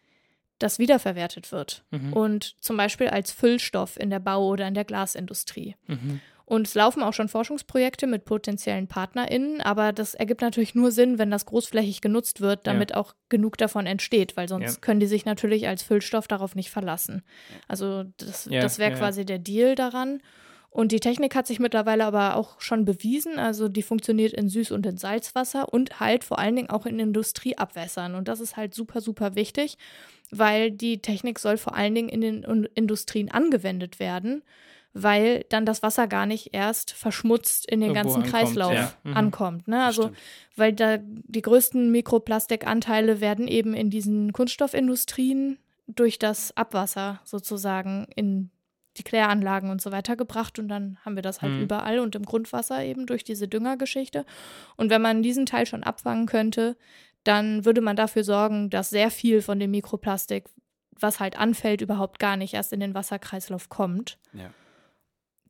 das 0.59 0.79
wiederverwertet 0.79 1.53
wird. 1.53 1.85
Mhm. 1.91 2.13
Und 2.13 2.63
zum 2.63 2.77
Beispiel 2.77 3.09
als 3.09 3.33
Füllstoff 3.33 3.99
in 3.99 4.11
der 4.11 4.21
Bau- 4.21 4.49
oder 4.49 4.67
in 4.69 4.75
der 4.75 4.85
Glasindustrie. 4.85 5.77
Mhm. 5.87 6.21
Und 6.49 6.69
es 6.69 6.77
laufen 6.77 7.03
auch 7.03 7.13
schon 7.13 7.29
Forschungsprojekte 7.29 8.07
mit 8.07 8.25
potenziellen 8.25 8.87
PartnerInnen, 8.87 9.61
aber 9.61 9.93
das 9.93 10.15
ergibt 10.15 10.43
natürlich 10.43 10.77
nur 10.77 10.93
Sinn, 10.93 11.19
wenn 11.19 11.29
das 11.29 11.45
großflächig 11.45 12.01
genutzt 12.01 12.41
wird, 12.41 12.69
damit 12.69 12.91
ja. 12.93 12.99
auch 12.99 13.15
genug 13.29 13.59
davon 13.59 13.85
entsteht, 13.85 14.37
weil 14.37 14.49
sonst 14.49 14.75
ja. 14.75 14.81
können 14.81 15.01
die 15.01 15.09
sich 15.09 15.25
natürlich 15.25 15.67
als 15.67 15.83
Füllstoff 15.83 16.29
darauf 16.29 16.55
nicht 16.55 16.71
verlassen. 16.71 17.25
Also 17.67 18.05
das, 18.19 18.45
ja, 18.49 18.61
das 18.61 18.79
wäre 18.79 18.95
quasi 18.95 19.27
der 19.27 19.41
Deal 19.41 19.75
daran. 19.75 20.23
Und 20.71 20.93
die 20.93 21.01
Technik 21.01 21.35
hat 21.35 21.49
sich 21.49 21.59
mittlerweile 21.59 22.05
aber 22.05 22.37
auch 22.37 22.61
schon 22.61 22.85
bewiesen. 22.85 23.41
Also 23.41 23.69
die 23.69 23.83
funktioniert 23.83 24.33
in 24.33 24.49
Süß- 24.49 24.73
und 24.73 24.87
in 24.87 24.99
Salzwasser 24.99 25.73
und 25.73 25.99
halt 25.99 26.23
vor 26.23 26.39
allen 26.39 26.55
Dingen 26.55 26.71
auch 26.71 26.87
in 26.87 27.01
Industrieabwässern. 27.01 28.15
Und 28.15 28.29
das 28.29 28.39
ist 28.39 28.57
halt 28.57 28.73
super, 28.73 29.01
super 29.01 29.35
wichtig, 29.35 29.79
weil 30.31 30.71
die 30.71 31.01
Technik 31.01 31.41
soll 31.41 31.57
vor 31.57 31.75
allen 31.75 31.95
Dingen 31.97 32.09
in 32.09 32.21
den 32.21 32.69
Industrien 32.75 33.33
angewendet 33.33 33.99
werden 33.99 34.45
weil 34.99 35.45
dann 35.51 35.67
das 35.67 35.83
Wasser 35.83 36.07
gar 36.07 36.25
nicht 36.25 36.55
erst 36.55 36.93
verschmutzt 36.93 37.71
in 37.71 37.81
den 37.81 37.91
Irgendwo 37.91 38.15
ganzen 38.15 38.23
ankommt, 38.23 38.33
Kreislauf 38.33 38.73
ja. 38.73 38.93
mhm. 39.05 39.15
ankommt. 39.15 39.69
Ne? 39.69 39.85
Also, 39.85 40.11
weil 40.57 40.73
da 40.73 40.99
die 40.99 41.43
größten 41.43 41.91
Mikroplastikanteile 41.91 43.21
werden 43.21 43.47
eben 43.47 43.75
in 43.75 43.91
diesen 43.91 44.33
Kunststoffindustrien 44.33 45.59
durch 45.87 46.19
das 46.19 46.57
Abwasser 46.57 47.21
sozusagen 47.25 48.07
in 48.17 48.51
die 48.97 49.03
Kläranlagen 49.03 49.69
und 49.69 49.83
so 49.83 49.93
weiter 49.93 50.17
gebracht 50.17 50.59
und 50.59 50.69
dann 50.69 50.97
haben 51.05 51.17
wir 51.17 51.23
das 51.23 51.43
halt 51.43 51.53
mhm. 51.53 51.63
überall 51.65 51.99
und 51.99 52.15
im 52.15 52.25
Grundwasser 52.25 52.83
eben 52.83 53.05
durch 53.05 53.23
diese 53.23 53.47
Düngergeschichte. 53.47 54.25
Und 54.77 54.89
wenn 54.89 55.03
man 55.03 55.23
diesen 55.23 55.45
Teil 55.45 55.67
schon 55.67 55.85
abfangen 55.85 56.25
könnte, 56.25 56.77
dann 57.23 57.67
würde 57.67 57.83
man 57.83 57.97
dafür 57.97 58.25
sorgen, 58.25 58.71
dass 58.71 58.89
sehr 58.89 59.11
viel 59.11 59.43
von 59.43 59.61
dem 59.61 59.73
Mikroplastik, 59.73 60.45
was 60.99 61.21
halt 61.21 61.39
anfällt, 61.39 61.83
überhaupt 61.83 62.19
gar 62.19 62.39
nicht 62.39 62.55
erst 62.55 62.73
in 62.73 62.81
den 62.81 62.95
Wasserkreislauf 62.95 63.69
kommt. 63.69 64.17
Ja 64.33 64.49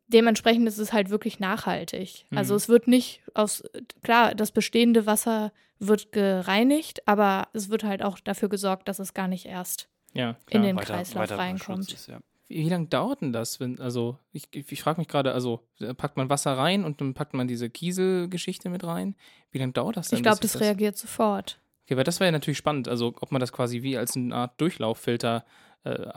dementsprechend 0.08 0.66
ist 0.68 0.78
es 0.78 0.92
halt 0.92 1.10
wirklich 1.10 1.40
nachhaltig. 1.40 2.24
Also 2.24 2.24
mhm. 2.30 2.38
Also 2.38 2.54
es 2.54 2.68
wird 2.68 2.88
nicht 2.88 3.22
aus, 3.34 3.62
klar, 4.02 4.34
das 4.34 4.52
bestehende 4.52 5.06
Wasser 5.06 5.52
wird 5.78 6.12
gereinigt, 6.12 7.06
aber 7.06 7.48
es 7.52 7.68
wird 7.68 7.84
halt 7.84 8.02
auch 8.02 8.18
dafür 8.20 8.48
gesorgt, 8.48 8.88
dass 8.88 8.98
es 8.98 9.14
gar 9.14 9.28
nicht 9.28 9.46
erst 9.46 9.88
ja, 10.14 10.36
in 10.48 10.62
den 10.62 10.76
weiter- 10.76 10.94
Kreislauf 10.94 11.24
weiterer 11.24 11.38
reinkommt. 11.38 11.92
Ist, 11.92 12.08
ja. 12.08 12.20
Wie, 12.48 12.64
wie 12.64 12.68
lange 12.68 12.86
dauert 12.86 13.20
denn 13.20 13.32
das? 13.32 13.60
Wenn, 13.60 13.80
also, 13.80 14.18
ich, 14.32 14.44
ich, 14.52 14.70
ich 14.70 14.80
frage 14.80 15.00
mich 15.00 15.08
gerade, 15.08 15.32
also, 15.32 15.60
äh, 15.80 15.92
packt 15.92 16.16
man 16.16 16.30
Wasser 16.30 16.56
rein 16.56 16.84
und 16.84 17.00
dann 17.00 17.12
packt 17.12 17.34
man 17.34 17.48
diese 17.48 17.68
Kieselgeschichte 17.68 18.70
mit 18.70 18.84
rein? 18.84 19.16
Wie 19.50 19.58
lange 19.58 19.72
dauert 19.72 19.96
das 19.96 20.08
denn? 20.08 20.18
Ich 20.18 20.22
glaube, 20.22 20.40
das 20.40 20.52
sich 20.52 20.60
reagiert 20.60 20.96
sofort. 20.96 21.58
Okay, 21.84 21.96
weil 21.96 22.04
das 22.04 22.20
wäre 22.20 22.28
ja 22.28 22.32
natürlich 22.32 22.58
spannend, 22.58 22.88
also 22.88 23.14
ob 23.20 23.32
man 23.32 23.40
das 23.40 23.52
quasi 23.52 23.82
wie 23.82 23.98
als 23.98 24.16
eine 24.16 24.34
Art 24.34 24.60
Durchlauffilter 24.60 25.44
äh, 25.86 26.08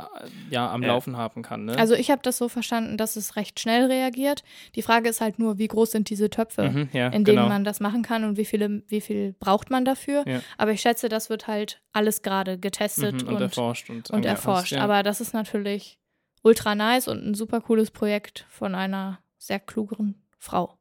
ja, 0.50 0.72
am 0.72 0.82
Ja. 0.82 0.90
Laufen 0.90 1.18
haben 1.18 1.42
kann. 1.42 1.66
Ne? 1.66 1.78
Also 1.78 1.94
ich 1.94 2.10
habe 2.12 2.22
das 2.24 2.38
so 2.38 2.50
verstanden, 2.50 2.98
dass 2.98 3.16
es 3.16 3.36
recht 3.36 3.60
schnell 3.60 3.86
reagiert. 3.86 4.44
Die 4.76 4.82
Frage 4.82 5.10
ist 5.10 5.22
halt 5.22 5.40
nur, 5.40 5.58
wie 5.58 5.68
groß 5.68 5.92
sind 5.92 6.10
diese 6.10 6.30
Töpfe, 6.30 6.70
mhm, 6.70 6.90
ja, 6.94 7.08
in 7.08 7.24
denen 7.24 7.38
genau. 7.38 7.50
man 7.50 7.64
das 7.64 7.80
machen 7.80 8.02
kann 8.02 8.24
und 8.24 8.38
wie, 8.38 8.46
viele, 8.46 8.84
wie 8.88 9.02
viel 9.02 9.34
braucht 9.34 9.70
man 9.70 9.86
dafür. 9.86 10.24
Ja. 10.28 10.42
Aber 10.58 10.72
ich 10.72 10.82
schätze, 10.82 11.10
das 11.10 11.30
wird 11.30 11.48
halt 11.48 11.82
alles 11.94 12.22
gerade 12.22 12.58
getestet 12.58 13.24
mhm, 13.24 13.28
und, 13.28 13.36
und, 13.36 13.42
erforscht. 13.42 13.90
Und, 13.90 14.10
und 14.10 14.26
erforscht. 14.26 14.74
Ja. 14.74 14.82
Aber 14.82 15.04
das 15.04 15.22
ist 15.22 15.34
natürlich 15.34 16.00
ultra 16.42 16.76
nice 16.76 17.08
und 17.08 17.26
ein 17.26 17.34
super 17.34 17.62
cooles 17.62 17.92
Projekt 17.92 18.46
von 18.50 18.76
einer 18.76 19.20
sehr 19.38 19.60
klugeren 19.60 20.22
Frau. 20.38 20.78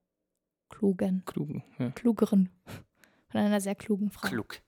Klugen. 0.68 1.22
Klugen, 1.24 1.64
ja. 1.78 1.90
Klugeren. 1.90 2.50
Von 3.30 3.40
einer 3.40 3.60
sehr 3.60 3.74
klugen 3.74 4.10
Frau. 4.10 4.28
Klug. 4.28 4.60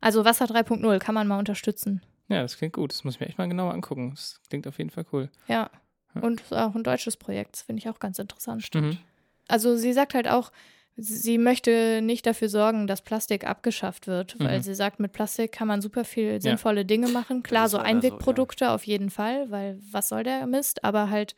Also 0.00 0.24
Wasser 0.24 0.44
3.0 0.44 0.98
kann 0.98 1.14
man 1.14 1.26
mal 1.26 1.38
unterstützen. 1.38 2.02
Ja, 2.28 2.42
das 2.42 2.56
klingt 2.58 2.74
gut. 2.74 2.92
Das 2.92 3.04
muss 3.04 3.14
ich 3.14 3.20
mir 3.20 3.26
echt 3.26 3.38
mal 3.38 3.48
genauer 3.48 3.72
angucken. 3.72 4.10
Das 4.14 4.40
klingt 4.48 4.66
auf 4.66 4.78
jeden 4.78 4.90
Fall 4.90 5.04
cool. 5.12 5.30
Ja. 5.48 5.70
Ja. 6.14 6.20
Und 6.22 6.42
auch 6.52 6.74
ein 6.74 6.82
deutsches 6.82 7.16
Projekt. 7.16 7.54
Das 7.56 7.62
finde 7.62 7.80
ich 7.80 7.88
auch 7.88 7.98
ganz 7.98 8.18
interessant. 8.18 8.62
Stimmt. 8.62 8.98
Also 9.48 9.76
sie 9.76 9.92
sagt 9.92 10.14
halt 10.14 10.28
auch, 10.28 10.50
sie 10.96 11.36
möchte 11.36 12.00
nicht 12.02 12.24
dafür 12.26 12.48
sorgen, 12.48 12.86
dass 12.86 13.02
Plastik 13.02 13.46
abgeschafft 13.46 14.06
wird, 14.06 14.40
weil 14.40 14.58
Mhm. 14.58 14.62
sie 14.62 14.74
sagt, 14.74 14.98
mit 14.98 15.12
Plastik 15.12 15.52
kann 15.52 15.68
man 15.68 15.82
super 15.82 16.04
viel 16.04 16.40
sinnvolle 16.40 16.84
Dinge 16.86 17.08
machen. 17.08 17.42
Klar, 17.42 17.68
so 17.68 17.76
leider 17.76 17.88
so, 17.88 17.92
ja. 17.92 17.96
Einwegprodukte 18.10 18.70
auf 18.70 18.84
jeden 18.86 19.10
Fall, 19.10 19.50
weil 19.50 19.78
was 19.92 20.08
soll 20.08 20.22
der 20.24 20.46
Mist? 20.46 20.84
Aber 20.84 21.10
halt, 21.10 21.36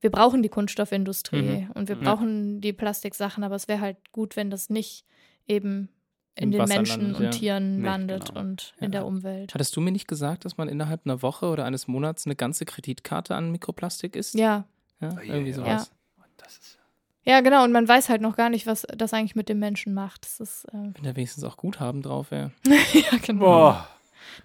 wir 0.00 0.10
brauchen 0.10 0.42
die 0.42 0.48
Kunststoffindustrie 0.48 1.42
Mhm. 1.66 1.70
und 1.74 1.88
wir 1.88 1.96
Ja. 1.96 2.02
brauchen 2.02 2.60
die 2.62 2.72
Plastiksachen, 2.72 3.44
aber 3.44 3.56
es 3.56 3.68
wäre 3.68 3.80
halt 3.80 4.10
gut, 4.10 4.36
wenn 4.36 4.48
das 4.50 4.70
nicht 4.70 5.04
eben 5.46 5.90
in 6.34 6.50
den 6.50 6.60
Wasser 6.60 6.74
Menschen 6.76 7.02
landet, 7.02 7.16
und 7.18 7.24
ja. 7.24 7.30
Tieren 7.30 7.76
Nee, 7.80 7.86
landet 7.86 8.26
genau. 8.28 8.40
und 8.40 8.74
Ja. 8.80 8.86
in 8.86 8.92
der 8.92 9.06
Umwelt. 9.06 9.54
Hattest 9.54 9.76
du 9.76 9.80
mir 9.80 9.92
nicht 9.92 10.08
gesagt, 10.08 10.44
dass 10.44 10.56
man 10.56 10.68
innerhalb 10.68 11.02
einer 11.04 11.20
Woche 11.22 11.46
oder 11.46 11.64
eines 11.64 11.88
Monats 11.88 12.24
eine 12.26 12.36
ganze 12.36 12.64
Kreditkarte 12.64 13.34
an 13.34 13.50
Mikroplastik 13.50 14.16
isst? 14.16 14.34
Ja, 14.34 14.64
ja 15.00 15.10
Oh, 15.12 15.20
ja, 15.20 15.34
irgendwie 15.34 15.50
ja. 15.50 15.56
sowas. 15.56 15.92
Das 16.38 16.52
ist 16.58 16.78
ja, 17.24 17.40
genau. 17.40 17.62
Und 17.62 17.70
man 17.70 17.86
weiß 17.86 18.08
halt 18.08 18.20
noch 18.20 18.34
gar 18.34 18.50
nicht, 18.50 18.66
was 18.66 18.84
das 18.96 19.14
eigentlich 19.14 19.36
mit 19.36 19.48
dem 19.48 19.60
Menschen 19.60 19.94
macht. 19.94 20.24
Das 20.24 20.40
ist, 20.40 20.64
äh, 20.66 20.72
Wenn 20.72 21.04
da 21.04 21.14
wenigstens 21.14 21.44
auch 21.44 21.56
Guthaben 21.56 22.02
drauf 22.02 22.32
wäre. 22.32 22.50
ja, 22.66 23.16
genau. 23.24 23.44
Boah. 23.44 23.88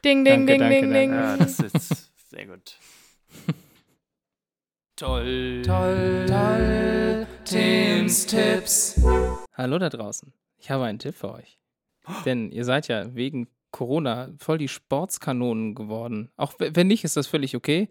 Ding, 0.05 0.23
ding, 0.23 0.45
Danke, 0.45 0.51
ding, 0.53 0.59
danke, 0.59 0.75
ding, 0.81 0.91
danke. 0.93 0.99
ding. 0.99 1.13
Ja, 1.13 1.38
das 1.38 1.59
ist 1.59 2.11
sehr 2.29 2.45
gut. 2.45 2.77
Toll. 4.95 5.61
Toll. 5.65 6.25
Toll. 6.27 7.27
Tims 7.45 8.25
Tipps. 8.25 9.01
Hallo 9.55 9.77
da 9.79 9.89
draußen. 9.89 10.33
Ich 10.59 10.69
habe 10.69 10.85
einen 10.85 10.99
Tipp 10.99 11.15
für 11.15 11.33
euch. 11.33 11.57
Denn 12.26 12.51
ihr 12.51 12.66
seid 12.66 12.88
ja 12.88 13.14
wegen 13.16 13.47
Corona 13.72 14.30
voll 14.38 14.58
die 14.58 14.68
Sportskanonen 14.68 15.76
geworden. 15.76 16.32
Auch 16.38 16.53
wenn 16.58 16.88
nicht, 16.88 17.03
ist 17.03 17.18
das 17.18 17.28
völlig 17.28 17.55
okay. 17.55 17.89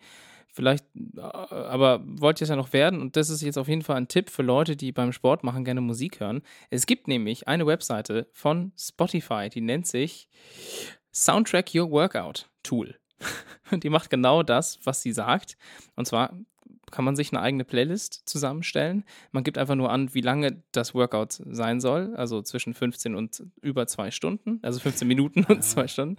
Vielleicht, 0.53 0.87
äh, 1.17 1.21
aber 1.21 2.03
wollt 2.05 2.41
ihr 2.41 2.45
es 2.45 2.49
ja 2.49 2.57
noch 2.57 2.73
werden? 2.73 3.01
Und 3.01 3.17
das 3.17 3.29
ist 3.29 3.43
jetzt 3.43 3.59
auf 3.59 3.69
jeden 3.69 3.83
Fall 3.83 3.97
ein 3.97 4.09
Tipp 4.09 4.31
für 4.31 4.43
Leute, 4.43 4.75
die 4.75 4.91
beim 4.91 5.13
Sport 5.13 5.45
machen 5.45 5.65
gerne 5.65 5.83
Musik 5.83 6.21
hören. 6.21 6.43
Es 6.71 6.87
gibt 6.87 7.09
nämlich 7.09 7.47
eine 7.47 7.67
Webseite 7.67 8.27
von 8.33 8.73
Spotify, 8.79 9.51
die 9.51 9.61
nennt 9.61 9.87
sich 9.87 10.29
Soundtrack 11.13 11.75
Your 11.75 11.91
Workout 11.91 12.49
Tool. 12.63 12.99
Und 13.71 13.83
die 13.85 13.91
macht 13.91 14.11
genau 14.11 14.43
das, 14.43 14.79
was 14.85 15.03
sie 15.03 15.13
sagt. 15.13 15.57
Und 15.95 16.07
zwar 16.07 16.33
kann 16.91 17.05
man 17.05 17.17
sich 17.17 17.33
eine 17.33 17.43
eigene 17.43 17.65
Playlist 17.65 18.29
zusammenstellen. 18.29 19.05
Man 19.33 19.45
gibt 19.45 19.59
einfach 19.59 19.75
nur 19.75 19.91
an, 19.91 20.15
wie 20.15 20.21
lange 20.21 20.63
das 20.73 20.95
Workout 20.95 21.33
sein 21.33 21.81
soll, 21.81 22.15
also 22.17 22.43
zwischen 22.43 22.75
15 22.75 23.15
und 23.15 23.43
über 23.61 23.87
zwei 23.87 24.11
Stunden, 24.11 24.61
also 24.63 24.81
15 24.81 25.07
Minuten 25.07 25.45
und 25.45 25.63
zwei 25.65 25.89
Stunden. 25.89 26.17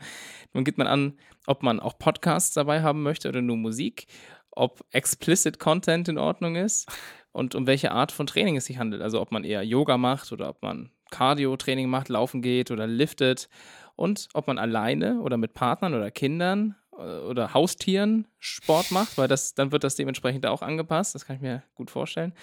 Dann 0.54 0.64
gibt 0.64 0.78
man 0.78 0.88
an, 0.88 1.14
ob 1.46 1.64
man 1.64 1.80
auch 1.80 1.98
Podcasts 1.98 2.54
dabei 2.54 2.82
haben 2.82 3.04
möchte 3.04 3.30
oder 3.30 3.42
nur 3.42 3.58
Musik, 3.58 4.08
ob 4.52 4.84
explicit 4.92 5.60
Content 5.60 6.10
in 6.10 6.18
Ordnung 6.18 6.56
ist 6.56 6.90
und 7.32 7.56
um 7.56 7.68
welche 7.68 7.92
Art 7.92 8.12
von 8.12 8.28
Training 8.28 8.58
es 8.58 8.66
sich 8.66 8.80
handelt. 8.80 9.02
Also 9.02 9.22
ob 9.22 9.32
man 9.32 9.44
eher 9.44 9.64
Yoga 9.64 9.98
macht 9.98 10.32
oder 10.32 10.50
ob 10.50 10.62
man 10.62 10.92
Cardio-Training 11.12 11.90
macht, 11.90 12.10
laufen 12.10 12.42
geht 12.42 12.72
oder 12.72 12.88
liftet 12.88 13.48
und 13.96 14.28
ob 14.34 14.48
man 14.48 14.58
alleine 14.58 15.22
oder 15.22 15.38
mit 15.38 15.54
Partnern 15.54 15.94
oder 15.94 16.12
Kindern 16.12 16.76
oder 16.98 17.54
Haustieren 17.54 18.28
Sport 18.40 18.92
macht, 18.92 19.18
weil 19.18 19.28
das, 19.28 19.54
dann 19.54 19.72
wird 19.72 19.84
das 19.84 19.96
dementsprechend 19.96 20.46
auch 20.46 20.62
angepasst. 20.62 21.16
Das 21.16 21.26
kann 21.26 21.36
ich 21.36 21.42
mir 21.42 21.64
gut 21.76 21.92
vorstellen. 21.92 22.34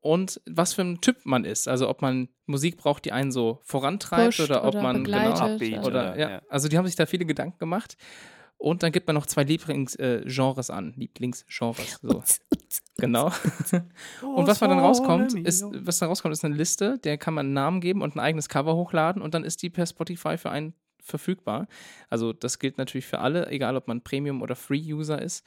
Und 0.00 0.40
was 0.46 0.74
für 0.74 0.82
ein 0.82 1.00
Typ 1.00 1.24
man 1.24 1.44
ist. 1.44 1.66
Also 1.66 1.88
ob 1.88 2.00
man 2.00 2.28
Musik 2.46 2.76
braucht, 2.76 3.04
die 3.04 3.12
einen 3.12 3.32
so 3.32 3.58
vorantreibt 3.64 4.36
Pusht 4.36 4.40
oder 4.40 4.62
ob 4.62 4.74
oder 4.74 4.82
man 4.82 5.04
genau, 5.04 5.32
also- 5.32 5.80
oder 5.86 6.16
ja, 6.16 6.42
also 6.48 6.68
die 6.68 6.78
haben 6.78 6.86
sich 6.86 6.94
da 6.94 7.06
viele 7.06 7.26
Gedanken 7.26 7.58
gemacht. 7.58 7.96
Und 8.58 8.82
dann 8.82 8.92
gibt 8.92 9.06
man 9.06 9.14
noch 9.14 9.26
zwei 9.26 9.42
Lieblingsgenres 9.42 10.24
äh, 10.24 10.28
Genres 10.28 10.70
an. 10.70 10.94
Lieblingsgenres. 10.96 12.00
So. 12.02 12.22
Genau. 12.98 13.26
Und 14.22 14.46
was 14.46 14.62
man 14.62 14.70
dann 14.70 14.78
rauskommt, 14.78 15.34
ist, 15.34 15.62
was 15.70 15.98
da 15.98 16.06
rauskommt, 16.06 16.32
ist 16.32 16.46
eine 16.46 16.54
Liste, 16.54 16.98
der 16.98 17.18
kann 17.18 17.34
man 17.34 17.44
einen 17.44 17.52
Namen 17.52 17.82
geben 17.82 18.00
und 18.00 18.16
ein 18.16 18.20
eigenes 18.20 18.48
Cover 18.48 18.74
hochladen 18.74 19.20
und 19.20 19.34
dann 19.34 19.44
ist 19.44 19.62
die 19.62 19.68
per 19.68 19.86
Spotify 19.86 20.38
für 20.38 20.48
einen 20.50 20.72
verfügbar. 21.06 21.66
Also 22.10 22.32
das 22.32 22.58
gilt 22.58 22.78
natürlich 22.78 23.06
für 23.06 23.20
alle, 23.20 23.46
egal 23.48 23.76
ob 23.76 23.88
man 23.88 24.02
Premium- 24.02 24.42
oder 24.42 24.56
Free-User 24.56 25.20
ist. 25.22 25.44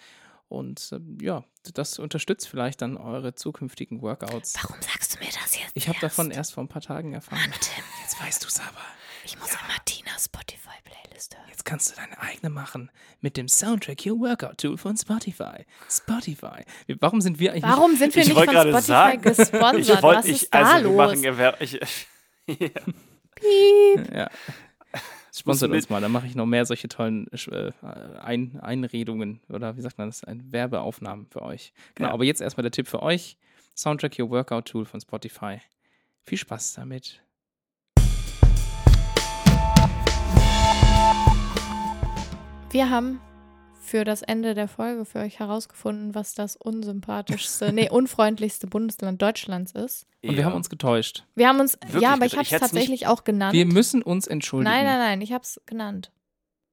Und 0.47 0.89
ähm, 0.93 1.18
ja, 1.22 1.43
das 1.76 1.99
unterstützt 1.99 2.47
vielleicht 2.49 2.82
dann 2.82 2.97
eure 2.97 3.36
zukünftigen 3.36 4.01
Workouts. 4.01 4.55
Warum 4.64 4.82
sagst 4.82 5.14
du 5.16 5.20
mir 5.20 5.30
das 5.32 5.55
jetzt? 5.60 5.72
Ich 5.76 5.88
habe 5.88 5.99
davon 5.99 6.32
erst 6.32 6.53
vor 6.55 6.64
ein 6.64 6.68
paar 6.68 6.82
Tagen 6.82 7.14
erfahren. 7.14 7.39
Mann, 7.39 7.51
Tim, 7.62 7.84
Jetzt 8.01 8.20
weißt 8.20 8.43
du 8.43 8.47
es 8.47 8.60
aber. 8.60 8.82
ich 9.24 9.38
muss 9.38 9.51
immer 9.51 9.86
Tinas 9.86 10.26
Spotify-Playlist 10.26 11.36
hören. 11.38 11.45
Jetzt 11.51 11.66
kannst 11.66 11.91
du 11.91 11.95
deine 11.97 12.20
eigene 12.20 12.49
machen 12.49 12.89
mit 13.22 13.38
dem 13.38 13.47
Soundtrack 13.47 14.03
Your 14.07 14.20
Workout 14.22 14.57
Tool 14.57 14.76
von 14.78 14.97
Spotify. 14.97 15.66
Spotify. 15.88 16.64
Warum 16.99 17.22
sind 17.22 17.39
wir 17.39 17.51
eigentlich 17.51 17.64
Warum 17.66 17.95
sind 17.95 18.16
wir 18.16 18.24
Ich 18.24 18.30
nicht 18.30 18.36
wollte 18.38 18.51
von 18.53 18.55
gerade 18.55 18.70
Spotify 18.72 18.88
sagen, 18.88 19.22
gesponsert? 19.22 19.80
Ich 19.97 20.01
wollte, 20.01 20.18
Was 20.20 20.26
ich, 20.26 20.41
ist 20.43 20.53
da 20.53 20.60
also 20.64 20.76
wir 20.89 20.97
los? 20.97 20.97
machen 20.97 21.22
Gewer 21.22 21.62
ich, 21.62 21.74
ja. 22.47 22.70
Piep. 23.36 24.14
Ja. 24.16 24.30
Sponsert 25.36 25.72
uns 25.72 25.90
mal, 25.90 26.02
dann 26.02 26.12
mache 26.12 26.28
ich 26.28 26.36
noch 26.36 26.46
mehr 26.46 26.66
solche 26.66 26.88
tollen 26.88 27.28
äh, 27.32 27.72
Ein 28.20 28.60
Einredungen 28.62 29.40
oder 29.50 29.78
wie 29.78 29.82
sagt 29.82 29.98
man 29.98 30.10
das? 30.10 30.24
Ein 30.24 30.52
Werbeaufnahmen 30.52 31.28
für 31.28 31.42
euch. 31.42 31.72
Genau, 31.96 32.10
Ja. 32.10 32.14
aber 32.14 32.24
jetzt 32.24 32.42
erstmal 32.42 32.64
der 32.64 32.72
Tipp 32.72 32.88
für 32.88 33.02
euch: 33.04 33.38
Soundtrack 33.76 34.18
Your 34.20 34.30
Workout 34.30 34.66
Tool 34.66 34.86
von 34.86 35.00
Spotify. 35.02 35.60
Viel 36.24 36.38
Spaß 36.38 36.74
damit. 36.74 37.22
Wir 42.72 42.90
haben 42.90 43.20
für 43.80 44.04
das 44.04 44.22
Ende 44.22 44.54
der 44.54 44.68
Folge 44.68 45.06
für 45.06 45.20
euch 45.20 45.40
herausgefunden, 45.40 46.14
was 46.14 46.34
das 46.34 46.56
unsympathischste, 46.56 47.72
nee, 47.74 47.90
unfreundlichste 47.92 48.68
Bundesland 48.68 49.22
Deutschlands 49.22 49.72
ist. 49.72 50.06
Und 50.24 50.36
wir 50.36 50.46
haben 50.46 50.56
uns 50.56 50.70
getäuscht. 50.70 51.26
Wir 51.36 51.48
haben 51.48 51.60
uns, 51.60 51.78
Wirklich 51.82 52.02
ja, 52.04 52.14
aber 52.14 52.26
ich 52.26 52.34
habe 52.34 52.44
es 52.44 52.52
hätt's 52.52 52.62
nicht- 52.62 52.72
tatsächlich 52.72 53.08
auch 53.08 53.24
genannt. 53.24 53.54
Wir 53.54 53.66
müssen 53.66 54.02
uns 54.02 54.28
entschuldigen. 54.28 54.70
nein, 54.72 54.86
nein, 54.86 55.00
nein, 55.00 55.22
ich 55.22 55.32
habe 55.34 55.44
es 55.44 55.62
genannt. 55.66 56.12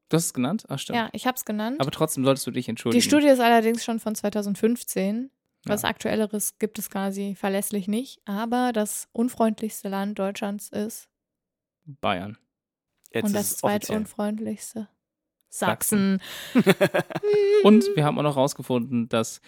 Du 0.08 0.16
hast 0.16 0.26
es 0.26 0.34
genannt? 0.34 0.64
Ach, 0.68 0.78
stimmt. 0.78 0.96
Ja, 0.98 1.08
ich 1.12 1.26
habe 1.26 1.36
es 1.36 1.44
genannt. 1.44 1.80
Aber 1.80 1.90
trotzdem 1.90 2.24
solltest 2.24 2.46
du 2.46 2.50
dich 2.52 2.68
entschuldigen. 2.68 3.00
Die 3.00 3.06
Studie 3.08 3.26
ist 3.28 3.40
allerdings 3.40 3.84
schon 3.84 3.98
von 3.98 4.14
2015. 4.14 5.30
Was 5.64 5.82
Ja. 5.82 5.88
Aktuelleres 5.88 6.58
gibt 6.60 6.78
es 6.78 6.90
quasi 6.90 7.34
verlässlich 7.34 7.88
nicht. 7.88 8.20
Aber 8.24 8.72
das 8.72 9.08
unfreundlichste 9.12 9.88
Land 9.88 10.16
Deutschlands 10.18 10.68
ist 10.68 11.08
Bayern. 11.84 12.38
Jetzt 13.12 13.24
und 13.26 13.32
das 13.34 13.56
zweitunfreundlichste 13.56 14.88
Sachsen. 15.58 16.20
Und 17.62 17.84
wir 17.94 18.04
haben 18.04 18.18
auch 18.18 18.22
noch 18.22 18.36
rausgefunden, 18.36 19.08
dass 19.08 19.40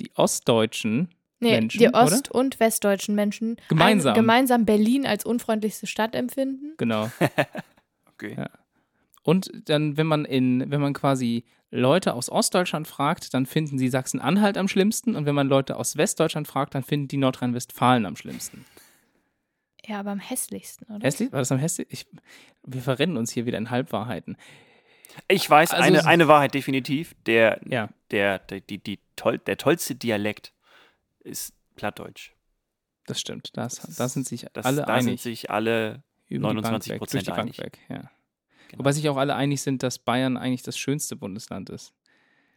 die 0.00 0.10
Ostdeutschen 0.16 1.08
Nee, 1.40 1.50
Menschen, 1.52 1.78
die 1.78 1.88
oder? 1.88 2.04
ost- 2.04 2.30
und 2.30 2.58
westdeutschen 2.58 3.14
Menschen 3.14 3.56
Gemeinsam. 3.68 4.14
Ein, 4.14 4.20
gemeinsam 4.20 4.64
Berlin 4.64 5.06
als 5.06 5.24
unfreundlichste 5.24 5.86
Stadt 5.86 6.14
empfinden. 6.14 6.74
genau. 6.78 7.10
Okay. 8.16 8.36
Ja. 8.38 8.48
Und 9.24 9.50
dann, 9.68 9.96
wenn 9.96 10.06
man 10.06 10.24
in, 10.24 10.70
wenn 10.70 10.80
man 10.80 10.92
quasi 10.92 11.44
Leute 11.72 12.14
aus 12.14 12.30
Ostdeutschland 12.30 12.86
fragt, 12.86 13.34
dann 13.34 13.44
finden 13.44 13.76
sie 13.76 13.88
Sachsen-Anhalt 13.88 14.56
am 14.56 14.68
schlimmsten. 14.68 15.16
Und 15.16 15.26
wenn 15.26 15.34
man 15.34 15.48
Leute 15.48 15.76
aus 15.76 15.96
Westdeutschland 15.96 16.46
fragt, 16.46 16.76
dann 16.76 16.84
finden 16.84 17.08
die 17.08 17.16
Nordrhein-Westfalen 17.16 18.06
am 18.06 18.14
schlimmsten. 18.14 18.64
Ja, 19.84 19.98
aber 19.98 20.12
am 20.12 20.20
hässlichsten, 20.20 20.86
oder? 20.94 21.04
Hässlich? 21.04 21.32
War 21.32 21.40
das 21.40 21.50
am 21.50 21.58
hässlich? 21.58 21.88
Ich, 21.90 22.06
wir 22.64 22.80
verrennen 22.80 23.16
uns 23.16 23.32
hier 23.32 23.46
wieder 23.46 23.58
in 23.58 23.70
Halbwahrheiten. 23.70 24.36
Ich 25.28 25.48
weiß 25.48 25.70
Also 25.72 25.82
eine, 25.84 26.06
eine 26.06 26.28
Wahrheit 26.28 26.54
definitiv. 26.54 27.14
Der, 27.26 27.60
Ja. 27.68 27.88
der, 28.10 28.38
der, 28.40 28.60
die, 28.60 28.78
die 28.78 28.98
toll, 29.16 29.38
der 29.38 29.56
tollste 29.56 29.94
Dialekt 29.94 30.52
ist 31.20 31.54
Plattdeutsch. 31.76 32.32
Das 33.06 33.20
stimmt. 33.20 33.50
Das, 33.56 33.76
Das 33.76 33.96
da 33.96 34.08
sind 34.08 34.26
sich 34.26 34.46
Das, 34.52 34.64
alle 34.66 34.82
da 34.82 34.98
sind 35.00 35.08
einig. 35.10 35.22
sich 35.22 35.50
alle 35.50 36.02
über 36.28 36.54
die 36.54 36.60
Bank 36.62 36.76
29% 36.82 36.88
weg, 36.88 37.00
durch 37.10 37.24
die 37.24 37.30
Bank 37.30 37.40
einig. 37.40 37.58
weg. 37.58 37.78
Ja. 37.88 38.10
Genau. 38.68 38.78
Wobei 38.78 38.92
sich 38.92 39.08
auch 39.08 39.16
alle 39.16 39.34
einig 39.34 39.60
sind, 39.62 39.82
dass 39.82 39.98
Bayern 39.98 40.36
eigentlich 40.36 40.62
das 40.62 40.78
schönste 40.78 41.14
Bundesland 41.16 41.70
ist. 41.70 41.92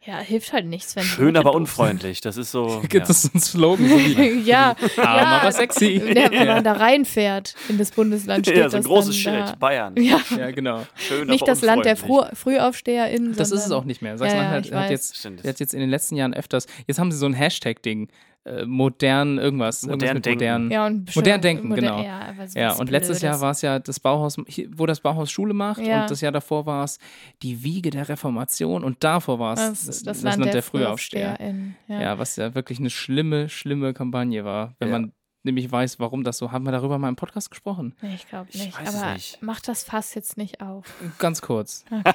Ja, 0.04 0.18
hilft 0.20 0.52
halt 0.52 0.66
nichts, 0.66 0.94
wenn 0.94 1.02
Schön, 1.02 1.36
aber 1.36 1.54
unfreundlich. 1.54 2.20
Das 2.20 2.36
ist 2.36 2.52
so. 2.52 2.80
Gibt 2.88 2.94
ja. 2.94 3.02
es 3.10 3.22
so 3.22 3.30
einen 3.34 3.40
Slogan, 3.40 3.88
so 3.88 3.96
ja, 4.44 4.74
ja. 4.96 5.04
aber 5.04 5.52
sexy. 5.52 6.00
Ja, 6.18 6.30
wenn 6.30 6.46
man 6.46 6.64
da 6.64 6.72
reinfährt 6.72 7.54
in 7.68 7.78
das 7.78 7.90
Bundesland, 7.90 8.46
steht 8.46 8.56
Ja, 8.56 8.70
so 8.70 8.76
ein 8.76 8.82
das 8.82 8.88
großes 8.88 9.16
Schild. 9.16 9.48
Da. 9.48 9.54
Bayern. 9.56 9.94
Ja, 9.96 10.20
Ja, 10.36 10.50
genau. 10.50 10.86
Schön, 10.94 11.26
nicht 11.28 11.42
aber 11.42 11.52
das 11.52 11.62
Land 11.62 11.84
der. 11.84 11.96
Früh 11.96 12.22
FrühaufsteherInnen. 12.32 13.34
Das 13.36 13.50
ist 13.50 13.66
es 13.66 13.72
auch 13.72 13.84
nicht 13.84 14.00
mehr. 14.02 14.12
Ja, 14.12 14.18
Sachsen-Anhalt 14.18 14.66
hat, 14.66 14.72
weiß. 14.72 14.90
jetzt, 14.90 15.16
Stimmt. 15.16 15.44
hat 15.44 15.60
jetzt 15.60 15.74
in 15.74 15.80
den 15.80 15.90
letzten 15.90 16.16
Jahren 16.16 16.32
öfters, 16.32 16.66
jetzt 16.86 16.98
haben 16.98 17.10
sie 17.10 17.18
so 17.18 17.26
ein 17.26 17.34
Hashtag-Ding, 17.34 18.08
äh, 18.48 18.64
modern 18.66 19.38
irgendwas. 19.38 19.82
Modern 19.82 20.00
irgendwas 20.00 20.14
mit 20.14 20.24
denken. 20.26 20.38
modern. 20.66 20.70
Ja, 20.70 20.86
und 20.86 21.16
Modern 21.16 21.40
denken, 21.40 21.68
modern, 21.68 21.84
genau. 21.84 22.02
Ja, 22.02 22.34
so 22.46 22.58
Ja, 22.58 22.72
und 22.72 22.90
letztes 22.90 23.20
Jahr 23.22 23.40
war 23.40 23.50
es 23.52 23.62
ja 23.62 23.78
das 23.78 24.00
Bauhaus, 24.00 24.36
wo 24.74 24.86
das 24.86 25.00
Bauhaus 25.00 25.30
Schule 25.30 25.54
macht 25.54 25.80
Ja. 25.80 26.02
und 26.02 26.10
das 26.10 26.20
Jahr 26.20 26.32
davor 26.32 26.66
war 26.66 26.84
es 26.84 26.98
die 27.42 27.62
Wiege 27.62 27.90
der 27.90 28.08
Reformation 28.08 28.84
und 28.84 29.02
davor 29.04 29.38
war 29.38 29.54
es 29.54 29.84
das, 29.86 30.02
das, 30.02 30.22
Land, 30.22 30.44
der, 30.44 30.62
FrühaufsteherInnen. 30.62 31.76
Ja. 31.88 32.00
Ja. 32.00 32.18
was 32.18 32.36
ja 32.36 32.54
wirklich 32.54 32.78
eine 32.78 32.90
schlimme, 32.90 33.48
schlimme 33.48 33.92
Kampagne 33.94 34.44
war. 34.44 34.74
Wenn 34.78 34.88
Ja. 34.88 34.98
man 34.98 35.12
nämlich 35.44 35.70
weiß, 35.70 35.98
warum 36.00 36.24
das 36.24 36.38
so, 36.38 36.52
haben 36.52 36.64
wir 36.64 36.72
darüber 36.72 36.98
mal 36.98 37.08
im 37.08 37.16
Podcast 37.16 37.50
gesprochen. 37.50 37.94
Nee, 38.02 38.14
ich 38.16 38.26
glaube 38.28 38.48
Ich 38.50 38.64
nicht. 38.66 38.78
weiß 38.80 38.88
es 38.88 38.94
aber 39.02 39.12
nicht. 39.14 39.38
mach 39.40 39.60
das 39.60 39.82
Fass 39.82 40.14
jetzt 40.14 40.36
nicht 40.36 40.60
auf. 40.60 40.84
Ganz 41.18 41.40
kurz. 41.42 41.84
Okay. 41.90 42.12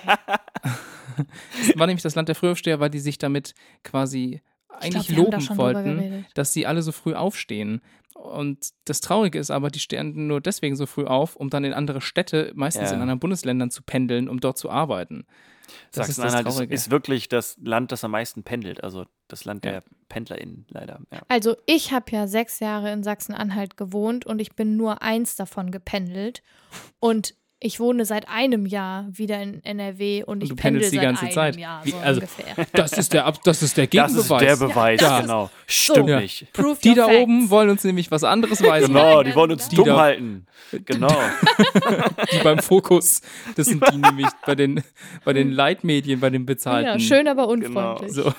Es 1.62 1.78
war 1.78 1.86
nämlich 1.88 2.02
das 2.04 2.16
Land 2.16 2.28
der 2.28 2.36
Frühaufsteher, 2.36 2.80
weil 2.80 2.90
die 2.90 3.00
sich 3.00 3.18
damit 3.18 3.54
quasi 3.84 4.42
eigentlich 4.80 5.08
glaub, 5.08 5.32
da 5.32 5.38
loben 5.38 5.58
wollten, 5.58 6.26
dass 6.34 6.54
sie 6.54 6.66
alle 6.66 6.82
so 6.82 6.92
früh 6.92 7.14
aufstehen. 7.14 7.82
Und 8.16 8.70
das 8.86 9.02
Traurige 9.02 9.40
ist 9.40 9.50
aber, 9.52 9.70
die 9.70 9.80
stehen 9.80 10.28
nur 10.28 10.40
deswegen 10.40 10.76
so 10.76 10.86
früh 10.86 11.06
auf, 11.06 11.36
um 11.36 11.50
dann 11.50 11.64
in 11.64 11.74
andere 11.74 12.00
Städte, 12.00 12.52
meistens 12.56 12.90
Ja. 12.90 12.96
in 12.96 13.02
anderen 13.02 13.20
Bundesländern 13.20 13.72
zu 13.72 13.82
pendeln, 13.84 14.30
um 14.30 14.40
dort 14.40 14.58
zu 14.58 14.70
arbeiten. 14.70 15.26
Das 15.92 16.08
ist 16.10 16.18
das 16.20 16.32
Sachsen-Anhalt 16.32 16.48
ist, 16.48 16.54
Traurige. 16.56 16.74
ist 16.76 16.92
wirklich 16.92 17.30
das 17.30 17.58
Land, 17.64 17.92
das 17.92 18.04
am 18.04 18.12
meisten 18.12 18.44
pendelt. 18.44 18.84
Also 18.84 19.06
das 19.28 19.46
Land 19.46 19.66
Ja. 19.66 19.72
der 19.72 19.84
PendlerInnen, 20.10 20.66
leider. 20.70 21.00
Ja. 21.12 21.22
Also 21.28 21.56
ich 21.66 21.92
habe 21.92 22.12
ja 22.12 22.28
sechs 22.28 22.60
Jahre 22.60 22.92
in 22.92 23.02
Sachsen-Anhalt 23.04 23.78
gewohnt 23.78 24.26
und 24.26 24.40
ich 24.40 24.56
bin 24.56 24.78
nur 24.78 25.02
eins 25.02 25.36
davon 25.36 25.72
gependelt. 25.72 26.44
Und 27.00 27.34
ich 27.64 27.80
wohne 27.80 28.06
seit 28.06 28.28
einem 28.30 28.66
Jahr 28.66 29.08
wieder 29.12 29.42
in 29.42 29.64
NRW 29.64 30.24
und 30.24 30.44
ich 30.44 30.50
du 30.50 30.56
pendel 30.56 30.82
pendelst 30.82 30.92
die 30.94 30.98
seit 30.98 31.04
ganze 31.06 31.22
einem 31.26 31.32
Zeit. 31.34 31.56
Jahr 31.58 31.86
Wie- 31.86 31.92
so 31.92 31.98
also- 31.98 32.22
ungefähr. 32.22 32.66
Das 32.74 32.94
ist 32.94 33.14
der, 33.14 33.26
Ab- 33.26 33.44
das 33.44 33.64
ist 33.64 33.78
der 33.78 33.88
Das 33.88 34.12
ist 34.12 34.28
Gegenbeweis. 34.30 34.60
der 34.60 34.68
Beweis, 34.68 35.02
Ja. 35.02 35.22
genau. 35.22 35.50
Stimmt 35.66 36.10
Ja. 36.10 36.20
nicht. 36.20 36.52
Proof 36.54 36.80
die 36.80 36.94
da 36.94 37.06
facts. 37.06 37.18
oben 37.20 37.50
wollen 37.50 37.70
uns 37.70 37.84
nämlich 37.84 38.12
was 38.12 38.24
anderes 38.24 38.62
weisen. 38.64 38.88
Genau, 38.94 39.24
die 39.24 39.34
wollen 39.36 39.52
uns 39.52 39.68
Die 39.70 39.76
dumm 39.76 39.86
da- 39.86 39.98
halten. 40.00 40.46
Genau. 40.86 41.08
Die 42.32 42.40
beim 42.44 42.58
Fokus, 42.60 43.22
das 43.56 43.68
sind 43.68 43.84
die 43.92 43.98
nämlich 43.98 44.26
bei 44.46 44.56
den, 44.56 44.82
bei 45.24 45.32
den 45.34 45.52
Leitmedien, 45.52 46.20
bei 46.20 46.32
den 46.32 46.48
bezahlten. 46.48 46.94
Ja, 46.94 47.00
schön, 47.00 47.28
aber 47.28 47.48
unfreundlich. 47.48 48.12
So, 48.12 48.34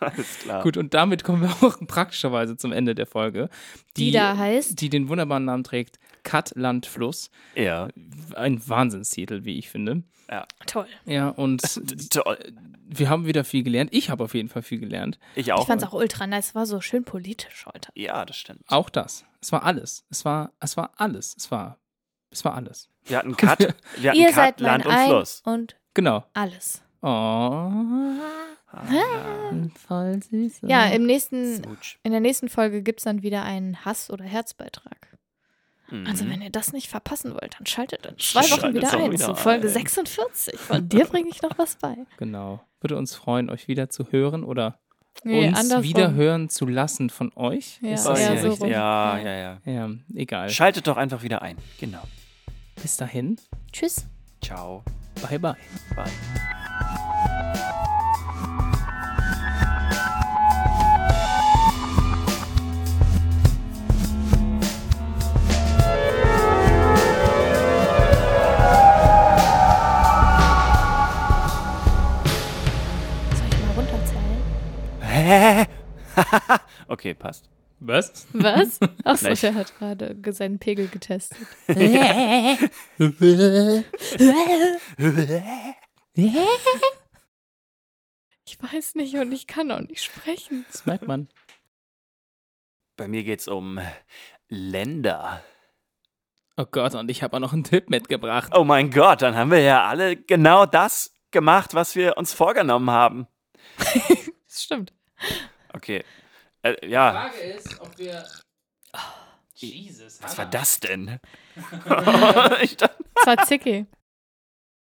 Alles 0.00 0.38
klar. 0.42 0.62
gut, 0.62 0.76
und 0.76 0.92
damit 0.92 1.24
kommen 1.24 1.40
wir 1.42 1.50
auch 1.66 1.78
praktischerweise 1.86 2.56
zum 2.58 2.72
Ende 2.72 2.94
der 2.94 3.06
Folge. 3.06 3.48
Die 3.96 4.10
da 4.10 4.36
heißt? 4.36 4.78
Die 4.80 4.90
den 4.90 5.08
wunderbaren 5.08 5.46
Namen 5.46 5.64
trägt 5.64 5.98
Cut, 6.24 6.52
Land, 6.56 6.86
Fluss. 6.86 7.30
Ja. 7.54 7.88
Ein 8.34 8.66
Wahnsinnstitel, 8.68 9.44
wie 9.44 9.58
ich 9.58 9.68
finde. 9.70 10.02
Toll. 10.66 10.86
Ja, 11.04 11.28
und 11.28 11.62
Toll. 12.10 12.38
wir 12.86 13.08
haben 13.08 13.26
wieder 13.26 13.44
viel 13.44 13.62
gelernt. 13.62 13.90
Ich 13.92 14.10
habe 14.10 14.24
auf 14.24 14.34
jeden 14.34 14.48
Fall 14.48 14.62
viel 14.62 14.80
gelernt. 14.80 15.18
Ich 15.36 15.52
auch. 15.52 15.60
Ich 15.60 15.66
fand 15.66 15.82
es 15.82 15.88
auch 15.88 15.92
ultra 15.92 16.26
nice. 16.26 16.48
Es 16.48 16.54
war 16.56 16.66
so 16.66 16.80
schön 16.80 17.04
politisch 17.04 17.66
heute. 17.72 17.90
Ja, 17.94 18.24
das 18.24 18.36
stimmt. 18.36 18.62
Auch 18.66 18.90
das. 18.90 19.24
Es 19.40 19.52
war 19.52 19.62
alles. 19.64 20.04
Es 20.10 20.24
war, 20.24 20.52
es 20.60 20.76
war 20.76 20.90
alles. 20.96 21.36
Es 21.36 21.50
war, 21.52 21.78
es 22.30 22.44
war 22.44 22.54
alles. 22.54 22.88
Wir 23.04 23.18
hatten 23.18 23.36
Cut, 23.36 23.58
wir 23.98 24.10
hatten 24.10 24.18
Ihr 24.20 24.26
Cut, 24.28 24.34
seid 24.34 24.60
mein 24.60 24.70
Land 24.70 24.86
und 24.86 24.92
Ein 24.92 25.08
Fluss. 25.08 25.42
und 25.44 25.76
Genau. 25.92 26.24
alles. 26.32 26.82
Oh. 27.02 27.70
Voll 29.86 30.20
süß. 30.22 30.60
Ja, 30.62 30.86
im 30.86 31.04
nächsten, 31.06 31.62
in 32.02 32.10
der 32.12 32.20
nächsten 32.20 32.48
Folge 32.48 32.82
gibt 32.82 33.00
es 33.00 33.04
dann 33.04 33.22
wieder 33.22 33.42
einen 33.44 33.84
Hass- 33.84 34.10
oder 34.10 34.24
Herzbeitrag. 34.24 34.93
Mhm. 35.90 36.06
Also 36.06 36.28
wenn 36.28 36.40
ihr 36.42 36.50
das 36.50 36.72
nicht 36.72 36.88
verpassen 36.88 37.32
wollt, 37.32 37.56
dann 37.58 37.66
schaltet 37.66 38.06
in 38.06 38.18
zwei 38.18 38.40
Wochen 38.40 38.48
Schaltet 38.48 38.74
wieder 38.74 38.92
ein 38.98 39.12
wieder 39.12 39.26
zu 39.26 39.34
Folge 39.34 39.66
ein. 39.68 39.72
46. 39.72 40.58
Von 40.58 40.88
dir 40.88 41.04
bringe 41.10 41.28
ich 41.28 41.42
noch 41.42 41.56
was 41.58 41.76
bei. 41.76 41.96
Genau. 42.16 42.60
Würde 42.80 42.96
uns 42.96 43.14
freuen, 43.14 43.50
euch 43.50 43.68
wieder 43.68 43.88
zu 43.90 44.10
hören 44.10 44.44
oder 44.44 44.78
Nee, 45.22 45.46
uns 45.48 45.58
andersrum. 45.58 45.84
wieder 45.84 46.12
hören 46.14 46.48
zu 46.48 46.66
lassen 46.66 47.08
von 47.08 47.30
euch. 47.36 47.78
Ja, 47.82 47.94
Ist 47.94 48.04
das 48.04 48.20
ja, 48.20 48.36
so 48.36 48.48
richtig. 48.48 48.70
Ja. 48.70 49.18
ja, 49.18 49.36
ja. 49.36 49.58
Ja, 49.64 49.90
egal. 50.14 50.50
Schaltet 50.50 50.86
doch 50.88 50.96
einfach 50.96 51.22
wieder 51.22 51.40
ein. 51.42 51.56
Genau. 51.78 52.02
Bis 52.82 52.96
dahin. 52.96 53.38
Tschüss. 53.72 54.06
Ciao. 54.42 54.82
Bye, 55.22 55.38
bye. 55.38 55.54
Bye. 55.94 56.10
Hä? 75.24 75.66
okay, 76.88 77.14
passt. 77.14 77.48
Was? 77.80 78.26
Was? 78.32 78.78
Achso, 79.04 79.34
der 79.34 79.54
hat 79.54 79.76
gerade 79.78 80.14
ge- 80.14 80.32
seinen 80.32 80.58
Pegel 80.58 80.88
getestet. 80.88 81.38
Ich 88.46 88.62
weiß 88.62 88.94
nicht 88.96 89.14
und 89.16 89.32
ich 89.32 89.46
kann 89.46 89.70
auch 89.70 89.80
nicht 89.80 90.02
sprechen. 90.02 90.64
Das 90.70 90.86
merkt 90.86 91.06
man. 91.06 91.28
Bei 92.96 93.08
mir 93.08 93.24
geht's 93.24 93.48
um 93.48 93.80
Länder. 94.48 95.42
Oh 96.56 96.66
Gott, 96.70 96.94
und 96.94 97.10
ich 97.10 97.22
habe 97.22 97.36
auch 97.36 97.40
noch 97.40 97.52
einen 97.52 97.64
Tipp 97.64 97.90
mitgebracht. 97.90 98.52
Oh 98.54 98.62
mein 98.64 98.90
Gott, 98.90 99.22
dann 99.22 99.34
haben 99.34 99.50
wir 99.50 99.60
ja 99.60 99.84
alle 99.88 100.16
genau 100.16 100.66
das 100.66 101.12
gemacht, 101.32 101.74
was 101.74 101.96
wir 101.96 102.16
uns 102.16 102.32
vorgenommen 102.32 102.90
haben. 102.90 103.26
Das 104.46 104.62
stimmt. 104.62 104.92
Okay. 105.72 106.04
Äh, 106.62 106.86
ja, 106.88 107.12
Frage 107.12 107.38
ist, 107.38 107.80
ob 107.80 107.96
wir. 107.98 108.24
Jesus. 109.54 110.22
was 110.22 110.36
war 110.36 110.46
das 110.46 110.80
denn? 110.80 111.18
ich 112.62 112.76
dachte, 112.76 113.04
Das 113.14 113.26
war 113.26 113.36
Zicki. 113.44 113.86